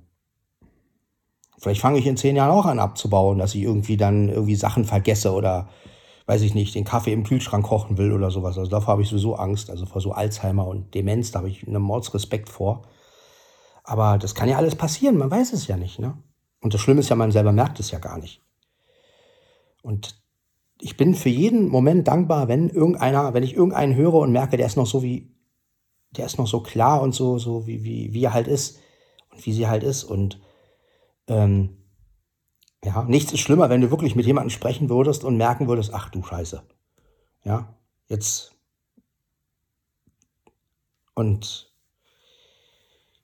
Vielleicht 1.60 1.82
fange 1.82 2.00
ich 2.00 2.08
in 2.08 2.18
zehn 2.18 2.36
Jahren 2.36 2.52
auch 2.52 2.66
an 2.66 2.80
abzubauen, 2.80 3.38
dass 3.38 3.54
ich 3.54 3.62
irgendwie 3.62 3.98
dann 3.98 4.30
irgendwie 4.30 4.56
Sachen 4.56 4.86
vergesse 4.86 5.34
oder 5.34 5.70
weiß 6.26 6.42
ich 6.42 6.54
nicht, 6.54 6.76
den 6.76 6.86
Kaffee 6.86 7.14
im 7.14 7.24
Kühlschrank 7.24 7.66
kochen 7.66 7.98
will 7.98 8.12
oder 8.12 8.32
sowas. 8.32 8.58
Also 8.58 8.70
davor 8.70 8.94
habe 8.94 9.02
ich 9.02 9.10
sowieso 9.10 9.36
Angst, 9.36 9.70
also 9.70 9.86
vor 9.86 10.02
so 10.02 10.12
Alzheimer 10.12 10.68
und 10.68 10.94
Demenz, 10.94 11.32
da 11.32 11.40
habe 11.40 11.50
ich 11.50 11.68
einen 11.68 11.82
Mordsrespekt 11.82 12.50
vor. 12.50 12.84
Aber 13.84 14.18
das 14.18 14.36
kann 14.36 14.50
ja 14.50 14.58
alles 14.58 14.76
passieren, 14.76 15.18
man 15.18 15.32
weiß 15.32 15.54
es 15.54 15.68
ja 15.68 15.78
nicht, 15.78 16.00
ne? 16.00 16.18
Und 16.62 16.74
das 16.74 16.82
Schlimme 16.82 17.00
ist 17.00 17.10
ja, 17.10 17.16
man 17.16 17.32
selber 17.32 17.52
merkt 17.52 17.80
es 17.80 17.90
ja 17.90 17.98
gar 17.98 18.20
nicht. 18.20 18.42
Und 19.82 20.22
ich 20.80 20.98
bin 20.98 21.16
für 21.16 21.30
jeden 21.30 21.70
Moment 21.70 22.08
dankbar, 22.08 22.48
wenn 22.48 22.70
irgendeiner, 22.70 23.34
wenn 23.34 23.44
ich 23.44 23.56
irgendeinen 23.56 23.96
höre 23.96 24.16
und 24.16 24.32
merke, 24.32 24.58
der 24.58 24.68
ist 24.68 24.78
noch 24.78 24.86
so 24.86 25.02
wie, 25.02 25.36
der 26.12 26.26
ist 26.26 26.38
noch 26.38 26.48
so 26.48 26.62
klar 26.62 27.02
und 27.02 27.14
so, 27.14 27.40
so 27.40 27.66
wie, 27.66 27.84
wie, 27.84 28.14
wie 28.14 28.24
er 28.24 28.34
halt 28.34 28.48
ist 28.48 28.80
und 29.32 29.46
wie 29.46 29.54
sie 29.54 29.68
halt 29.68 29.84
ist. 29.84 30.04
Und 30.04 30.40
ähm, 31.28 31.81
ja, 32.84 33.04
nichts 33.04 33.32
ist 33.32 33.42
schlimmer, 33.42 33.70
wenn 33.70 33.82
du 33.82 33.92
wirklich 33.92 34.16
mit 34.16 34.26
jemandem 34.26 34.50
sprechen 34.50 34.90
würdest 34.90 35.24
und 35.24 35.38
merken 35.38 35.68
würdest, 35.68 35.94
ach 35.94 36.10
du 36.10 36.24
Scheiße. 36.24 36.64
Ja, 37.44 37.74
jetzt. 38.08 38.54
Und 41.14 41.72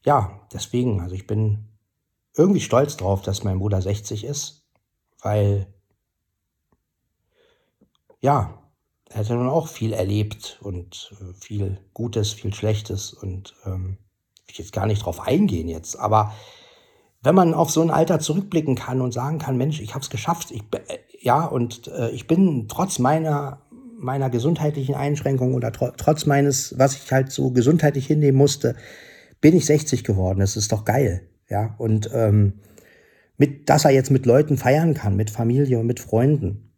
ja, 0.06 0.48
deswegen, 0.54 1.02
also 1.02 1.16
ich 1.16 1.26
bin 1.26 1.68
irgendwie 2.36 2.62
stolz 2.62 2.98
drauf, 2.98 3.24
dass 3.24 3.44
mein 3.44 3.60
Bruder 3.60 3.82
60 3.82 4.24
ist, 4.24 4.68
weil 5.22 5.68
ja, 8.20 8.62
er 9.10 9.20
hat 9.20 9.30
ja 9.30 9.36
nun 9.36 9.50
auch 9.50 9.68
viel 9.68 9.94
erlebt 9.94 10.60
und 10.62 11.14
äh, 11.20 11.34
viel 11.34 11.80
Gutes, 11.94 12.34
viel 12.34 12.54
Schlechtes 12.54 13.14
und 13.14 13.56
ähm, 13.66 13.98
ich 14.48 14.58
jetzt 14.58 14.74
gar 14.74 14.86
nicht 14.86 15.04
drauf 15.06 15.22
eingehen 15.22 15.68
jetzt, 15.68 15.98
aber 15.98 16.34
wenn 17.28 17.36
man 17.36 17.54
auf 17.54 17.70
so 17.70 17.82
ein 17.82 17.90
Alter 17.90 18.22
zurückblicken 18.22 18.76
kann 18.76 19.02
und 19.02 19.12
sagen 19.12 19.38
kann, 19.38 19.58
Mensch, 19.58 19.82
ich 19.82 19.94
habe 19.96 20.02
es 20.02 20.10
geschafft, 20.10 20.50
ich, 20.52 20.64
ja, 21.20 21.44
und 21.44 21.90
äh, 21.90 22.10
ich 22.12 22.26
bin 22.26 22.70
trotz 22.70 23.00
meiner, 23.00 23.64
meiner 24.00 24.30
gesundheitlichen 24.30 24.96
Einschränkungen 24.96 25.54
oder 25.54 25.74
tr 25.74 25.92
trotz 25.98 26.26
meines, 26.26 26.80
was 26.80 26.96
ich 26.96 27.12
halt 27.12 27.34
so 27.34 27.52
gesundheitlich 27.52 28.08
hinnehmen 28.08 28.38
musste, 28.38 28.78
bin 29.42 29.58
ich 29.58 29.66
60 29.66 30.06
geworden. 30.06 30.40
Das 30.40 30.56
ist 30.56 30.72
doch 30.72 30.86
geil, 30.86 31.28
ja, 31.50 31.76
und 31.78 32.10
ähm, 32.14 32.62
mit, 33.36 33.68
dass 33.68 33.84
er 33.84 33.92
jetzt 33.92 34.10
mit 34.10 34.26
Leuten 34.26 34.56
feiern 34.56 34.94
kann, 34.94 35.18
mit 35.18 35.30
Familie 35.30 35.80
und 35.80 35.86
mit 35.86 36.00
Freunden. 36.00 36.72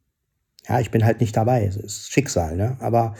Ja, 0.67 0.79
ich 0.79 0.89
bin 0.89 1.05
halt 1.05 1.21
nicht 1.21 1.37
dabei. 1.37 1.63
Es 1.63 1.75
ist 1.75 2.11
Schicksal, 2.11 2.57
ne? 2.57 2.75
Aber 2.79 3.13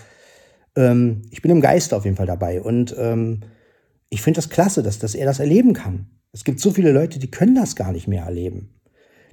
ähm, 0.75 1.21
ich 1.30 1.43
bin 1.43 1.51
im 1.51 1.61
Geist 1.61 1.93
auf 1.93 2.05
jeden 2.05 2.17
Fall 2.17 2.25
dabei. 2.25 2.59
Und 2.59 2.95
ähm, 2.97 3.41
ich 4.09 4.23
finde 4.23 4.39
das 4.39 4.49
klasse, 4.49 4.82
dass, 4.82 4.97
dass 4.97 5.13
er 5.13 5.27
das 5.27 5.39
erleben 5.39 5.73
kann. 5.73 6.07
Es 6.32 6.43
gibt 6.43 6.59
so 6.59 6.71
viele 6.71 6.91
Leute, 6.91 7.19
die 7.19 7.32
können 7.32 7.55
das 7.55 7.75
gar 7.75 7.91
nicht 7.91 8.07
mehr 8.07 8.23
erleben. 8.23 8.80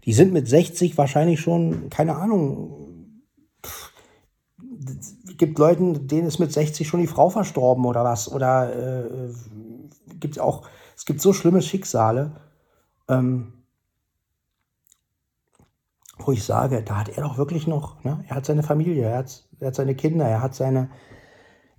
Die 0.04 0.12
sind 0.12 0.32
mit 0.32 0.48
60 0.48 0.96
wahrscheinlich 0.96 1.40
schon, 1.40 1.90
keine 1.90 2.16
Ahnung. 2.16 3.22
Es 5.28 5.36
gibt 5.36 5.58
Leuten, 5.58 6.06
denen 6.06 6.28
ist 6.28 6.38
mit 6.38 6.52
60 6.52 6.86
schon 6.86 7.00
die 7.00 7.06
Frau 7.06 7.28
verstorben 7.28 7.84
oder 7.84 8.04
was. 8.04 8.30
Oder 8.30 9.28
äh, 9.28 9.32
gibt 10.20 10.38
auch, 10.38 10.68
es 10.96 11.04
gibt 11.04 11.20
so 11.20 11.32
schlimme 11.32 11.60
Schicksale. 11.60 12.40
Ähm, 13.08 13.52
wo 16.18 16.32
ich 16.32 16.44
sage, 16.44 16.82
da 16.82 16.96
hat 16.96 17.08
er 17.10 17.22
doch 17.22 17.36
wirklich 17.36 17.66
noch, 17.66 18.02
ne? 18.02 18.24
er 18.26 18.36
hat 18.36 18.46
seine 18.46 18.62
Familie, 18.62 19.04
er 19.04 19.18
hat, 19.18 19.46
er 19.60 19.68
hat 19.68 19.74
seine 19.74 19.94
Kinder, 19.94 20.26
er 20.26 20.40
hat 20.40 20.54
seine, 20.54 20.90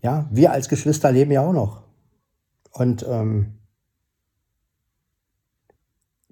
ja, 0.02 0.28
wir 0.32 0.52
als 0.52 0.70
Geschwister 0.70 1.12
leben 1.12 1.32
ja 1.32 1.42
auch 1.42 1.54
noch. 1.54 1.82
Und 2.72 3.06
ähm, 3.10 3.58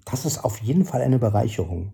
das 0.06 0.24
ist 0.24 0.44
auf 0.44 0.62
jeden 0.62 0.86
Fall 0.86 1.02
eine 1.02 1.18
Bereicherung. 1.18 1.92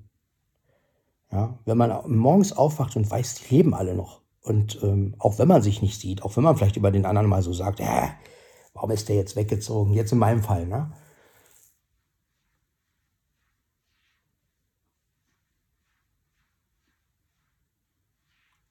Ja, 1.32 1.58
wenn 1.64 1.78
man 1.78 2.10
morgens 2.10 2.52
aufwacht 2.52 2.94
und 2.94 3.10
weiß, 3.10 3.36
die 3.36 3.56
leben 3.56 3.74
alle 3.74 3.94
noch. 3.94 4.20
Und 4.42 4.80
ähm, 4.82 5.14
auch 5.18 5.38
wenn 5.38 5.48
man 5.48 5.62
sich 5.62 5.82
nicht 5.82 5.98
sieht, 6.00 6.22
auch 6.22 6.36
wenn 6.36 6.44
man 6.44 6.56
vielleicht 6.56 6.76
über 6.76 6.90
den 6.90 7.06
anderen 7.06 7.28
mal 7.28 7.42
so 7.42 7.52
sagt, 7.52 7.80
äh, 7.80 8.08
warum 8.74 8.90
ist 8.90 9.08
der 9.08 9.16
jetzt 9.16 9.34
weggezogen? 9.34 9.94
Jetzt 9.94 10.12
in 10.12 10.18
meinem 10.18 10.42
Fall, 10.42 10.66
ne? 10.66 10.92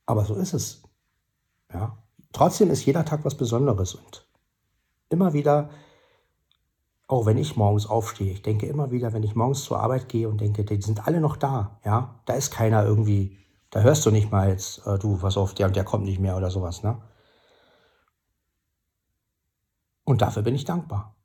Aber 0.06 0.26
so 0.26 0.36
ist 0.36 0.54
es. 0.54 0.84
Ja. 1.74 1.98
Trotzdem 2.34 2.70
ist 2.70 2.86
jeder 2.86 3.06
Tag 3.06 3.26
was 3.26 3.36
Besonderes 3.36 3.96
und 3.96 4.28
immer 5.10 5.34
wieder, 5.34 5.70
auch 7.12 7.26
wenn 7.26 7.38
ich 7.38 7.56
morgens 7.58 7.86
aufstehe, 7.88 8.32
ich 8.34 8.42
denke 8.42 8.66
immer 8.68 8.92
wieder, 8.92 9.14
wenn 9.14 9.24
ich 9.24 9.36
morgens 9.36 9.64
zur 9.64 9.80
Arbeit 9.80 10.10
gehe 10.10 10.30
und 10.30 10.42
denke, 10.42 10.64
die 10.66 10.82
sind 10.82 11.08
alle 11.08 11.20
noch 11.22 11.38
da, 11.38 11.80
ja, 11.86 12.22
da 12.26 12.34
ist 12.34 12.52
keiner 12.52 12.84
irgendwie 12.86 13.38
Da 13.72 13.82
hörst 13.82 14.06
du 14.06 14.12
nicht 14.12 14.32
mal 14.32 14.50
jetzt, 14.50 14.86
äh, 14.86 15.00
du, 15.00 15.18
pass 15.18 15.38
auf, 15.38 15.54
der 15.54 15.68
und 15.68 15.76
der 15.76 15.84
kommt 15.86 16.06
nicht 16.06 16.20
mehr 16.20 16.38
oder 16.38 16.52
sowas, 16.52 16.84
ne? 16.84 17.02
Und 20.04 20.22
dafür 20.22 20.44
bin 20.44 20.54
ich 20.54 20.64
dankbar. 20.66 21.16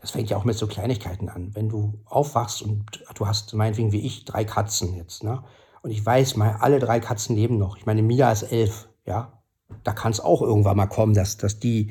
Das 0.00 0.10
fängt 0.10 0.28
ja 0.30 0.36
auch 0.36 0.44
mit 0.44 0.56
so 0.56 0.66
Kleinigkeiten 0.66 1.28
an. 1.30 1.54
Wenn 1.54 1.68
du 1.70 2.00
aufwachst 2.06 2.60
und 2.62 3.04
du 3.14 3.26
hast 3.26 3.54
meinetwegen 3.54 3.92
wie 3.92 4.04
ich 4.04 4.24
drei 4.26 4.44
Katzen 4.44 4.94
jetzt, 4.96 5.22
ne? 5.22 5.42
Und 5.82 5.90
ich 5.90 6.04
weiß 6.04 6.36
mal, 6.36 6.56
alle 6.60 6.78
drei 6.78 7.00
Katzen 7.00 7.36
leben 7.36 7.58
noch. 7.58 7.76
Ich 7.76 7.86
meine, 7.86 8.02
Mia 8.02 8.30
ist 8.32 8.44
elf, 8.44 8.88
ja. 9.04 9.42
Da 9.84 9.92
kann 9.92 10.12
es 10.12 10.20
auch 10.20 10.42
irgendwann 10.42 10.76
mal 10.76 10.86
kommen, 10.86 11.14
dass, 11.14 11.38
dass 11.38 11.58
die 11.58 11.90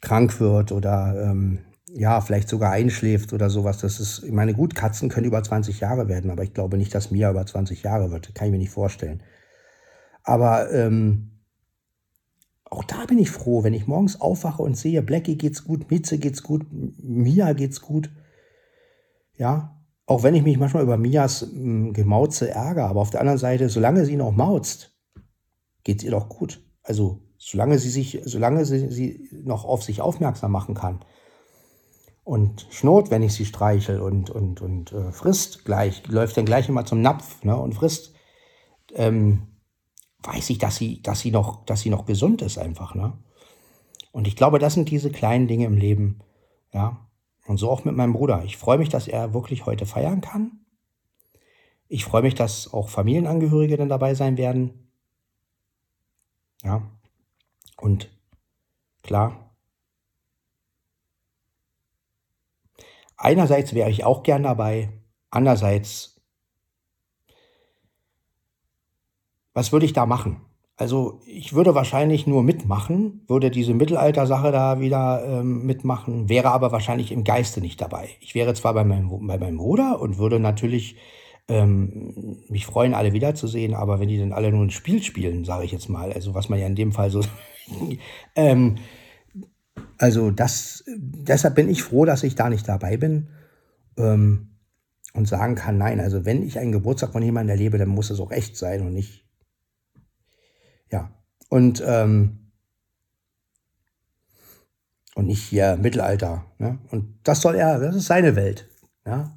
krank 0.00 0.40
wird 0.40 0.72
oder 0.72 1.14
ähm, 1.22 1.60
ja, 1.94 2.20
vielleicht 2.20 2.48
sogar 2.48 2.72
einschläft 2.72 3.32
oder 3.32 3.50
sowas. 3.50 3.78
Das 3.78 4.00
ist, 4.00 4.24
ich 4.24 4.32
meine, 4.32 4.54
gut, 4.54 4.74
Katzen 4.74 5.08
können 5.08 5.26
über 5.26 5.42
20 5.42 5.80
Jahre 5.80 6.08
werden, 6.08 6.30
aber 6.30 6.42
ich 6.42 6.54
glaube 6.54 6.78
nicht, 6.78 6.94
dass 6.94 7.10
Mia 7.10 7.30
über 7.30 7.46
20 7.46 7.82
Jahre 7.82 8.10
wird. 8.10 8.34
Kann 8.34 8.48
ich 8.48 8.52
mir 8.52 8.58
nicht 8.58 8.70
vorstellen. 8.70 9.22
Aber 10.24 10.72
ähm, 10.72 11.32
auch 12.64 12.84
da 12.84 13.04
bin 13.04 13.18
ich 13.18 13.30
froh, 13.30 13.62
wenn 13.62 13.74
ich 13.74 13.86
morgens 13.86 14.20
aufwache 14.20 14.62
und 14.62 14.76
sehe, 14.76 15.02
Blackie 15.02 15.36
geht's 15.36 15.64
gut, 15.64 15.90
Mitze 15.90 16.18
geht's 16.18 16.42
gut, 16.42 16.66
Mia 16.70 17.52
geht's 17.52 17.82
gut. 17.82 18.10
Ja, 19.36 19.81
auch 20.06 20.22
wenn 20.22 20.34
ich 20.34 20.42
mich 20.42 20.58
manchmal 20.58 20.82
über 20.82 20.96
Mias 20.96 21.42
hm, 21.42 21.92
Gemauze 21.92 22.50
ärgere, 22.50 22.86
aber 22.86 23.00
auf 23.00 23.10
der 23.10 23.20
anderen 23.20 23.38
Seite, 23.38 23.68
solange 23.68 24.04
sie 24.04 24.16
noch 24.16 24.32
mauzt, 24.32 24.96
geht's 25.84 26.04
ihr 26.04 26.10
doch 26.10 26.28
gut. 26.28 26.60
Also, 26.82 27.20
solange 27.38 27.78
sie 27.78 27.90
sich, 27.90 28.20
solange 28.24 28.64
sie, 28.64 28.90
sie 28.90 29.28
noch 29.44 29.64
auf 29.64 29.82
sich 29.82 30.00
aufmerksam 30.00 30.52
machen 30.52 30.74
kann 30.74 31.00
und 32.24 32.66
schnurrt, 32.70 33.10
wenn 33.10 33.22
ich 33.22 33.32
sie 33.34 33.44
streichel 33.44 34.00
und, 34.00 34.30
und, 34.30 34.60
und 34.60 34.92
äh, 34.92 35.12
frisst 35.12 35.64
gleich, 35.64 36.06
läuft 36.06 36.36
dann 36.36 36.46
gleich 36.46 36.68
immer 36.68 36.84
zum 36.84 37.00
Napf 37.00 37.42
ne, 37.44 37.56
und 37.56 37.74
frisst, 37.74 38.14
ähm, 38.94 39.48
weiß 40.22 40.50
ich, 40.50 40.58
dass 40.58 40.76
sie, 40.76 41.02
dass 41.02 41.20
sie 41.20 41.30
noch, 41.30 41.64
dass 41.64 41.80
sie 41.80 41.90
noch 41.90 42.06
gesund 42.06 42.42
ist 42.42 42.58
einfach, 42.58 42.94
ne? 42.94 43.18
Und 44.12 44.28
ich 44.28 44.36
glaube, 44.36 44.58
das 44.58 44.74
sind 44.74 44.90
diese 44.90 45.10
kleinen 45.10 45.48
Dinge 45.48 45.64
im 45.64 45.76
Leben, 45.76 46.20
ja. 46.72 47.08
Und 47.46 47.56
so 47.56 47.70
auch 47.70 47.84
mit 47.84 47.96
meinem 47.96 48.12
Bruder. 48.12 48.44
Ich 48.44 48.56
freue 48.56 48.78
mich, 48.78 48.88
dass 48.88 49.08
er 49.08 49.34
wirklich 49.34 49.66
heute 49.66 49.86
feiern 49.86 50.20
kann. 50.20 50.60
Ich 51.88 52.04
freue 52.04 52.22
mich, 52.22 52.34
dass 52.34 52.72
auch 52.72 52.88
Familienangehörige 52.88 53.76
dann 53.76 53.88
dabei 53.88 54.14
sein 54.14 54.36
werden. 54.36 54.90
Ja. 56.62 56.82
Und 57.76 58.10
klar. 59.02 59.54
Einerseits 63.16 63.74
wäre 63.74 63.90
ich 63.90 64.04
auch 64.04 64.22
gern 64.22 64.44
dabei. 64.44 64.92
Andererseits 65.30 66.12
was 69.54 69.72
würde 69.72 69.86
ich 69.86 69.92
da 69.92 70.06
machen? 70.06 70.40
Also 70.82 71.20
ich 71.26 71.52
würde 71.52 71.76
wahrscheinlich 71.76 72.26
nur 72.26 72.42
mitmachen, 72.42 73.20
würde 73.28 73.52
diese 73.52 73.72
Mittelalter-Sache 73.72 74.50
da 74.50 74.80
wieder 74.80 75.22
ähm, 75.24 75.64
mitmachen, 75.64 76.28
wäre 76.28 76.50
aber 76.50 76.72
wahrscheinlich 76.72 77.12
im 77.12 77.22
Geiste 77.22 77.60
nicht 77.60 77.80
dabei. 77.80 78.08
Ich 78.18 78.34
wäre 78.34 78.52
zwar 78.54 78.74
bei 78.74 78.82
meinem, 78.82 79.08
bei 79.28 79.38
meinem 79.38 79.58
Bruder 79.58 80.00
und 80.00 80.18
würde 80.18 80.40
natürlich 80.40 80.96
ähm, 81.46 82.42
mich 82.48 82.66
freuen, 82.66 82.94
alle 82.94 83.12
wiederzusehen, 83.12 83.74
aber 83.74 84.00
wenn 84.00 84.08
die 84.08 84.18
dann 84.18 84.32
alle 84.32 84.50
nur 84.50 84.64
ein 84.64 84.70
Spiel 84.70 85.00
spielen, 85.04 85.44
sage 85.44 85.64
ich 85.64 85.70
jetzt 85.70 85.88
mal, 85.88 86.12
also 86.12 86.34
was 86.34 86.48
man 86.48 86.58
ja 86.58 86.66
in 86.66 86.74
dem 86.74 86.90
Fall 86.90 87.10
so... 87.10 87.20
ähm, 88.34 88.74
also 89.98 90.32
das, 90.32 90.82
deshalb 90.98 91.54
bin 91.54 91.68
ich 91.68 91.84
froh, 91.84 92.06
dass 92.06 92.24
ich 92.24 92.34
da 92.34 92.50
nicht 92.50 92.66
dabei 92.66 92.96
bin 92.96 93.28
ähm, 93.96 94.56
und 95.14 95.28
sagen 95.28 95.54
kann, 95.54 95.78
nein, 95.78 96.00
also 96.00 96.24
wenn 96.24 96.42
ich 96.42 96.58
einen 96.58 96.72
Geburtstag 96.72 97.12
von 97.12 97.22
jemandem 97.22 97.50
erlebe, 97.56 97.78
dann 97.78 97.88
muss 97.88 98.10
es 98.10 98.18
auch 98.18 98.32
echt 98.32 98.56
sein 98.56 98.80
und 98.80 98.94
nicht 98.94 99.21
ja. 100.92 101.10
Und, 101.48 101.82
ähm, 101.84 102.52
und 105.14 105.26
nicht 105.26 105.42
hier 105.42 105.76
Mittelalter. 105.76 106.46
Ne? 106.58 106.78
Und 106.90 107.18
das 107.24 107.40
soll 107.40 107.56
er, 107.56 107.78
das 107.80 107.96
ist 107.96 108.06
seine 108.06 108.36
Welt. 108.36 108.68
Ja? 109.04 109.36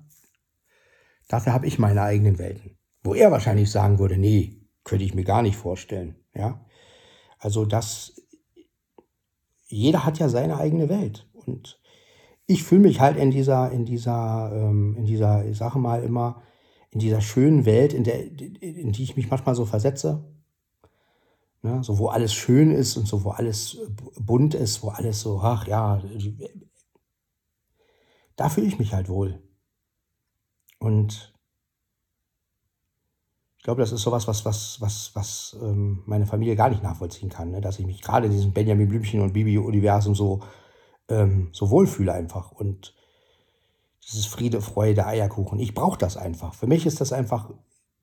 Dafür 1.28 1.54
habe 1.54 1.68
ich 1.68 1.80
meine 1.80 2.02
eigenen 2.02 2.38
Welten. 2.38 2.78
Wo 3.04 3.14
er 3.14 3.32
wahrscheinlich 3.32 3.72
sagen 3.72 4.00
würde, 4.00 4.18
nee, 4.18 4.62
könnte 4.84 5.04
ich 5.04 5.16
mir 5.16 5.24
gar 5.24 5.42
nicht 5.42 5.58
vorstellen. 5.58 6.16
Ja? 6.34 6.66
Also 7.40 7.66
das, 7.66 8.22
jeder 9.68 10.06
hat 10.06 10.20
ja 10.20 10.30
seine 10.30 10.58
eigene 10.58 10.88
Welt. 10.90 11.28
Und 11.34 11.80
ich 12.48 12.64
fühle 12.64 12.82
mich 12.82 13.00
halt 13.00 13.18
in 13.18 13.32
dieser, 13.32 13.72
in 13.72 13.86
dieser, 13.86 14.52
ähm, 14.54 14.96
in 14.98 15.06
dieser, 15.06 15.46
ich 15.46 15.58
sage 15.58 15.80
mal 15.80 16.04
immer, 16.04 16.44
in 16.92 17.00
dieser 17.00 17.20
schönen 17.20 17.66
Welt, 17.66 17.94
in, 17.94 18.04
der, 18.04 18.22
in 18.22 18.92
die 18.94 19.04
ich 19.04 19.18
mich 19.18 19.30
manchmal 19.30 19.56
so 19.56 19.66
versetze, 19.66 20.24
Ne? 21.66 21.84
So, 21.84 21.98
wo 21.98 22.10
alles 22.10 22.32
schön 22.32 22.70
ist 22.70 22.96
und 22.96 23.08
so, 23.08 23.24
wo 23.24 23.32
alles 23.32 23.80
bunt 24.20 24.54
ist, 24.54 24.84
wo 24.84 24.90
alles 24.90 25.22
so, 25.22 25.40
ach 25.42 25.66
ja, 25.66 26.00
da 28.36 28.50
fühle 28.50 28.68
ich 28.68 28.78
mich 28.78 28.94
halt 28.94 29.10
wohl. 29.10 29.42
Und 30.78 31.34
ich 33.58 33.64
glaube, 33.64 33.82
das 33.82 33.92
ist 33.92 34.04
sowas, 34.04 34.28
was, 34.28 34.46
was, 34.46 34.80
was, 34.80 35.16
was 35.16 35.58
ähm, 35.60 36.04
meine 36.06 36.28
Familie 36.28 36.56
gar 36.56 36.70
nicht 36.70 36.84
nachvollziehen 36.84 37.30
kann, 37.30 37.50
ne? 37.50 37.62
dass 37.62 37.80
ich 37.80 37.88
mich 37.88 38.04
gerade 38.04 38.28
in 38.28 38.32
diesem 38.32 38.54
Benjamin 38.54 38.88
Blümchen 38.88 39.22
und 39.22 39.34
Bibi-Universum 39.34 40.14
so, 40.14 40.42
ähm, 41.10 41.50
so 41.52 41.72
wohlfühle 41.72 42.14
einfach. 42.14 42.52
Und 42.52 42.94
dieses 44.04 44.28
Friede, 44.28 44.62
Freude, 44.62 45.08
Eierkuchen. 45.08 45.58
Ich 45.58 45.74
brauche 45.74 45.98
das 45.98 46.16
einfach. 46.16 46.54
Für 46.54 46.68
mich 46.68 46.86
ist 46.86 47.02
das 47.02 47.12
einfach 47.12 47.50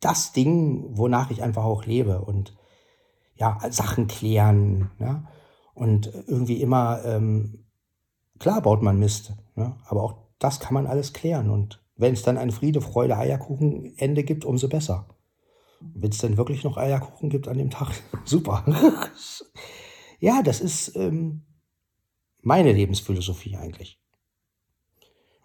das 0.01 0.33
Ding, 0.33 0.99
wonach 0.99 1.31
ich 1.31 1.45
einfach 1.45 1.63
auch 1.63 1.85
lebe. 1.85 2.23
Und 2.23 2.57
ja, 3.37 3.59
Sachen 3.71 4.07
klären. 4.07 4.91
Ja? 4.99 5.25
Und 5.75 6.13
irgendwie 6.27 6.61
immer, 6.61 7.05
ähm, 7.05 7.67
klar 8.39 8.63
baut 8.63 8.83
man 8.83 8.99
Mist, 8.99 9.35
ne? 9.55 9.77
aber 9.87 10.03
auch 10.03 10.17
das 10.39 10.61
kann 10.61 10.75
man 10.75 10.87
alles 10.87 11.13
klären. 11.13 11.51
Und 11.51 11.83
wenn 11.97 12.15
es 12.15 12.23
dann 12.23 12.39
ein 12.39 12.51
Friede, 12.51 12.81
Freude, 12.81 13.17
Eierkuchen-Ende 13.17 14.25
gibt, 14.25 14.45
umso 14.45 14.69
besser. 14.69 15.09
Wenn 15.81 16.11
es 16.11 16.19
dann 16.19 16.37
wirklich 16.37 16.63
noch 16.65 16.77
Eierkuchen 16.77 17.29
gibt 17.29 17.49
an 17.49 17.59
dem 17.59 17.71
Tag, 17.71 17.93
super. 18.25 18.65
ja, 20.21 20.43
das 20.43 20.61
ist 20.61 20.97
ähm, 20.97 21.43
meine 22.41 22.73
Lebensphilosophie 22.73 23.57
eigentlich. 23.57 24.01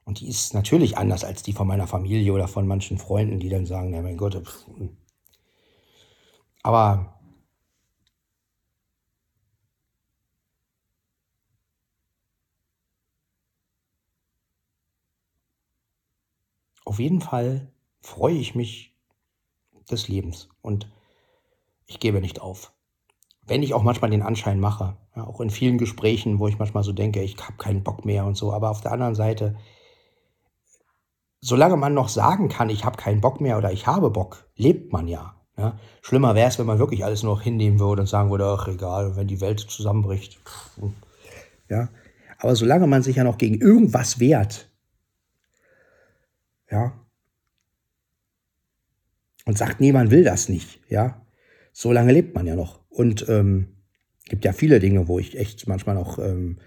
Und 0.03 0.21
die 0.21 0.29
ist 0.29 0.53
natürlich 0.53 0.97
anders 0.97 1.25
als 1.25 1.43
die 1.43 1.51
von 1.51 1.67
meiner 1.67 1.85
Familie 1.85 2.31
oder 2.31 2.47
von 2.47 2.65
manchen 2.65 2.97
Freunden, 2.97 3.39
die 3.39 3.49
dann 3.49 3.65
sagen, 3.65 3.93
ja 3.93 4.01
mein 4.01 4.15
Gott. 4.15 4.35
Pff. 4.35 4.67
Hm. 4.67 4.95
Aber 6.63 7.16
auf 16.87 16.99
jeden 16.99 17.19
Fall 17.19 17.67
freue 18.01 18.35
ich 18.35 18.55
mich 18.55 18.95
des 19.91 20.07
Lebens 20.07 20.47
und 20.61 20.89
ich 21.85 21.99
gebe 21.99 22.21
nicht 22.21 22.41
auf. 22.41 22.71
Wenn 23.45 23.61
ich 23.61 23.73
auch 23.73 23.83
manchmal 23.83 24.11
den 24.11 24.21
Anschein 24.21 24.59
mache, 24.59 24.95
ja, 25.15 25.25
auch 25.25 25.41
in 25.41 25.49
vielen 25.49 25.77
Gesprächen, 25.77 26.39
wo 26.39 26.47
ich 26.47 26.59
manchmal 26.59 26.83
so 26.83 26.93
denke, 26.93 27.21
ich 27.21 27.37
habe 27.37 27.57
keinen 27.57 27.83
Bock 27.83 28.05
mehr 28.05 28.25
und 28.25 28.35
so, 28.35 28.53
aber 28.53 28.69
auf 28.69 28.81
der 28.81 28.93
anderen 28.93 29.15
Seite, 29.15 29.55
solange 31.41 31.75
man 31.75 31.93
noch 31.93 32.07
sagen 32.07 32.47
kann, 32.47 32.69
ich 32.69 32.85
habe 32.85 32.97
keinen 32.97 33.19
Bock 33.19 33.41
mehr 33.41 33.57
oder 33.57 33.71
ich 33.71 33.85
habe 33.85 34.09
Bock, 34.09 34.49
lebt 34.55 34.93
man 34.93 35.09
ja. 35.09 35.35
ja. 35.57 35.77
Schlimmer 36.01 36.35
wäre 36.35 36.49
es, 36.49 36.57
wenn 36.57 36.67
man 36.67 36.79
wirklich 36.79 37.03
alles 37.03 37.21
nur 37.21 37.35
noch 37.35 37.41
hinnehmen 37.41 37.79
würde 37.79 38.01
und 38.01 38.07
sagen 38.07 38.31
würde, 38.31 38.45
ach 38.45 38.67
egal, 38.69 39.17
wenn 39.17 39.27
die 39.27 39.41
Welt 39.41 39.59
zusammenbricht. 39.59 40.39
Ja. 41.69 41.89
Aber 42.39 42.55
solange 42.55 42.87
man 42.87 43.03
sich 43.03 43.17
ja 43.17 43.25
noch 43.25 43.37
gegen 43.37 43.55
irgendwas 43.55 44.19
wehrt, 44.19 44.69
ja. 46.69 46.93
Und 49.45 49.57
sagt, 49.57 49.79
nee, 49.79 49.91
man 49.91 50.11
will 50.11 50.23
das 50.23 50.49
nicht, 50.49 50.81
ja. 50.89 51.25
So 51.71 51.91
lange 51.91 52.11
lebt 52.11 52.35
man 52.35 52.45
ja 52.47 52.55
noch. 52.55 52.81
Und 52.89 53.27
ähm, 53.29 53.67
gibt 54.27 54.45
ja 54.45 54.53
viele 54.53 54.79
Dinge, 54.79 55.07
wo 55.07 55.19
ich 55.19 55.37
echt 55.37 55.67
manchmal 55.67 55.95
noch, 55.95 56.19
ähm, 56.19 56.57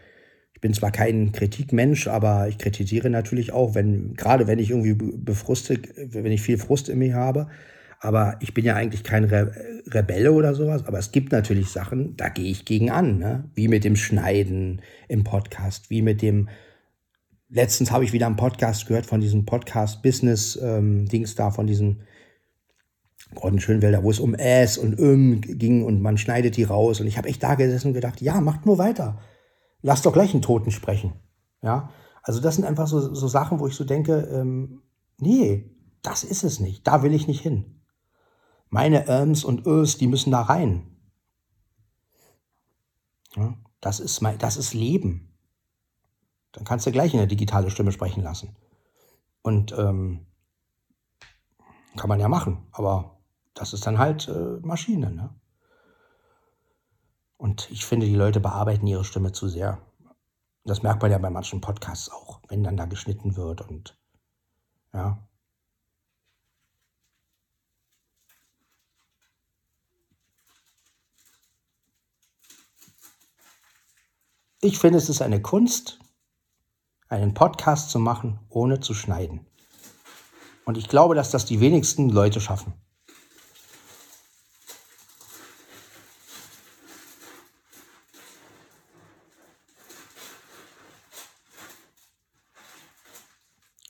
ich 0.55 0.61
bin 0.61 0.75
zwar 0.75 0.91
kein 0.91 1.33
Kritikmensch, 1.33 2.07
aber 2.09 2.49
ich 2.49 2.59
kritisiere 2.59 3.11
natürlich 3.11 3.53
auch, 3.53 3.75
wenn, 3.75 4.15
gerade 4.15 4.47
wenn 4.47 4.59
ich 4.59 4.71
irgendwie 4.71 4.95
befrustet, 4.95 5.89
wenn 5.97 6.33
ich 6.33 6.43
viel 6.43 6.59
Frust 6.59 6.89
in 6.89 6.99
mir 6.99 7.15
habe. 7.15 7.49
Aber 7.99 8.37
ich 8.41 8.55
bin 8.55 8.65
ja 8.65 8.75
eigentlich 8.77 9.05
kein 9.05 9.25
Re 9.25 9.53
Rebelle 9.87 10.33
oder 10.33 10.55
sowas. 10.55 10.87
Aber 10.87 10.99
es 10.99 11.13
gibt 11.13 11.33
natürlich 11.33 11.69
Sachen, 11.69 12.17
da 12.17 12.29
gehe 12.29 12.51
ich 12.51 12.65
gegen 12.65 12.91
an. 12.91 13.19
Ne? 13.19 13.45
Wie 13.55 13.69
mit 13.69 13.85
dem 13.85 13.97
Schneiden 13.97 14.81
im 15.09 15.25
Podcast, 15.25 15.91
wie 15.91 16.01
mit 16.01 16.23
dem 16.23 16.49
letztens 17.51 17.91
habe 17.91 18.05
ich 18.05 18.13
wieder 18.13 18.27
einen 18.27 18.37
Podcast 18.37 18.87
gehört 18.87 19.07
von 19.07 19.21
diesem 19.21 19.45
Podcast-Business-Dings 19.45 21.31
ähm, 21.31 21.37
da, 21.37 21.51
von 21.51 21.67
diesen 21.67 22.03
Gordon 23.35 23.61
Schönwälder, 23.61 24.03
wo 24.03 24.11
es 24.11 24.21
um 24.21 24.35
S 24.35 24.79
und 24.79 24.99
Öm 24.99 25.41
ging 25.41 25.85
und 25.85 26.01
man 26.01 26.19
schneidet 26.19 26.57
die 26.57 26.65
raus. 26.65 27.01
Und 27.01 27.07
ich 27.07 27.19
habe 27.19 27.29
echt 27.29 27.43
da 27.43 27.55
gesessen 27.55 27.89
und 27.89 27.95
gedacht, 27.95 28.21
ja, 28.21 28.41
macht 28.41 28.67
nur 28.67 28.79
weiter. 28.79 29.19
Lass 29.83 30.03
doch 30.03 30.13
gleich 30.13 30.33
einen 30.33 30.43
Toten 30.43 30.71
sprechen. 30.71 31.13
Ja, 31.63 31.91
Also 32.23 32.41
das 32.41 32.57
sind 32.57 32.65
einfach 32.65 32.87
so, 32.87 33.15
so 33.15 33.29
Sachen, 33.29 33.61
wo 33.61 33.67
ich 33.67 33.75
so 33.75 33.85
denke, 33.85 34.29
ähm, 34.33 34.83
nee, 35.19 35.71
das 36.03 36.25
ist 36.25 36.43
es 36.43 36.61
nicht. 36.61 36.87
Da 36.87 37.03
will 37.03 37.15
ich 37.15 37.29
nicht 37.29 37.41
hin. 37.41 37.83
Meine 38.69 39.07
Irms 39.07 39.45
und 39.45 39.67
Ös, 39.67 39.99
die 39.99 40.07
müssen 40.07 40.31
da 40.31 40.43
rein. 40.43 40.87
Ja, 43.37 43.55
das, 43.81 44.01
ist 44.01 44.21
mein, 44.21 44.39
das 44.39 44.57
ist 44.57 44.75
Leben. 44.75 45.30
Dann 46.53 46.65
kannst 46.65 46.87
du 46.87 46.93
gleich 46.93 47.15
in 47.15 47.21
eine 47.21 47.29
digitale 47.29 47.71
Stimme 47.71 47.93
sprechen 47.93 48.23
lassen. 48.23 48.57
Und 49.43 49.73
ähm, 49.73 50.27
kann 51.97 52.09
man 52.09 52.21
ja 52.21 52.29
machen, 52.29 52.67
aber 52.73 53.19
das 53.55 53.73
ist 53.73 53.87
dann 53.87 53.99
halt 53.99 54.29
äh, 54.29 54.59
Maschine. 54.63 55.11
Ne? 55.11 55.35
Und 57.37 57.71
ich 57.71 57.85
finde, 57.85 58.07
die 58.07 58.15
Leute 58.15 58.41
bearbeiten 58.41 58.87
ihre 58.87 59.05
Stimme 59.05 59.33
zu 59.33 59.49
sehr. 59.49 59.79
Das 60.65 60.83
merkt 60.83 61.03
man 61.03 61.11
ja 61.11 61.19
bei 61.19 61.31
manchen 61.31 61.61
Podcasts 61.61 62.11
auch, 62.11 62.41
wenn 62.49 62.63
dann 62.63 62.77
da 62.77 62.85
geschnitten 62.85 63.37
wird 63.37 63.63
und 63.63 63.97
ja. 64.93 65.27
Ich 74.63 74.79
finde, 74.79 74.99
es 74.99 75.09
ist 75.09 75.23
eine 75.23 75.41
Kunst, 75.41 75.99
einen 77.11 77.35
Podcast 77.35 77.91
zu 77.91 77.99
machen, 77.99 78.39
ohne 78.49 78.81
zu 78.81 78.95
schneiden. 78.95 79.45
Und 80.65 80.79
ich 80.79 80.89
glaube, 80.89 81.15
dass 81.15 81.31
das 81.31 81.45
die 81.45 81.61
wenigsten 81.61 82.09
Leute 82.09 82.41
schaffen. 82.41 82.73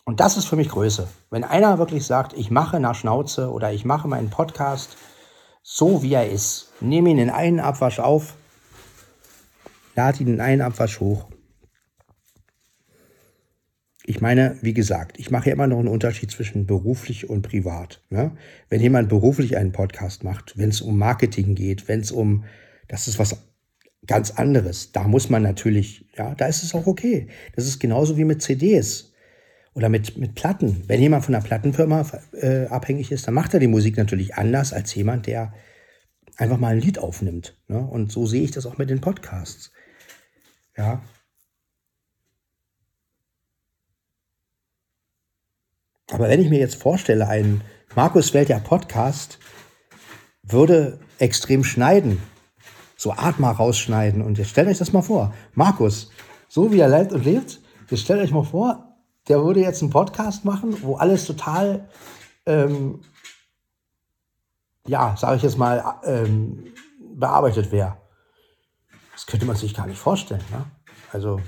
Und 0.04 0.18
das 0.18 0.36
ist 0.36 0.46
für 0.46 0.56
mich 0.56 0.70
Größe. 0.70 1.06
Wenn 1.30 1.44
einer 1.44 1.78
wirklich 1.78 2.04
sagt, 2.04 2.32
ich 2.32 2.50
mache 2.50 2.80
nach 2.80 2.96
Schnauze 2.96 3.52
oder 3.52 3.72
ich 3.72 3.84
mache 3.84 4.08
meinen 4.08 4.30
Podcast 4.30 4.96
so, 5.62 6.02
wie 6.02 6.14
er 6.14 6.28
ist, 6.28 6.72
nehme 6.80 7.10
ihn 7.10 7.18
in 7.18 7.30
einen 7.30 7.60
Abwasch 7.60 8.00
auf 8.00 8.34
lad 10.00 10.20
ihn 10.20 10.28
in 10.28 10.40
einen 10.40 10.62
Abwasch 10.62 11.00
hoch. 11.00 11.29
Ich 14.10 14.20
meine, 14.20 14.56
wie 14.60 14.74
gesagt, 14.74 15.20
ich 15.20 15.30
mache 15.30 15.50
ja 15.50 15.52
immer 15.54 15.68
noch 15.68 15.78
einen 15.78 15.86
Unterschied 15.86 16.32
zwischen 16.32 16.66
beruflich 16.66 17.30
und 17.30 17.42
privat. 17.42 18.02
Ne? 18.10 18.32
Wenn 18.68 18.80
jemand 18.80 19.08
beruflich 19.08 19.56
einen 19.56 19.70
Podcast 19.70 20.24
macht, 20.24 20.58
wenn 20.58 20.70
es 20.70 20.80
um 20.80 20.98
Marketing 20.98 21.54
geht, 21.54 21.86
wenn 21.86 22.00
es 22.00 22.10
um, 22.10 22.42
das 22.88 23.06
ist 23.06 23.20
was 23.20 23.36
ganz 24.08 24.32
anderes. 24.32 24.90
Da 24.90 25.04
muss 25.04 25.30
man 25.30 25.44
natürlich, 25.44 26.10
ja, 26.18 26.34
da 26.34 26.46
ist 26.46 26.64
es 26.64 26.74
auch 26.74 26.88
okay. 26.88 27.28
Das 27.54 27.68
ist 27.68 27.78
genauso 27.78 28.16
wie 28.16 28.24
mit 28.24 28.42
CDs 28.42 29.12
oder 29.74 29.88
mit, 29.88 30.18
mit 30.18 30.34
Platten. 30.34 30.82
Wenn 30.88 31.00
jemand 31.00 31.24
von 31.24 31.36
einer 31.36 31.44
Plattenfirma 31.44 32.04
äh, 32.32 32.66
abhängig 32.66 33.12
ist, 33.12 33.28
dann 33.28 33.34
macht 33.34 33.54
er 33.54 33.60
die 33.60 33.68
Musik 33.68 33.96
natürlich 33.96 34.34
anders 34.34 34.72
als 34.72 34.92
jemand, 34.92 35.28
der 35.28 35.54
einfach 36.36 36.58
mal 36.58 36.72
ein 36.72 36.80
Lied 36.80 36.98
aufnimmt. 36.98 37.56
Ne? 37.68 37.78
Und 37.78 38.10
so 38.10 38.26
sehe 38.26 38.42
ich 38.42 38.50
das 38.50 38.66
auch 38.66 38.76
mit 38.76 38.90
den 38.90 39.00
Podcasts. 39.00 39.70
Ja. 40.76 41.00
Aber 46.10 46.28
wenn 46.28 46.40
ich 46.40 46.50
mir 46.50 46.58
jetzt 46.58 46.76
vorstelle, 46.76 47.28
ein 47.28 47.62
Markus 47.94 48.34
Welt 48.34 48.48
der 48.48 48.60
Podcast 48.60 49.38
würde 50.42 50.98
extrem 51.18 51.64
schneiden, 51.64 52.20
so 52.96 53.12
Art 53.12 53.38
mal 53.38 53.52
rausschneiden. 53.52 54.22
Und 54.22 54.38
jetzt 54.38 54.50
stellt 54.50 54.68
euch 54.68 54.78
das 54.78 54.92
mal 54.92 55.02
vor. 55.02 55.32
Markus, 55.54 56.10
so 56.48 56.72
wie 56.72 56.80
er 56.80 56.88
lebt 56.88 57.12
und 57.12 57.24
lebt, 57.24 57.60
jetzt 57.88 58.02
stellt 58.02 58.20
euch 58.20 58.32
mal 58.32 58.44
vor, 58.44 58.96
der 59.28 59.42
würde 59.44 59.60
jetzt 59.60 59.82
einen 59.82 59.90
Podcast 59.90 60.44
machen, 60.44 60.82
wo 60.82 60.96
alles 60.96 61.24
total, 61.26 61.88
ähm, 62.46 63.00
ja, 64.86 65.16
sage 65.16 65.36
ich 65.36 65.42
jetzt 65.42 65.58
mal, 65.58 66.00
ähm, 66.04 66.74
bearbeitet 67.14 67.70
wäre. 67.70 67.96
Das 69.12 69.26
könnte 69.26 69.46
man 69.46 69.56
sich 69.56 69.74
gar 69.74 69.86
nicht 69.86 69.98
vorstellen. 69.98 70.44
Ne? 70.50 70.64
Also 71.12 71.40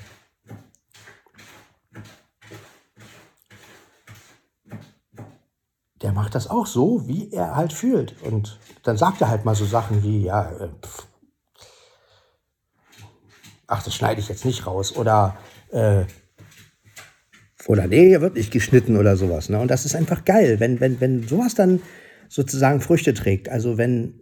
der 6.03 6.13
macht 6.13 6.35
das 6.35 6.49
auch 6.49 6.67
so, 6.67 7.07
wie 7.07 7.31
er 7.33 7.55
halt 7.55 7.73
fühlt. 7.73 8.21
Und 8.23 8.59
dann 8.83 8.97
sagt 8.97 9.21
er 9.21 9.29
halt 9.29 9.45
mal 9.45 9.55
so 9.55 9.65
Sachen 9.65 10.03
wie, 10.03 10.25
ja, 10.25 10.51
äh, 10.51 10.69
pff, 10.85 11.07
ach, 13.67 13.83
das 13.83 13.95
schneide 13.95 14.21
ich 14.21 14.29
jetzt 14.29 14.45
nicht 14.45 14.67
raus. 14.67 14.97
Oder, 14.97 15.37
äh, 15.71 16.05
oder 17.67 17.87
nee, 17.87 18.09
hier 18.09 18.21
wird 18.21 18.35
nicht 18.35 18.51
geschnitten 18.51 18.97
oder 18.97 19.17
sowas. 19.17 19.49
Ne? 19.49 19.59
Und 19.59 19.71
das 19.71 19.87
ist 19.87 19.95
einfach 19.95 20.25
geil, 20.25 20.61
wenn, 20.61 20.81
wenn, 20.81 21.01
wenn 21.01 21.27
sowas 21.27 21.55
dann 21.55 21.81
sozusagen 22.29 22.81
Früchte 22.81 23.15
trägt. 23.15 23.49
Also 23.49 23.79
wenn, 23.79 24.21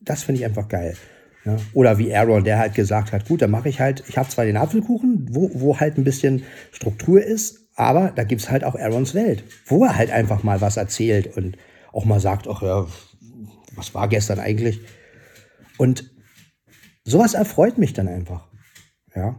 das 0.00 0.22
finde 0.22 0.40
ich 0.40 0.46
einfach 0.46 0.68
geil. 0.68 0.96
Ja, 1.44 1.56
oder 1.72 1.98
wie 1.98 2.14
Aaron, 2.14 2.44
der 2.44 2.58
halt 2.58 2.74
gesagt 2.74 3.12
hat, 3.12 3.26
gut, 3.26 3.42
dann 3.42 3.50
mache 3.50 3.68
ich 3.68 3.80
halt, 3.80 4.04
ich 4.08 4.18
habe 4.18 4.28
zwar 4.28 4.44
den 4.44 4.56
Apfelkuchen, 4.56 5.28
wo, 5.30 5.50
wo 5.54 5.78
halt 5.78 5.96
ein 5.96 6.04
bisschen 6.04 6.42
Struktur 6.72 7.22
ist, 7.22 7.67
aber 7.78 8.10
da 8.10 8.24
gibt 8.24 8.42
es 8.42 8.50
halt 8.50 8.64
auch 8.64 8.74
Aarons 8.74 9.14
Welt, 9.14 9.44
wo 9.66 9.84
er 9.84 9.96
halt 9.96 10.10
einfach 10.10 10.42
mal 10.42 10.60
was 10.60 10.76
erzählt 10.76 11.36
und 11.36 11.56
auch 11.92 12.04
mal 12.04 12.18
sagt, 12.18 12.48
ach 12.48 12.60
ja, 12.60 12.88
was 13.76 13.94
war 13.94 14.08
gestern 14.08 14.40
eigentlich? 14.40 14.80
Und 15.76 16.10
sowas 17.04 17.34
erfreut 17.34 17.78
mich 17.78 17.92
dann 17.92 18.08
einfach. 18.08 18.48
Ja. 19.14 19.38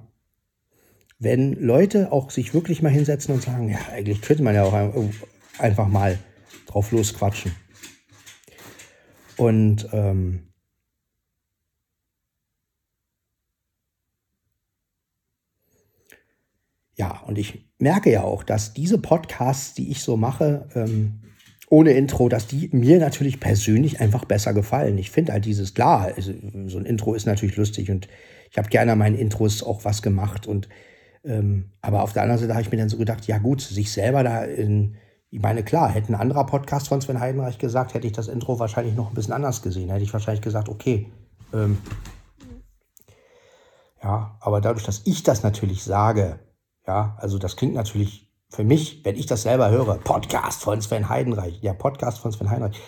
Wenn 1.20 1.52
Leute 1.52 2.14
auch 2.14 2.32
sich 2.32 2.54
wirklich 2.54 2.82
mal 2.82 2.94
hinsetzen 2.94 3.36
und 3.36 3.44
sagen, 3.44 3.68
ja, 3.68 3.80
eigentlich 3.92 4.22
könnte 4.22 4.44
man 4.44 4.56
ja 4.56 4.64
auch 4.64 4.94
einfach 5.58 5.90
mal 5.90 6.18
drauf 6.66 6.94
losquatschen. 6.94 7.54
Und 9.36 9.90
ähm, 9.92 10.49
Ja, 17.00 17.22
und 17.26 17.38
ich 17.38 17.66
merke 17.78 18.12
ja 18.12 18.24
auch, 18.24 18.44
dass 18.44 18.74
diese 18.74 18.98
Podcasts, 18.98 19.74
die 19.74 19.90
ich 19.90 20.04
so 20.04 20.18
mache, 20.18 20.68
ähm, 20.76 21.22
ohne 21.70 21.92
Intro, 21.92 22.28
dass 22.28 22.48
die 22.48 22.70
mir 22.74 23.00
natürlich 23.00 23.40
persönlich 23.40 24.02
einfach 24.02 24.26
besser 24.26 24.54
gefallen. 24.54 24.98
Ich 24.98 25.10
finde 25.10 25.32
halt 25.32 25.46
dieses, 25.46 25.74
klar, 25.74 26.12
also, 26.14 26.34
so 26.66 26.78
ein 26.78 26.84
Intro 26.84 27.14
ist 27.14 27.26
natürlich 27.26 27.56
lustig 27.56 27.90
und 27.90 28.10
ich 28.52 28.58
habe 28.58 28.68
gerne 28.68 28.92
an 28.92 28.98
meinen 28.98 29.16
Intros 29.16 29.64
auch 29.64 29.86
was 29.86 30.02
gemacht. 30.02 30.46
Und 30.46 30.68
ähm, 31.24 31.72
aber 31.82 32.04
auf 32.04 32.12
der 32.12 32.24
anderen 32.24 32.42
Seite 32.42 32.54
habe 32.54 32.64
ich 32.64 32.72
mir 32.72 32.78
dann 32.78 32.90
so 32.90 32.98
gedacht, 32.98 33.26
ja 33.28 33.38
gut, 33.38 33.62
sich 33.62 33.94
selber 33.94 34.24
da 34.24 34.44
in, 34.44 34.98
ich 35.32 35.42
meine, 35.42 35.64
klar, 35.64 35.90
hätte 35.90 36.12
ein 36.12 36.20
anderer 36.20 36.46
Podcast 36.48 36.90
von 36.90 37.00
Sven 37.00 37.22
Heidenreich 37.22 37.60
gesagt, 37.60 37.94
hätte 37.94 38.08
ich 38.08 38.14
das 38.14 38.28
Intro 38.28 38.60
wahrscheinlich 38.60 38.96
noch 38.96 39.08
ein 39.08 39.16
bisschen 39.16 39.34
anders 39.34 39.62
gesehen. 39.62 39.90
Hätte 39.90 40.04
ich 40.04 40.12
wahrscheinlich 40.12 40.42
gesagt, 40.42 40.68
okay, 40.68 41.10
ähm, 41.54 41.78
ja, 44.04 44.38
aber 44.42 44.60
dadurch, 44.60 44.84
dass 44.84 45.04
ich 45.06 45.24
das 45.24 45.44
natürlich 45.44 45.82
sage, 45.86 46.40
ja, 46.90 47.16
also 47.20 47.38
das 47.38 47.56
klingt 47.56 47.76
natürlich 47.76 48.32
für 48.50 48.64
mich, 48.64 49.06
wenn 49.06 49.16
ich 49.16 49.28
das 49.28 49.44
selber 49.44 49.70
höre, 49.70 50.00
Podcast 50.00 50.64
von 50.64 50.82
Sven 50.82 51.08
Heidenreich. 51.08 51.62
Ja, 51.62 51.74
Podcast 51.74 52.18
von 52.18 52.32
Sven 52.32 52.50
Heidenreich 52.50 52.82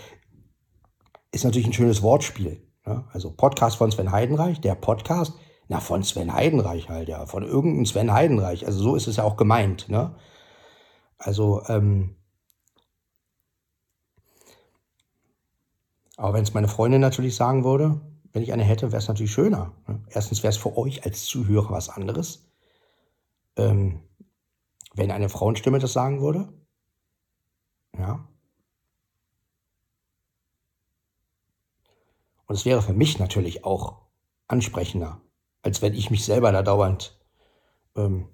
ist 1.31 1.45
natürlich 1.45 1.67
ein 1.67 1.73
schönes 1.73 2.01
Wortspiel. 2.01 2.67
Ne? 2.83 3.05
Also 3.13 3.29
Podcast 3.29 3.77
von 3.77 3.91
Sven 3.91 4.11
Heidenreich, 4.11 4.59
der 4.59 4.73
Podcast, 4.73 5.33
na 5.67 5.79
von 5.79 6.01
Sven 6.01 6.33
Heidenreich 6.33 6.89
halt, 6.89 7.09
ja, 7.09 7.27
von 7.27 7.43
irgendeinem 7.43 7.85
Sven 7.85 8.11
Heidenreich. 8.11 8.65
Also 8.65 8.81
so 8.81 8.95
ist 8.95 9.05
es 9.05 9.17
ja 9.17 9.23
auch 9.23 9.37
gemeint. 9.37 9.87
Ne? 9.87 10.15
Also, 11.19 11.61
ähm, 11.67 12.15
aber 16.17 16.33
wenn 16.33 16.43
es 16.43 16.55
meine 16.55 16.69
Freundin 16.69 17.01
natürlich 17.01 17.35
sagen 17.35 17.63
würde, 17.63 18.01
wenn 18.33 18.41
ich 18.41 18.51
eine 18.51 18.63
hätte, 18.63 18.91
wäre 18.91 18.99
es 18.99 19.07
natürlich 19.07 19.31
schöner. 19.31 19.73
Ne? 19.87 20.03
Erstens 20.09 20.41
wäre 20.41 20.49
es 20.49 20.57
für 20.57 20.75
euch 20.75 21.05
als 21.05 21.25
Zuhörer 21.25 21.69
was 21.69 21.89
anderes 21.89 22.50
ähm, 23.55 24.01
wenn 24.93 25.11
eine 25.11 25.29
Frauenstimme 25.29 25.79
das 25.79 25.93
sagen 25.93 26.21
würde. 26.21 26.51
Ja. 27.97 28.27
Und 32.47 32.55
es 32.55 32.65
wäre 32.65 32.81
für 32.81 32.93
mich 32.93 33.19
natürlich 33.19 33.63
auch 33.63 34.01
ansprechender, 34.47 35.21
als 35.61 35.81
wenn 35.81 35.93
ich 35.93 36.11
mich 36.11 36.25
selber 36.25 36.51
da 36.51 36.63
dauernd 36.63 37.17
ähm, 37.95 38.27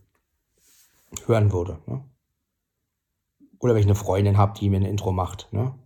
hören 1.25 1.51
würde. 1.51 1.79
Ne? 1.85 2.03
Oder 3.59 3.73
wenn 3.73 3.81
ich 3.81 3.85
eine 3.85 3.95
Freundin 3.95 4.37
habe, 4.37 4.57
die 4.57 4.69
mir 4.69 4.77
ein 4.77 4.85
Intro 4.85 5.11
macht. 5.11 5.51
Ne? 5.51 5.77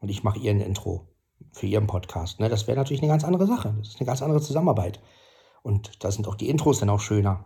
Und 0.00 0.08
ich 0.08 0.22
mache 0.22 0.38
ihr 0.38 0.52
ein 0.52 0.60
Intro 0.60 1.08
für 1.52 1.66
ihren 1.66 1.86
Podcast. 1.86 2.40
Ne? 2.40 2.48
Das 2.48 2.66
wäre 2.66 2.76
natürlich 2.76 3.02
eine 3.02 3.10
ganz 3.10 3.24
andere 3.24 3.46
Sache. 3.46 3.74
Das 3.78 3.88
ist 3.88 4.00
eine 4.00 4.06
ganz 4.06 4.22
andere 4.22 4.40
Zusammenarbeit. 4.40 5.00
Und 5.62 6.04
da 6.04 6.10
sind 6.10 6.28
auch 6.28 6.36
die 6.36 6.48
Intros 6.48 6.78
dann 6.78 6.90
auch 6.90 7.00
schöner. 7.00 7.44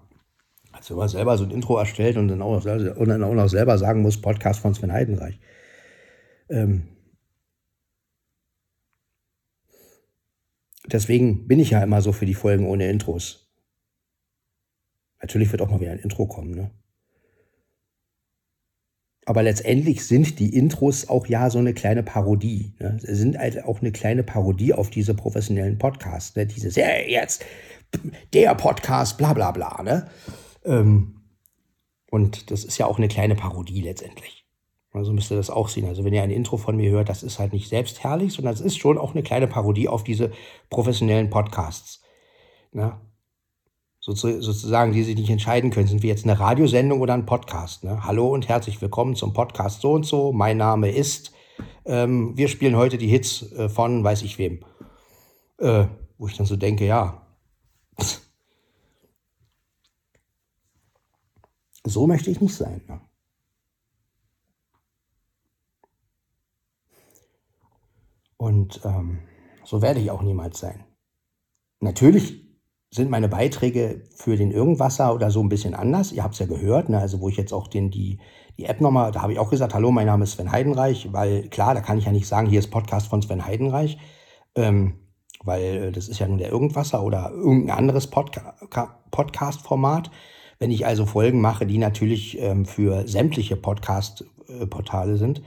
Als 0.72 0.90
wenn 0.90 0.96
man 0.96 1.08
selber 1.08 1.38
so 1.38 1.44
ein 1.44 1.50
Intro 1.50 1.78
erstellt 1.78 2.16
und 2.16 2.28
dann 2.28 2.42
auch, 2.42 2.64
und 2.64 3.08
dann 3.08 3.22
auch 3.22 3.34
noch 3.34 3.48
selber 3.48 3.78
sagen 3.78 4.02
muss, 4.02 4.20
Podcast 4.20 4.60
von 4.60 4.74
Sven 4.74 4.92
Heidenreich. 4.92 5.38
Ähm 6.48 6.88
deswegen 10.86 11.46
bin 11.46 11.60
ich 11.60 11.70
ja 11.70 11.82
immer 11.82 12.02
so 12.02 12.12
für 12.12 12.26
die 12.26 12.34
Folgen 12.34 12.66
ohne 12.66 12.88
Intros. 12.88 13.50
Natürlich 15.20 15.52
wird 15.52 15.62
auch 15.62 15.70
mal 15.70 15.80
wieder 15.80 15.92
ein 15.92 16.00
Intro 16.00 16.26
kommen, 16.26 16.54
ne? 16.54 16.70
aber 19.24 19.42
letztendlich 19.42 20.04
sind 20.06 20.38
die 20.38 20.56
Intros 20.56 21.08
auch 21.08 21.26
ja 21.26 21.48
so 21.48 21.58
eine 21.58 21.74
kleine 21.74 22.02
Parodie. 22.02 22.74
Ne? 22.80 22.98
Sie 23.00 23.14
sind 23.14 23.38
halt 23.38 23.64
auch 23.64 23.80
eine 23.80 23.92
kleine 23.92 24.24
Parodie 24.24 24.74
auf 24.74 24.90
diese 24.90 25.14
professionellen 25.14 25.78
Podcasts. 25.78 26.34
Ne? 26.34 26.46
Dieses, 26.46 26.74
ja, 26.76 26.88
jetzt 27.06 27.44
der 28.32 28.54
Podcast, 28.54 29.18
bla 29.18 29.32
bla 29.32 29.52
bla. 29.52 29.82
Ne? 29.82 30.08
Ähm, 30.64 31.22
und 32.10 32.50
das 32.50 32.64
ist 32.64 32.78
ja 32.78 32.86
auch 32.86 32.98
eine 32.98 33.08
kleine 33.08 33.34
Parodie 33.34 33.80
letztendlich. 33.80 34.44
Also 34.92 35.12
müsst 35.12 35.30
ihr 35.30 35.36
das 35.36 35.50
auch 35.50 35.68
sehen. 35.68 35.86
Also 35.86 36.04
wenn 36.04 36.12
ihr 36.12 36.22
ein 36.22 36.30
Intro 36.30 36.58
von 36.58 36.76
mir 36.76 36.90
hört, 36.90 37.08
das 37.08 37.22
ist 37.22 37.38
halt 37.38 37.52
nicht 37.52 37.68
selbstherrlich, 37.68 38.34
sondern 38.34 38.52
es 38.52 38.60
ist 38.60 38.76
schon 38.76 38.98
auch 38.98 39.12
eine 39.12 39.22
kleine 39.22 39.46
Parodie 39.46 39.88
auf 39.88 40.04
diese 40.04 40.32
professionellen 40.68 41.30
Podcasts. 41.30 42.02
Ne? 42.72 42.98
sozusagen, 44.02 44.92
die 44.92 45.04
sich 45.04 45.16
nicht 45.16 45.30
entscheiden 45.30 45.70
können, 45.70 45.86
sind 45.86 46.02
wir 46.02 46.10
jetzt 46.10 46.24
eine 46.24 46.38
Radiosendung 46.38 47.00
oder 47.00 47.14
ein 47.14 47.24
Podcast. 47.24 47.84
Ne? 47.84 48.04
Hallo 48.04 48.28
und 48.28 48.48
herzlich 48.48 48.82
willkommen 48.82 49.14
zum 49.14 49.32
Podcast 49.32 49.80
so 49.80 49.92
und 49.92 50.04
so. 50.04 50.32
Mein 50.32 50.56
Name 50.56 50.90
ist. 50.90 51.32
Ähm, 51.84 52.36
wir 52.36 52.48
spielen 52.48 52.76
heute 52.76 52.98
die 52.98 53.06
Hits 53.06 53.52
äh, 53.52 53.68
von 53.68 54.02
weiß 54.02 54.22
ich 54.22 54.38
wem. 54.38 54.64
Äh, 55.58 55.86
wo 56.18 56.26
ich 56.26 56.36
dann 56.36 56.46
so 56.46 56.56
denke, 56.56 56.84
ja. 56.84 57.24
So 61.84 62.06
möchte 62.06 62.30
ich 62.30 62.40
nicht 62.40 62.54
sein. 62.54 62.82
Ne? 62.88 63.00
Und 68.36 68.80
ähm, 68.84 69.20
so 69.64 69.82
werde 69.82 70.00
ich 70.00 70.10
auch 70.10 70.22
niemals 70.22 70.58
sein. 70.58 70.84
Natürlich 71.80 72.42
sind 72.90 73.10
meine 73.10 73.28
Beiträge 73.28 74.04
für 74.14 74.36
den 74.36 74.50
Irgendwasser 74.50 75.14
oder 75.14 75.30
so 75.30 75.40
ein 75.40 75.48
bisschen 75.48 75.74
anders. 75.74 76.12
Ihr 76.12 76.22
habt 76.22 76.34
es 76.34 76.40
ja 76.40 76.46
gehört, 76.46 76.88
ne? 76.88 76.98
also 76.98 77.20
wo 77.20 77.28
ich 77.28 77.36
jetzt 77.36 77.52
auch 77.52 77.66
den, 77.66 77.90
die, 77.90 78.18
die 78.58 78.66
App 78.66 78.80
nochmal, 78.80 79.12
da 79.12 79.22
habe 79.22 79.32
ich 79.32 79.38
auch 79.38 79.50
gesagt, 79.50 79.74
hallo, 79.74 79.90
mein 79.90 80.06
Name 80.06 80.24
ist 80.24 80.32
Sven 80.32 80.52
Heidenreich, 80.52 81.12
weil 81.12 81.48
klar, 81.48 81.74
da 81.74 81.80
kann 81.80 81.98
ich 81.98 82.04
ja 82.04 82.12
nicht 82.12 82.26
sagen, 82.26 82.48
hier 82.48 82.58
ist 82.58 82.70
Podcast 82.70 83.06
von 83.06 83.22
Sven 83.22 83.46
Heidenreich, 83.46 83.96
ähm, 84.56 85.08
weil 85.42 85.62
äh, 85.62 85.92
das 85.92 86.08
ist 86.08 86.18
ja 86.18 86.28
nun 86.28 86.38
der 86.38 86.50
Irgendwasser 86.50 87.02
oder 87.02 87.30
irgendein 87.30 87.78
anderes 87.78 88.08
Podca 88.08 88.56
Podcast-Format. 89.10 90.10
Wenn 90.62 90.70
ich 90.70 90.86
also 90.86 91.06
Folgen 91.06 91.40
mache, 91.40 91.66
die 91.66 91.78
natürlich 91.78 92.40
ähm, 92.40 92.66
für 92.66 93.08
sämtliche 93.08 93.56
Podcast-Portale 93.56 95.16
sind, 95.16 95.42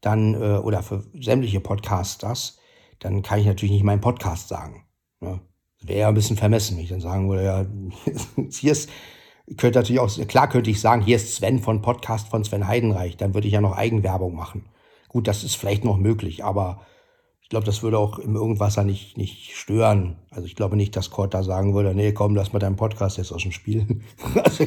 dann, 0.00 0.34
äh, 0.34 0.58
oder 0.58 0.84
für 0.84 1.02
sämtliche 1.20 1.58
Podcasters, 1.58 2.60
dann 3.00 3.22
kann 3.22 3.40
ich 3.40 3.46
natürlich 3.46 3.72
nicht 3.72 3.82
meinen 3.82 4.00
Podcast 4.00 4.46
sagen. 4.46 4.86
Ne? 5.18 5.40
wäre 5.82 5.98
ja 5.98 6.08
ein 6.08 6.14
bisschen 6.14 6.36
vermessen, 6.36 6.76
wenn 6.76 6.84
ich 6.84 6.90
dann 6.90 7.00
sagen 7.00 7.28
würde, 7.28 7.44
ja, 7.44 7.66
hier 8.52 8.70
ist, 8.70 8.88
könnte 9.56 9.80
natürlich 9.80 9.98
auch, 9.98 10.28
klar 10.28 10.48
könnte 10.48 10.70
ich 10.70 10.80
sagen, 10.80 11.02
hier 11.02 11.16
ist 11.16 11.34
Sven 11.34 11.58
von 11.58 11.82
Podcast 11.82 12.28
von 12.28 12.44
Sven 12.44 12.68
Heidenreich, 12.68 13.16
dann 13.16 13.34
würde 13.34 13.48
ich 13.48 13.54
ja 13.54 13.60
noch 13.60 13.76
Eigenwerbung 13.76 14.36
machen. 14.36 14.66
Gut, 15.08 15.26
das 15.26 15.42
ist 15.42 15.56
vielleicht 15.56 15.84
noch 15.84 15.96
möglich, 15.96 16.44
aber 16.44 16.86
ich 17.44 17.50
glaube, 17.50 17.66
das 17.66 17.82
würde 17.82 17.98
auch 17.98 18.18
im 18.18 18.36
Irgendwasser 18.36 18.84
nicht, 18.84 19.18
nicht 19.18 19.54
stören. 19.54 20.16
Also 20.30 20.46
ich 20.46 20.56
glaube 20.56 20.76
nicht, 20.76 20.96
dass 20.96 21.10
Kurt 21.10 21.34
da 21.34 21.42
sagen 21.42 21.74
würde, 21.74 21.94
nee, 21.94 22.12
komm, 22.12 22.34
lass 22.34 22.54
mal 22.54 22.58
deinen 22.58 22.76
Podcast 22.76 23.18
jetzt 23.18 23.32
aus 23.32 23.42
dem 23.42 23.52
Spiel. 23.52 23.86
Also, 24.42 24.66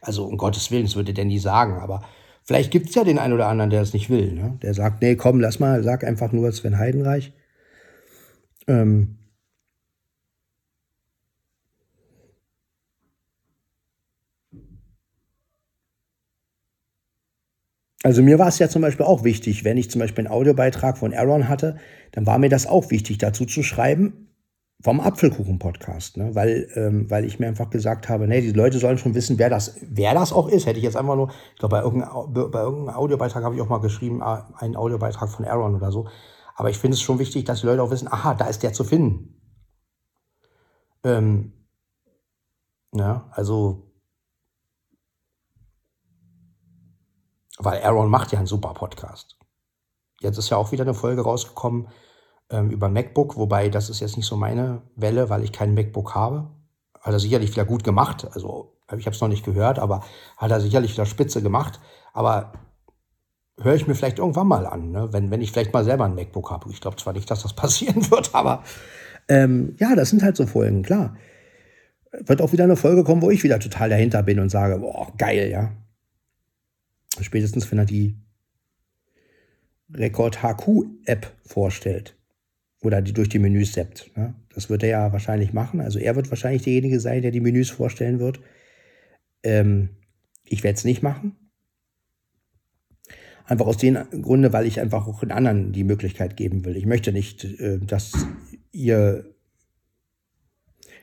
also 0.00 0.24
um 0.24 0.38
Gottes 0.38 0.70
Willen, 0.70 0.84
das 0.84 0.96
würde 0.96 1.12
der 1.12 1.26
nie 1.26 1.38
sagen, 1.38 1.80
aber 1.80 2.02
vielleicht 2.42 2.70
gibt 2.70 2.88
es 2.88 2.94
ja 2.94 3.04
den 3.04 3.18
einen 3.18 3.34
oder 3.34 3.48
anderen, 3.48 3.68
der 3.68 3.80
das 3.80 3.92
nicht 3.92 4.08
will. 4.08 4.32
Ne? 4.32 4.58
Der 4.62 4.72
sagt, 4.72 5.02
nee, 5.02 5.16
komm, 5.16 5.38
lass 5.38 5.60
mal, 5.60 5.82
sag 5.82 6.02
einfach 6.02 6.32
nur 6.32 6.50
Sven 6.50 6.78
Heidenreich. 6.78 7.34
Ähm, 8.66 9.18
Also 18.04 18.22
mir 18.22 18.38
war 18.38 18.48
es 18.48 18.58
ja 18.58 18.68
zum 18.68 18.82
Beispiel 18.82 19.06
auch 19.06 19.24
wichtig, 19.24 19.64
wenn 19.64 19.78
ich 19.78 19.90
zum 19.90 19.98
Beispiel 19.98 20.26
einen 20.26 20.34
Audiobeitrag 20.34 20.98
von 20.98 21.14
Aaron 21.14 21.48
hatte, 21.48 21.78
dann 22.12 22.26
war 22.26 22.38
mir 22.38 22.50
das 22.50 22.66
auch 22.66 22.90
wichtig, 22.90 23.16
dazu 23.16 23.46
zu 23.46 23.62
schreiben 23.62 24.28
vom 24.82 25.00
Apfelkuchen-Podcast, 25.00 26.18
ne? 26.18 26.34
weil, 26.34 26.68
ähm, 26.74 27.10
weil 27.10 27.24
ich 27.24 27.40
mir 27.40 27.46
einfach 27.46 27.70
gesagt 27.70 28.10
habe, 28.10 28.28
nee, 28.28 28.42
die 28.42 28.52
Leute 28.52 28.78
sollen 28.78 28.98
schon 28.98 29.14
wissen, 29.14 29.38
wer 29.38 29.48
das, 29.48 29.76
wer 29.80 30.12
das 30.12 30.34
auch 30.34 30.48
ist. 30.48 30.66
Hätte 30.66 30.76
ich 30.76 30.84
jetzt 30.84 30.98
einfach 30.98 31.16
nur, 31.16 31.30
ich 31.54 31.60
glaube, 31.60 31.76
bei 31.76 31.82
irgendeinem, 31.82 32.50
bei 32.50 32.60
irgendeinem 32.60 32.94
Audiobeitrag 32.94 33.42
habe 33.42 33.54
ich 33.54 33.62
auch 33.62 33.70
mal 33.70 33.80
geschrieben, 33.80 34.22
ah, 34.22 34.52
einen 34.58 34.76
Audiobeitrag 34.76 35.30
von 35.30 35.46
Aaron 35.46 35.74
oder 35.74 35.90
so. 35.90 36.06
Aber 36.56 36.68
ich 36.68 36.76
finde 36.76 36.96
es 36.96 37.00
schon 37.00 37.18
wichtig, 37.18 37.46
dass 37.46 37.62
die 37.62 37.66
Leute 37.66 37.82
auch 37.82 37.90
wissen, 37.90 38.08
aha, 38.08 38.34
da 38.34 38.44
ist 38.48 38.62
der 38.62 38.74
zu 38.74 38.84
finden. 38.84 39.40
Ähm, 41.04 41.54
ja, 42.92 43.30
also 43.30 43.93
Weil 47.58 47.82
Aaron 47.82 48.10
macht 48.10 48.32
ja 48.32 48.38
einen 48.38 48.46
super 48.46 48.74
Podcast. 48.74 49.38
Jetzt 50.20 50.38
ist 50.38 50.50
ja 50.50 50.56
auch 50.56 50.72
wieder 50.72 50.82
eine 50.82 50.94
Folge 50.94 51.22
rausgekommen 51.22 51.88
ähm, 52.50 52.70
über 52.70 52.88
MacBook, 52.88 53.36
wobei 53.36 53.68
das 53.68 53.90
ist 53.90 54.00
jetzt 54.00 54.16
nicht 54.16 54.26
so 54.26 54.36
meine 54.36 54.82
Welle, 54.96 55.30
weil 55.30 55.44
ich 55.44 55.52
kein 55.52 55.74
MacBook 55.74 56.14
habe. 56.14 56.50
Hat 57.00 57.12
er 57.12 57.20
sicherlich 57.20 57.50
wieder 57.50 57.64
gut 57.64 57.84
gemacht. 57.84 58.26
Also 58.32 58.76
ich 58.96 59.06
habe 59.06 59.14
es 59.14 59.20
noch 59.20 59.28
nicht 59.28 59.44
gehört, 59.44 59.78
aber 59.78 60.04
hat 60.36 60.50
er 60.50 60.60
sicherlich 60.60 60.92
wieder 60.92 61.06
spitze 61.06 61.42
gemacht. 61.42 61.80
Aber 62.12 62.52
höre 63.60 63.74
ich 63.74 63.86
mir 63.86 63.94
vielleicht 63.94 64.18
irgendwann 64.18 64.48
mal 64.48 64.66
an, 64.66 64.90
ne? 64.90 65.12
wenn, 65.12 65.30
wenn 65.30 65.40
ich 65.40 65.52
vielleicht 65.52 65.72
mal 65.72 65.84
selber 65.84 66.04
ein 66.04 66.14
MacBook 66.14 66.50
habe. 66.50 66.70
Ich 66.70 66.80
glaube 66.80 66.96
zwar 66.96 67.12
nicht, 67.12 67.30
dass 67.30 67.42
das 67.42 67.52
passieren 67.56 68.10
wird, 68.10 68.34
aber 68.34 68.62
ähm, 69.28 69.76
ja, 69.78 69.94
das 69.94 70.10
sind 70.10 70.22
halt 70.22 70.36
so 70.36 70.46
Folgen, 70.46 70.82
klar. 70.82 71.16
Wird 72.12 72.42
auch 72.42 72.52
wieder 72.52 72.64
eine 72.64 72.76
Folge 72.76 73.04
kommen, 73.04 73.22
wo 73.22 73.30
ich 73.30 73.42
wieder 73.42 73.58
total 73.58 73.88
dahinter 73.88 74.22
bin 74.22 74.38
und 74.38 74.50
sage, 74.50 74.78
boah, 74.78 75.08
geil, 75.18 75.50
ja. 75.50 75.72
Spätestens, 77.20 77.70
wenn 77.70 77.78
er 77.78 77.84
die 77.84 78.16
Rekord 79.92 80.42
HQ-App 80.42 81.32
vorstellt 81.44 82.16
oder 82.82 83.02
die 83.02 83.12
durch 83.12 83.28
die 83.28 83.38
Menüs 83.38 83.72
seppt. 83.72 84.16
Ne? 84.16 84.34
Das 84.54 84.68
wird 84.70 84.82
er 84.82 84.88
ja 84.88 85.12
wahrscheinlich 85.12 85.52
machen. 85.52 85.80
Also 85.80 85.98
er 85.98 86.16
wird 86.16 86.30
wahrscheinlich 86.30 86.62
derjenige 86.62 87.00
sein, 87.00 87.22
der 87.22 87.30
die 87.30 87.40
Menüs 87.40 87.70
vorstellen 87.70 88.18
wird. 88.18 88.40
Ähm, 89.42 89.90
ich 90.44 90.62
werde 90.62 90.76
es 90.76 90.84
nicht 90.84 91.02
machen. 91.02 91.36
Einfach 93.46 93.66
aus 93.66 93.76
dem 93.76 93.98
Grunde, 94.22 94.52
weil 94.52 94.66
ich 94.66 94.80
einfach 94.80 95.06
auch 95.06 95.20
den 95.20 95.32
anderen 95.32 95.72
die 95.72 95.84
Möglichkeit 95.84 96.36
geben 96.36 96.64
will. 96.64 96.76
Ich 96.76 96.86
möchte 96.86 97.12
nicht, 97.12 97.44
äh, 97.44 97.78
dass 97.78 98.26
ihr. 98.72 99.26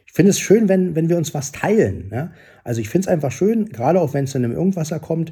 Ich 0.05 0.13
finde 0.13 0.31
es 0.31 0.39
schön, 0.39 0.67
wenn, 0.67 0.95
wenn 0.95 1.07
wir 1.07 1.17
uns 1.17 1.33
was 1.33 1.51
teilen. 1.51 2.09
Ne? 2.09 2.33
Also 2.63 2.81
ich 2.81 2.89
finde 2.89 3.05
es 3.05 3.07
einfach 3.07 3.31
schön, 3.31 3.69
gerade 3.69 4.01
auch 4.01 4.13
wenn 4.13 4.25
es 4.25 4.33
dann 4.33 4.43
im 4.43 4.51
Irgendwasser 4.51 4.99
kommt, 4.99 5.31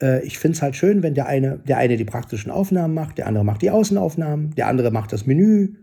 äh, 0.00 0.24
ich 0.24 0.38
finde 0.38 0.56
es 0.56 0.62
halt 0.62 0.76
schön, 0.76 1.02
wenn 1.02 1.14
der 1.14 1.26
eine, 1.26 1.58
der 1.58 1.78
eine 1.78 1.96
die 1.96 2.04
praktischen 2.04 2.50
Aufnahmen 2.50 2.94
macht, 2.94 3.18
der 3.18 3.26
andere 3.26 3.44
macht 3.44 3.62
die 3.62 3.70
Außenaufnahmen, 3.70 4.54
der 4.54 4.66
andere 4.66 4.90
macht 4.90 5.12
das 5.12 5.26
Menü. 5.26 5.76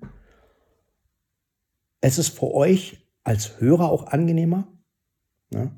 Es 2.02 2.18
ist 2.18 2.38
für 2.38 2.54
euch 2.54 3.08
als 3.24 3.60
Hörer 3.60 3.92
auch 3.92 4.08
angenehmer. 4.08 4.68
Ne? 5.50 5.72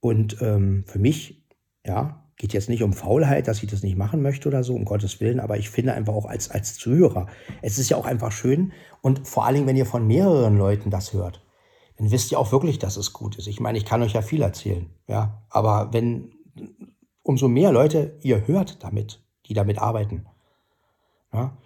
Und 0.00 0.36
ähm, 0.42 0.84
für 0.86 0.98
mich, 0.98 1.46
ja, 1.86 2.24
geht 2.36 2.52
jetzt 2.52 2.68
nicht 2.68 2.82
um 2.82 2.92
Faulheit, 2.92 3.48
dass 3.48 3.62
ich 3.62 3.70
das 3.70 3.82
nicht 3.82 3.96
machen 3.96 4.20
möchte 4.20 4.48
oder 4.48 4.64
so, 4.64 4.74
um 4.74 4.84
Gottes 4.84 5.20
Willen, 5.20 5.40
aber 5.40 5.56
ich 5.56 5.70
finde 5.70 5.94
einfach 5.94 6.14
auch 6.14 6.26
als, 6.26 6.50
als 6.50 6.74
Zuhörer, 6.74 7.28
es 7.62 7.78
ist 7.78 7.90
ja 7.90 7.96
auch 7.96 8.06
einfach 8.06 8.32
schön 8.32 8.72
und 9.02 9.26
vor 9.26 9.46
allen 9.46 9.54
Dingen, 9.54 9.66
wenn 9.66 9.76
ihr 9.76 9.86
von 9.86 10.06
mehreren 10.06 10.58
Leuten 10.58 10.90
das 10.90 11.12
hört, 11.12 11.42
dann 11.96 12.10
wisst 12.10 12.32
ihr 12.32 12.38
auch 12.38 12.50
wirklich, 12.50 12.78
dass 12.80 12.96
es 12.96 13.12
gut 13.12 13.36
ist. 13.36 13.46
Ich 13.46 13.60
meine, 13.60 13.78
ich 13.78 13.84
kann 13.84 14.02
euch 14.02 14.14
ja 14.14 14.22
viel 14.22 14.42
erzählen, 14.42 14.90
ja, 15.06 15.46
aber 15.48 15.92
wenn 15.92 16.33
umso 17.22 17.48
mehr 17.48 17.72
Leute 17.72 18.18
ihr 18.22 18.46
hört 18.46 18.82
damit, 18.82 19.22
die 19.46 19.54
damit 19.54 19.78
arbeiten. 19.78 20.26
Ja? 21.32 21.56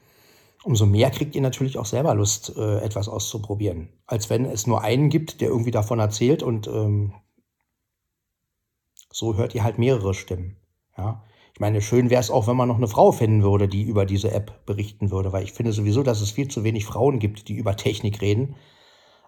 Umso 0.64 0.86
mehr 0.86 1.10
kriegt 1.10 1.34
ihr 1.34 1.42
natürlich 1.42 1.78
auch 1.78 1.86
selber 1.86 2.14
Lust, 2.14 2.54
äh, 2.56 2.78
etwas 2.80 3.08
auszuprobieren, 3.08 3.90
als 4.06 4.28
wenn 4.28 4.44
es 4.44 4.66
nur 4.66 4.82
einen 4.82 5.08
gibt, 5.08 5.40
der 5.40 5.48
irgendwie 5.48 5.70
davon 5.70 5.98
erzählt 5.98 6.42
und 6.42 6.66
ähm, 6.66 7.12
so 9.10 9.36
hört 9.36 9.54
ihr 9.54 9.64
halt 9.64 9.78
mehrere 9.78 10.14
Stimmen. 10.14 10.56
Ja? 10.96 11.22
Ich 11.54 11.60
meine, 11.60 11.80
schön 11.80 12.10
wäre 12.10 12.20
es 12.20 12.30
auch, 12.30 12.46
wenn 12.46 12.56
man 12.56 12.68
noch 12.68 12.76
eine 12.76 12.88
Frau 12.88 13.10
finden 13.10 13.42
würde, 13.42 13.66
die 13.66 13.82
über 13.82 14.06
diese 14.06 14.30
App 14.30 14.64
berichten 14.64 15.10
würde, 15.10 15.32
weil 15.32 15.44
ich 15.44 15.52
finde 15.52 15.72
sowieso, 15.72 16.02
dass 16.02 16.20
es 16.20 16.30
viel 16.30 16.48
zu 16.48 16.62
wenig 16.64 16.86
Frauen 16.86 17.18
gibt, 17.18 17.48
die 17.48 17.54
über 17.54 17.76
Technik 17.76 18.20
reden. 18.20 18.54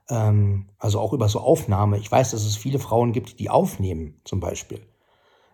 Ähm, 0.09 0.69
also 0.79 1.01
auch 1.01 1.13
über 1.13 1.29
so 1.29 1.41
Aufnahme. 1.41 1.99
Ich 1.99 2.11
weiß, 2.11 2.31
dass 2.33 2.45
es 2.45 2.57
viele 2.57 2.79
Frauen 2.79 3.13
gibt, 3.13 3.41
die 3.41 3.51
aufnehmen, 3.51 4.21
zum 4.25 4.41
Beispiel. 4.41 4.81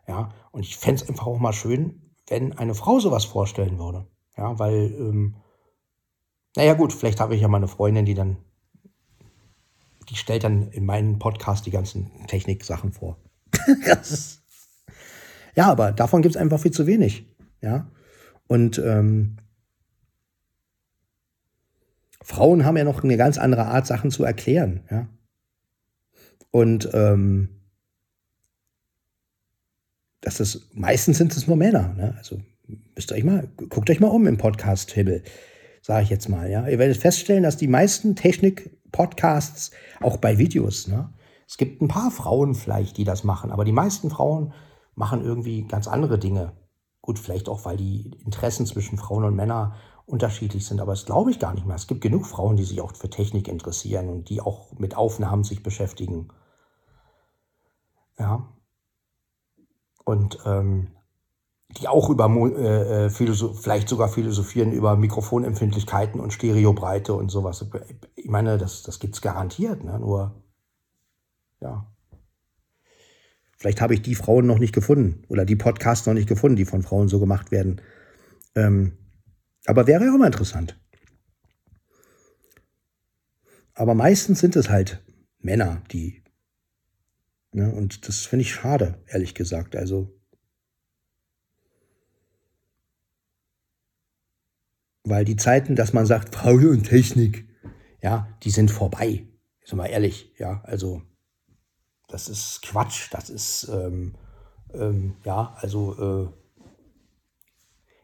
Ja, 0.08 0.32
und 0.52 0.62
ich 0.62 0.76
fände 0.76 1.02
es 1.02 1.08
einfach 1.08 1.26
auch 1.26 1.38
mal 1.38 1.52
schön, 1.52 2.00
wenn 2.28 2.56
eine 2.56 2.74
Frau 2.74 2.98
sowas 3.00 3.24
vorstellen 3.24 3.78
würde. 3.78 4.06
Ja, 4.36 4.58
weil, 4.58 4.94
ähm, 4.98 5.36
naja 6.56 6.74
gut, 6.74 6.92
vielleicht 6.92 7.20
habe 7.20 7.34
ich 7.34 7.42
ja 7.42 7.48
mal 7.48 7.58
eine 7.58 7.68
Freundin, 7.68 8.04
die 8.04 8.14
dann, 8.14 8.36
die 10.08 10.16
stellt 10.16 10.44
dann 10.44 10.70
in 10.70 10.84
meinen 10.84 11.18
Podcast 11.18 11.66
die 11.66 11.70
ganzen 11.70 12.26
Technik-Sachen 12.26 12.92
vor. 12.92 13.18
ja, 15.56 15.70
aber 15.70 15.92
davon 15.92 16.22
gibt 16.22 16.36
es 16.36 16.40
einfach 16.40 16.60
viel 16.60 16.70
zu 16.70 16.86
wenig. 16.86 17.26
Ja, 17.60 17.90
und 18.46 18.78
ähm, 18.78 19.38
Frauen 22.22 22.64
haben 22.64 22.76
ja 22.76 22.84
noch 22.84 23.02
eine 23.02 23.16
ganz 23.16 23.38
andere 23.38 23.66
Art, 23.66 23.86
Sachen 23.86 24.10
zu 24.10 24.24
erklären. 24.24 24.84
Ja, 24.90 25.08
und 26.50 26.90
ähm, 26.92 27.55
dass 30.26 30.40
es 30.40 30.68
meistens 30.74 31.18
sind 31.18 31.36
es 31.36 31.46
nur 31.46 31.56
Männer. 31.56 31.94
Ne? 31.94 32.12
Also 32.18 32.40
müsst 32.96 33.12
ihr 33.12 33.16
euch 33.16 33.22
mal, 33.22 33.48
guckt 33.70 33.88
euch 33.88 34.00
mal 34.00 34.08
um 34.08 34.26
im 34.26 34.38
Podcast-Himmel, 34.38 35.22
sage 35.82 36.02
ich 36.02 36.10
jetzt 36.10 36.28
mal. 36.28 36.50
Ja? 36.50 36.66
Ihr 36.66 36.80
werdet 36.80 36.96
feststellen, 36.96 37.44
dass 37.44 37.56
die 37.56 37.68
meisten 37.68 38.16
Technik-Podcasts, 38.16 39.70
auch 40.00 40.16
bei 40.16 40.36
Videos, 40.36 40.88
ne? 40.88 41.14
es 41.46 41.56
gibt 41.58 41.80
ein 41.80 41.86
paar 41.86 42.10
Frauen 42.10 42.56
vielleicht, 42.56 42.96
die 42.96 43.04
das 43.04 43.22
machen, 43.22 43.52
aber 43.52 43.64
die 43.64 43.70
meisten 43.70 44.10
Frauen 44.10 44.52
machen 44.96 45.22
irgendwie 45.22 45.62
ganz 45.62 45.86
andere 45.86 46.18
Dinge. 46.18 46.54
Gut, 47.02 47.20
vielleicht 47.20 47.48
auch, 47.48 47.64
weil 47.64 47.76
die 47.76 48.10
Interessen 48.24 48.66
zwischen 48.66 48.98
Frauen 48.98 49.22
und 49.22 49.36
Männern 49.36 49.74
unterschiedlich 50.06 50.66
sind, 50.66 50.80
aber 50.80 50.90
das 50.90 51.06
glaube 51.06 51.30
ich 51.30 51.38
gar 51.38 51.54
nicht 51.54 51.66
mehr. 51.66 51.76
Es 51.76 51.86
gibt 51.86 52.00
genug 52.00 52.26
Frauen, 52.26 52.56
die 52.56 52.64
sich 52.64 52.80
auch 52.80 52.96
für 52.96 53.10
Technik 53.10 53.46
interessieren 53.46 54.08
und 54.08 54.28
die 54.28 54.40
auch 54.40 54.72
mit 54.76 54.96
Aufnahmen 54.96 55.44
sich 55.44 55.62
beschäftigen. 55.62 56.30
Ja. 58.18 58.55
Und 60.06 60.38
ähm, 60.46 60.92
die 61.78 61.88
auch 61.88 62.08
über 62.10 62.28
äh, 62.28 63.06
äh 63.06 63.10
vielleicht 63.10 63.88
sogar 63.88 64.08
philosophieren 64.08 64.72
über 64.72 64.96
Mikrofonempfindlichkeiten 64.96 66.20
und 66.20 66.32
Stereobreite 66.32 67.12
und 67.12 67.28
sowas. 67.28 67.66
Ich 68.14 68.28
meine, 68.28 68.56
das, 68.56 68.84
das 68.84 69.00
gibt 69.00 69.16
es 69.16 69.20
garantiert, 69.20 69.82
ne? 69.84 69.98
nur 69.98 70.42
ja. 71.60 71.92
Vielleicht 73.58 73.80
habe 73.80 73.94
ich 73.94 74.02
die 74.02 74.14
Frauen 74.14 74.46
noch 74.46 74.58
nicht 74.58 74.74
gefunden 74.74 75.24
oder 75.28 75.44
die 75.44 75.56
Podcasts 75.56 76.06
noch 76.06 76.14
nicht 76.14 76.28
gefunden, 76.28 76.56
die 76.56 76.66
von 76.66 76.82
Frauen 76.82 77.08
so 77.08 77.18
gemacht 77.18 77.50
werden. 77.50 77.80
Ähm, 78.54 78.98
aber 79.66 79.86
wäre 79.86 80.04
ja 80.04 80.14
auch 80.14 80.18
mal 80.18 80.26
interessant. 80.26 80.78
Aber 83.74 83.94
meistens 83.94 84.38
sind 84.38 84.56
es 84.56 84.70
halt 84.70 85.04
Männer, 85.40 85.82
die. 85.90 86.22
Ne, 87.56 87.72
und 87.72 88.06
das 88.06 88.26
finde 88.26 88.42
ich 88.42 88.52
schade, 88.52 89.02
ehrlich 89.06 89.34
gesagt. 89.34 89.76
Also. 89.76 90.12
Weil 95.04 95.24
die 95.24 95.36
Zeiten, 95.36 95.74
dass 95.74 95.94
man 95.94 96.04
sagt, 96.04 96.34
Frau 96.34 96.52
und 96.52 96.82
Technik, 96.82 97.48
ja, 98.02 98.28
die 98.42 98.50
sind 98.50 98.70
vorbei. 98.70 99.26
Ist 99.62 99.72
mal 99.72 99.86
ehrlich, 99.86 100.34
ja, 100.36 100.60
also 100.64 101.00
das 102.08 102.28
ist 102.28 102.60
Quatsch. 102.60 103.08
Das 103.10 103.30
ist, 103.30 103.70
ähm, 103.72 104.18
ähm, 104.74 105.16
ja, 105.24 105.56
also 105.56 106.28
äh, 106.28 106.66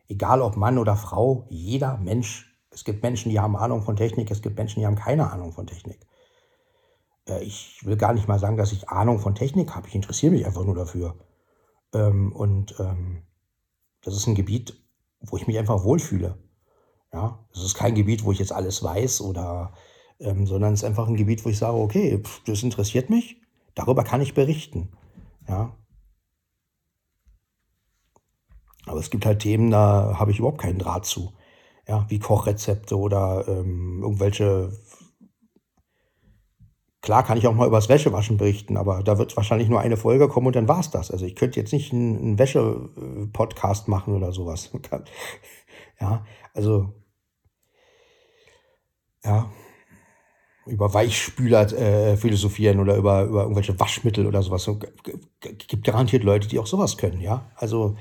egal 0.09 0.41
ob 0.41 0.57
Mann 0.57 0.79
oder 0.79 0.97
Frau, 0.97 1.47
jeder 1.51 1.99
Mensch, 1.99 2.59
es 2.71 2.85
gibt 2.85 3.03
Menschen, 3.03 3.29
die 3.29 3.39
haben 3.39 3.57
Ahnung 3.57 3.83
von 3.83 3.97
Technik, 3.97 4.31
es 4.31 4.41
gibt 4.41 4.57
Menschen, 4.57 4.81
die 4.81 4.87
haben 4.87 4.97
keine 4.97 5.31
Ahnung 5.31 5.53
von 5.53 5.67
Technik. 5.67 6.07
Ich 7.41 7.85
will 7.85 7.97
gar 7.97 8.13
nicht 8.13 8.29
mal 8.29 8.39
sagen, 8.39 8.57
dass 8.57 8.73
ich 8.73 8.89
Ahnung 8.89 9.19
von 9.19 9.35
Technik 9.35 9.75
habe. 9.75 9.89
Ich 9.89 9.95
interessiere 9.95 10.33
mich 10.33 10.47
einfach 10.47 10.65
nur 10.65 10.75
dafür. 10.75 11.17
Ähm, 11.95 12.33
und 12.33 12.75
ähm, 12.79 13.23
das 14.03 14.17
ist 14.17 14.27
ein 14.27 14.35
Gebiet, 14.35 14.81
wo 15.21 15.37
ich 15.37 15.47
mich 15.47 15.59
einfach 15.59 15.85
wohlfühle. 15.85 16.39
Ja, 17.13 17.45
es 17.53 17.63
ist 17.63 17.75
kein 17.75 17.95
Gebiet, 17.95 18.25
wo 18.25 18.33
ich 18.33 18.39
jetzt 18.39 18.53
alles 18.53 18.83
weiß 18.83 19.21
oder, 19.21 19.75
ähm, 20.19 20.47
sondern 20.47 20.73
es 20.73 20.81
ist 20.81 20.89
einfach 20.89 21.09
ein 21.09 21.17
Gebiet, 21.17 21.45
wo 21.45 21.51
ich 21.51 21.59
sage, 21.59 21.77
okay, 21.77 22.19
pff, 22.19 22.43
das 22.45 22.63
interessiert 22.63 23.11
mich 23.11 23.43
Darüber 23.75 24.05
kann 24.05 24.21
ich 24.21 24.35
berichten. 24.35 24.91
Ja. 25.49 25.75
Aber 28.87 29.01
es 29.01 29.11
gibt 29.11 29.25
halt 29.25 29.41
Themen, 29.41 29.71
da 29.71 30.19
habe 30.19 30.31
ich 30.31 30.39
überhaupt 30.39 30.61
keinen 30.61 30.79
Draht 30.79 31.07
zu. 31.07 31.33
Ja, 31.89 32.07
wie 32.09 32.19
Kochrezepte 32.19 32.97
oder 32.97 33.47
ähm, 33.49 34.01
irgendwelche. 34.03 34.73
Klar 37.03 37.25
kann 37.25 37.37
ich 37.37 37.49
auch 37.49 37.55
mal 37.55 37.67
über 37.67 37.79
das 37.79 37.89
Wäschewaschen 37.89 38.37
berichten, 38.37 38.77
aber 38.77 39.03
da 39.03 39.19
wird 39.19 39.37
wahrscheinlich 39.37 39.69
nur 39.69 39.81
eine 39.81 39.97
Folge 39.97 40.29
kommen 40.29 40.47
und 40.47 40.55
dann 40.55 40.69
war 40.69 40.79
es 40.79 40.91
das. 40.91 41.11
Also 41.11 41.27
ich 41.27 41.35
könnte 41.35 41.59
jetzt 41.59 41.73
nicht 41.73 41.93
einen, 41.93 42.17
einen 42.17 42.39
Wäsche-Podcast 42.39 43.89
machen 43.89 44.15
oder 44.15 44.31
sowas. 44.33 44.71
ja, 46.01 46.25
also 46.55 46.95
ja, 49.25 49.51
über 50.67 50.95
Weichspüler 50.95 51.73
äh, 51.73 52.17
philosophieren 52.17 52.79
oder 52.79 52.97
über, 52.97 53.25
über 53.25 53.43
irgendwelche 53.43 53.79
Waschmittel 53.81 54.27
oder 54.27 54.43
sowas. 54.43 54.69
Es 54.69 55.67
gibt 55.67 55.85
garantiert 55.85 56.23
Leute, 56.23 56.47
die 56.47 56.61
auch 56.61 56.67
sowas 56.67 56.97
können, 56.99 57.21
ja. 57.21 57.51
Also 57.57 57.97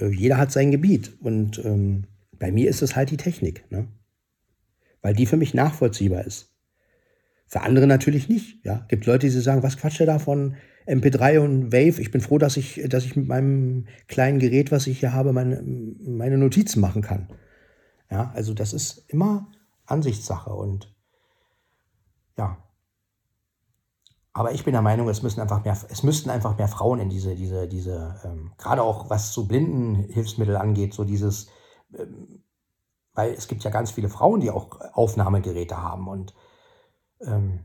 äh, 0.00 0.08
jeder 0.08 0.38
hat 0.38 0.50
sein 0.50 0.72
Gebiet. 0.72 1.16
Und 1.20 1.64
ähm, 1.64 2.06
bei 2.32 2.50
mir 2.50 2.68
ist 2.68 2.82
es 2.82 2.96
halt 2.96 3.10
die 3.10 3.16
Technik, 3.16 3.70
ne? 3.70 3.86
Weil 5.02 5.14
die 5.14 5.26
für 5.26 5.36
mich 5.36 5.54
nachvollziehbar 5.54 6.24
ist. 6.24 6.53
Für 7.46 7.62
andere 7.62 7.86
natürlich 7.86 8.28
nicht, 8.28 8.64
ja. 8.64 8.84
Gibt 8.88 9.06
Leute, 9.06 9.26
die 9.26 9.30
sagen, 9.30 9.62
was 9.62 9.76
quatscht 9.76 10.00
der 10.00 10.06
da 10.06 10.18
von 10.18 10.56
MP3 10.86 11.40
und 11.40 11.72
Wave? 11.72 12.00
Ich 12.00 12.10
bin 12.10 12.20
froh, 12.20 12.38
dass 12.38 12.56
ich, 12.56 12.82
dass 12.88 13.04
ich 13.04 13.16
mit 13.16 13.28
meinem 13.28 13.86
kleinen 14.08 14.38
Gerät, 14.38 14.72
was 14.72 14.86
ich 14.86 15.00
hier 15.00 15.12
habe, 15.12 15.32
meine, 15.32 15.62
meine 15.62 16.38
Notizen 16.38 16.80
machen 16.80 17.02
kann. 17.02 17.28
Ja, 18.10 18.32
also 18.34 18.54
das 18.54 18.72
ist 18.72 19.04
immer 19.08 19.50
Ansichtssache 19.86 20.50
und 20.50 20.94
ja. 22.36 22.58
Aber 24.32 24.52
ich 24.52 24.64
bin 24.64 24.72
der 24.72 24.82
Meinung, 24.82 25.08
es 25.08 25.22
müssen 25.22 25.40
einfach 25.40 25.64
mehr, 25.64 25.76
es 25.88 26.02
müssten 26.02 26.28
einfach 26.28 26.58
mehr 26.58 26.68
Frauen 26.68 26.98
in 26.98 27.08
diese, 27.08 27.36
diese, 27.36 27.68
diese, 27.68 28.20
ähm, 28.24 28.52
gerade 28.58 28.82
auch 28.82 29.08
was 29.08 29.32
so 29.32 29.46
Blindenhilfsmittel 29.46 30.56
angeht, 30.56 30.92
so 30.92 31.04
dieses, 31.04 31.48
ähm, 31.96 32.42
weil 33.14 33.32
es 33.32 33.46
gibt 33.46 33.62
ja 33.62 33.70
ganz 33.70 33.92
viele 33.92 34.08
Frauen, 34.08 34.40
die 34.40 34.50
auch 34.50 34.80
Aufnahmegeräte 34.92 35.80
haben 35.80 36.08
und 36.08 36.34
ähm, 37.26 37.60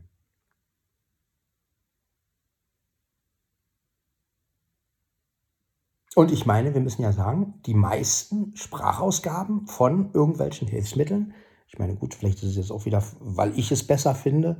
Und 6.16 6.32
ich 6.32 6.44
meine, 6.44 6.74
wir 6.74 6.80
müssen 6.80 7.02
ja 7.02 7.12
sagen, 7.12 7.60
die 7.66 7.72
meisten 7.72 8.54
Sprachausgaben 8.56 9.68
von 9.68 10.12
irgendwelchen 10.12 10.66
Hilfsmitteln 10.66 11.32
ich 11.72 11.78
meine, 11.78 11.94
gut, 11.94 12.14
vielleicht 12.14 12.42
ist 12.42 12.50
es 12.50 12.56
jetzt 12.56 12.72
auch 12.72 12.84
wieder, 12.84 13.02
weil 13.20 13.56
ich 13.56 13.70
es 13.70 13.86
besser 13.86 14.16
finde, 14.16 14.56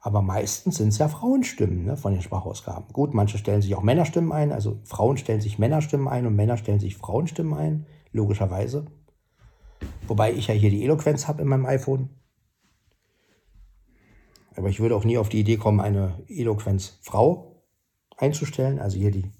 aber 0.00 0.22
meistens 0.22 0.78
sind 0.78 0.88
es 0.88 0.98
ja 0.98 1.08
Frauenstimmen 1.08 1.84
ne, 1.84 1.96
von 1.96 2.12
den 2.12 2.22
Sprachausgaben. 2.22 2.92
Gut, 2.92 3.14
manche 3.14 3.38
stellen 3.38 3.62
sich 3.62 3.76
auch 3.76 3.82
Männerstimmen 3.82 4.32
ein, 4.32 4.50
also 4.50 4.80
Frauen 4.84 5.16
stellen 5.16 5.40
sich 5.40 5.60
Männerstimmen 5.60 6.08
ein 6.08 6.26
und 6.26 6.34
Männer 6.34 6.56
stellen 6.56 6.80
sich 6.80 6.96
Frauenstimmen 6.96 7.54
ein, 7.54 7.86
logischerweise. 8.10 8.86
Wobei 10.08 10.32
ich 10.32 10.48
ja 10.48 10.54
hier 10.54 10.70
die 10.70 10.82
Eloquenz 10.82 11.28
habe 11.28 11.42
in 11.42 11.48
meinem 11.48 11.66
iPhone. 11.66 12.10
Aber 14.58 14.70
ich 14.70 14.80
würde 14.80 14.96
auch 14.96 15.04
nie 15.04 15.18
auf 15.18 15.28
die 15.28 15.38
Idee 15.38 15.56
kommen, 15.56 15.78
eine 15.78 16.20
Eloquenz-Frau 16.26 17.62
einzustellen, 18.16 18.80
also 18.80 18.98
hier 18.98 19.12
die 19.12 19.30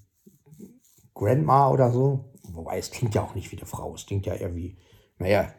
Grandma 1.13 1.69
oder 1.69 1.91
so. 1.91 2.33
Wobei 2.43 2.77
es 2.77 2.89
klingt 2.89 3.15
ja 3.15 3.21
auch 3.21 3.35
nicht 3.35 3.51
wie 3.51 3.57
eine 3.57 3.65
Frau, 3.65 3.93
es 3.93 4.05
klingt 4.05 4.25
ja 4.25 4.33
eher 4.33 4.55
wie, 4.55 4.77
naja, 5.17 5.53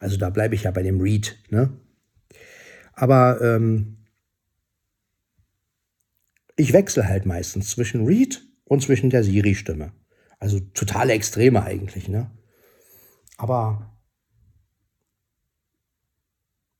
also 0.00 0.16
da 0.16 0.28
bleibe 0.30 0.56
ich 0.56 0.64
ja 0.64 0.72
bei 0.72 0.82
dem 0.82 1.00
Read. 1.00 1.38
Ne? 1.50 1.78
Aber 2.94 3.40
ähm, 3.40 4.08
ich 6.56 6.72
wechsle 6.72 7.06
halt 7.06 7.26
meistens 7.26 7.70
zwischen 7.70 8.06
Read 8.06 8.42
und 8.64 8.82
zwischen 8.82 9.10
der 9.10 9.22
Siri-Stimme. 9.22 9.92
Also 10.40 10.58
totale 10.58 11.12
Extreme 11.12 11.62
eigentlich. 11.62 12.08
Ne? 12.08 12.28
Aber 13.36 13.95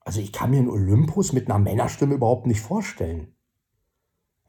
also 0.07 0.21
ich 0.21 0.33
kann 0.33 0.51
mir 0.51 0.59
einen 0.59 0.71
Olympus 0.71 1.33
mit 1.33 1.51
einer 1.51 1.59
Männerstimme 1.59 2.15
überhaupt 2.15 2.47
nicht 2.47 2.61
vorstellen. 2.61 3.35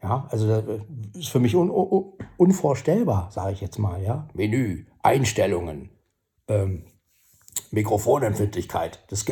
Ja, 0.04 0.28
also 0.30 0.48
das 0.48 0.64
äh, 0.68 0.82
ist 1.18 1.30
für 1.30 1.40
mich 1.40 1.56
un 1.56 1.72
un 1.72 2.14
unvorstellbar, 2.38 3.32
sage 3.32 3.54
ich 3.54 3.62
jetzt 3.62 3.80
mal. 3.80 4.02
Ja, 4.04 4.28
Menü, 4.36 4.86
Einstellungen, 5.02 5.90
ähm, 6.48 6.86
Mikrofonempfindlichkeit. 7.72 9.04
Das, 9.10 9.26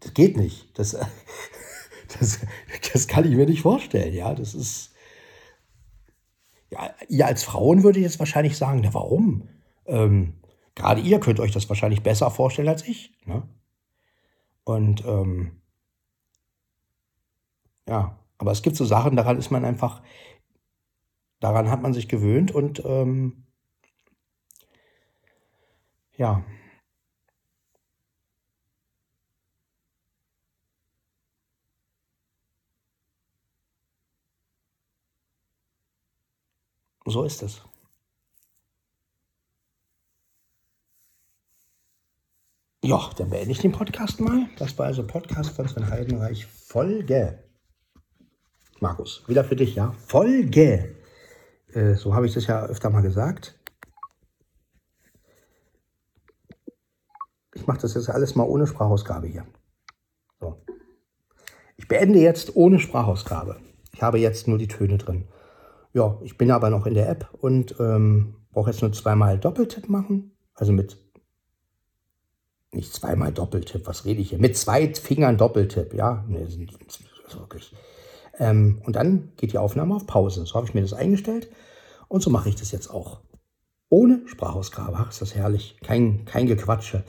das 0.00 0.14
geht 0.14 0.38
nicht. 0.38 0.78
Das, 0.78 0.92
das, 2.18 2.40
das 2.94 3.06
kann 3.06 3.26
ich 3.26 3.36
mir 3.36 3.44
nicht 3.44 3.60
vorstellen. 3.60 4.14
Ja, 4.14 4.34
das 4.34 4.54
ist. 4.54 4.94
Ja, 6.70 6.94
ihr 7.10 7.26
als 7.26 7.44
Frauen 7.44 7.82
würde 7.82 8.00
jetzt 8.00 8.18
wahrscheinlich 8.18 8.56
sagen, 8.56 8.80
na, 8.82 8.94
warum? 8.94 9.46
Ähm, 9.84 10.40
gerade 10.74 11.02
ihr 11.02 11.20
könnt 11.20 11.38
euch 11.38 11.52
das 11.52 11.68
wahrscheinlich 11.68 12.02
besser 12.02 12.30
vorstellen 12.30 12.68
als 12.68 12.88
ich. 12.88 13.12
Ne? 13.26 13.42
Und 14.64 15.04
ähm, 15.04 15.60
ja, 17.88 18.18
aber 18.38 18.52
es 18.52 18.62
gibt 18.62 18.76
so 18.76 18.84
Sachen, 18.84 19.16
daran 19.16 19.38
ist 19.38 19.50
man 19.50 19.64
einfach, 19.64 20.02
daran 21.40 21.70
hat 21.70 21.82
man 21.82 21.92
sich 21.92 22.08
gewöhnt 22.08 22.50
und 22.50 22.82
ähm, 22.84 23.44
ja. 26.16 26.44
So 37.06 37.24
ist 37.24 37.42
es. 37.42 37.62
Ja, 42.82 43.10
dann 43.18 43.28
beende 43.28 43.50
ich 43.50 43.58
den 43.58 43.72
Podcast 43.72 44.20
mal. 44.20 44.46
Das 44.58 44.78
war 44.78 44.86
also 44.86 45.06
Podcast 45.06 45.50
von 45.50 45.68
Sven 45.68 45.90
Heidenreich. 45.90 46.46
Folge. 46.46 47.44
Markus, 48.80 49.22
wieder 49.26 49.44
für 49.44 49.56
dich, 49.56 49.74
ja? 49.74 49.92
Folge. 50.06 50.96
Äh, 51.74 51.94
so 51.94 52.14
habe 52.14 52.26
ich 52.26 52.32
das 52.32 52.46
ja 52.46 52.64
öfter 52.64 52.88
mal 52.88 53.02
gesagt. 53.02 53.60
Ich 57.54 57.66
mache 57.66 57.80
das 57.80 57.92
jetzt 57.94 58.08
alles 58.08 58.34
mal 58.34 58.44
ohne 58.44 58.66
Sprachausgabe 58.66 59.26
hier. 59.26 59.44
So. 60.40 60.62
Ich 61.76 61.86
beende 61.86 62.18
jetzt 62.18 62.56
ohne 62.56 62.78
Sprachausgabe. 62.78 63.60
Ich 63.92 64.00
habe 64.00 64.18
jetzt 64.18 64.48
nur 64.48 64.56
die 64.56 64.68
Töne 64.68 64.96
drin. 64.96 65.28
Ja, 65.92 66.18
ich 66.22 66.38
bin 66.38 66.50
aber 66.50 66.70
noch 66.70 66.86
in 66.86 66.94
der 66.94 67.10
App 67.10 67.28
und 67.40 67.74
ähm, 67.78 68.36
brauche 68.52 68.70
jetzt 68.70 68.80
nur 68.80 68.92
zweimal 68.92 69.38
Doppeltipp 69.38 69.90
machen. 69.90 70.34
Also 70.54 70.72
mit 70.72 70.96
nicht 72.72 72.92
zweimal 72.94 73.32
Doppeltipp, 73.32 73.86
was 73.86 74.04
rede 74.04 74.20
ich 74.20 74.30
hier? 74.30 74.38
Mit 74.38 74.56
zwei 74.56 74.94
Fingern 74.94 75.36
Doppeltipp, 75.36 75.92
ja. 75.94 76.24
Nee, 76.28 76.42
ist 76.44 76.58
wirklich. 77.38 77.74
Ähm, 78.38 78.80
und 78.84 78.96
dann 78.96 79.32
geht 79.36 79.52
die 79.52 79.58
Aufnahme 79.58 79.94
auf 79.94 80.06
Pause. 80.06 80.46
So 80.46 80.54
habe 80.54 80.66
ich 80.66 80.74
mir 80.74 80.82
das 80.82 80.92
eingestellt 80.92 81.48
und 82.08 82.22
so 82.22 82.30
mache 82.30 82.48
ich 82.48 82.56
das 82.56 82.72
jetzt 82.72 82.88
auch. 82.88 83.20
Ohne 83.88 84.22
Sprachausgabe. 84.26 84.96
Ach, 84.96 85.10
ist 85.10 85.20
das 85.20 85.34
herrlich. 85.34 85.76
Kein, 85.82 86.24
kein 86.24 86.46
Gequatsche. 86.46 87.04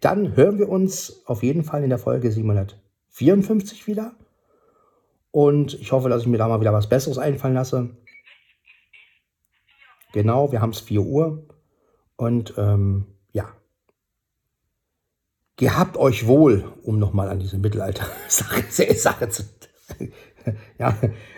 Dann 0.00 0.34
hören 0.34 0.58
wir 0.58 0.68
uns 0.68 1.22
auf 1.26 1.42
jeden 1.42 1.62
Fall 1.62 1.84
in 1.84 1.90
der 1.90 1.98
Folge 1.98 2.32
754 2.32 3.86
wieder. 3.86 4.14
Und 5.30 5.74
ich 5.74 5.92
hoffe, 5.92 6.08
dass 6.08 6.22
ich 6.22 6.28
mir 6.28 6.38
da 6.38 6.48
mal 6.48 6.60
wieder 6.60 6.72
was 6.72 6.88
Besseres 6.88 7.18
einfallen 7.18 7.54
lasse. 7.54 7.90
Genau, 10.12 10.52
wir 10.52 10.60
haben 10.60 10.70
es 10.70 10.80
4 10.80 11.02
Uhr. 11.02 11.46
Und 12.16 12.54
ähm. 12.56 13.11
Gehabt 15.56 15.96
euch 15.96 16.26
wohl, 16.26 16.72
um 16.82 16.98
nochmal 16.98 17.28
an 17.28 17.38
diese 17.38 17.58
Mittelalter-Sache 17.58 19.28
zu. 19.30 19.44
ja, 20.78 20.96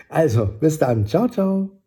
also, 0.09 0.45
bis 0.45 0.79
dann. 0.79 1.05
Ciao, 1.05 1.27
ciao. 1.27 1.84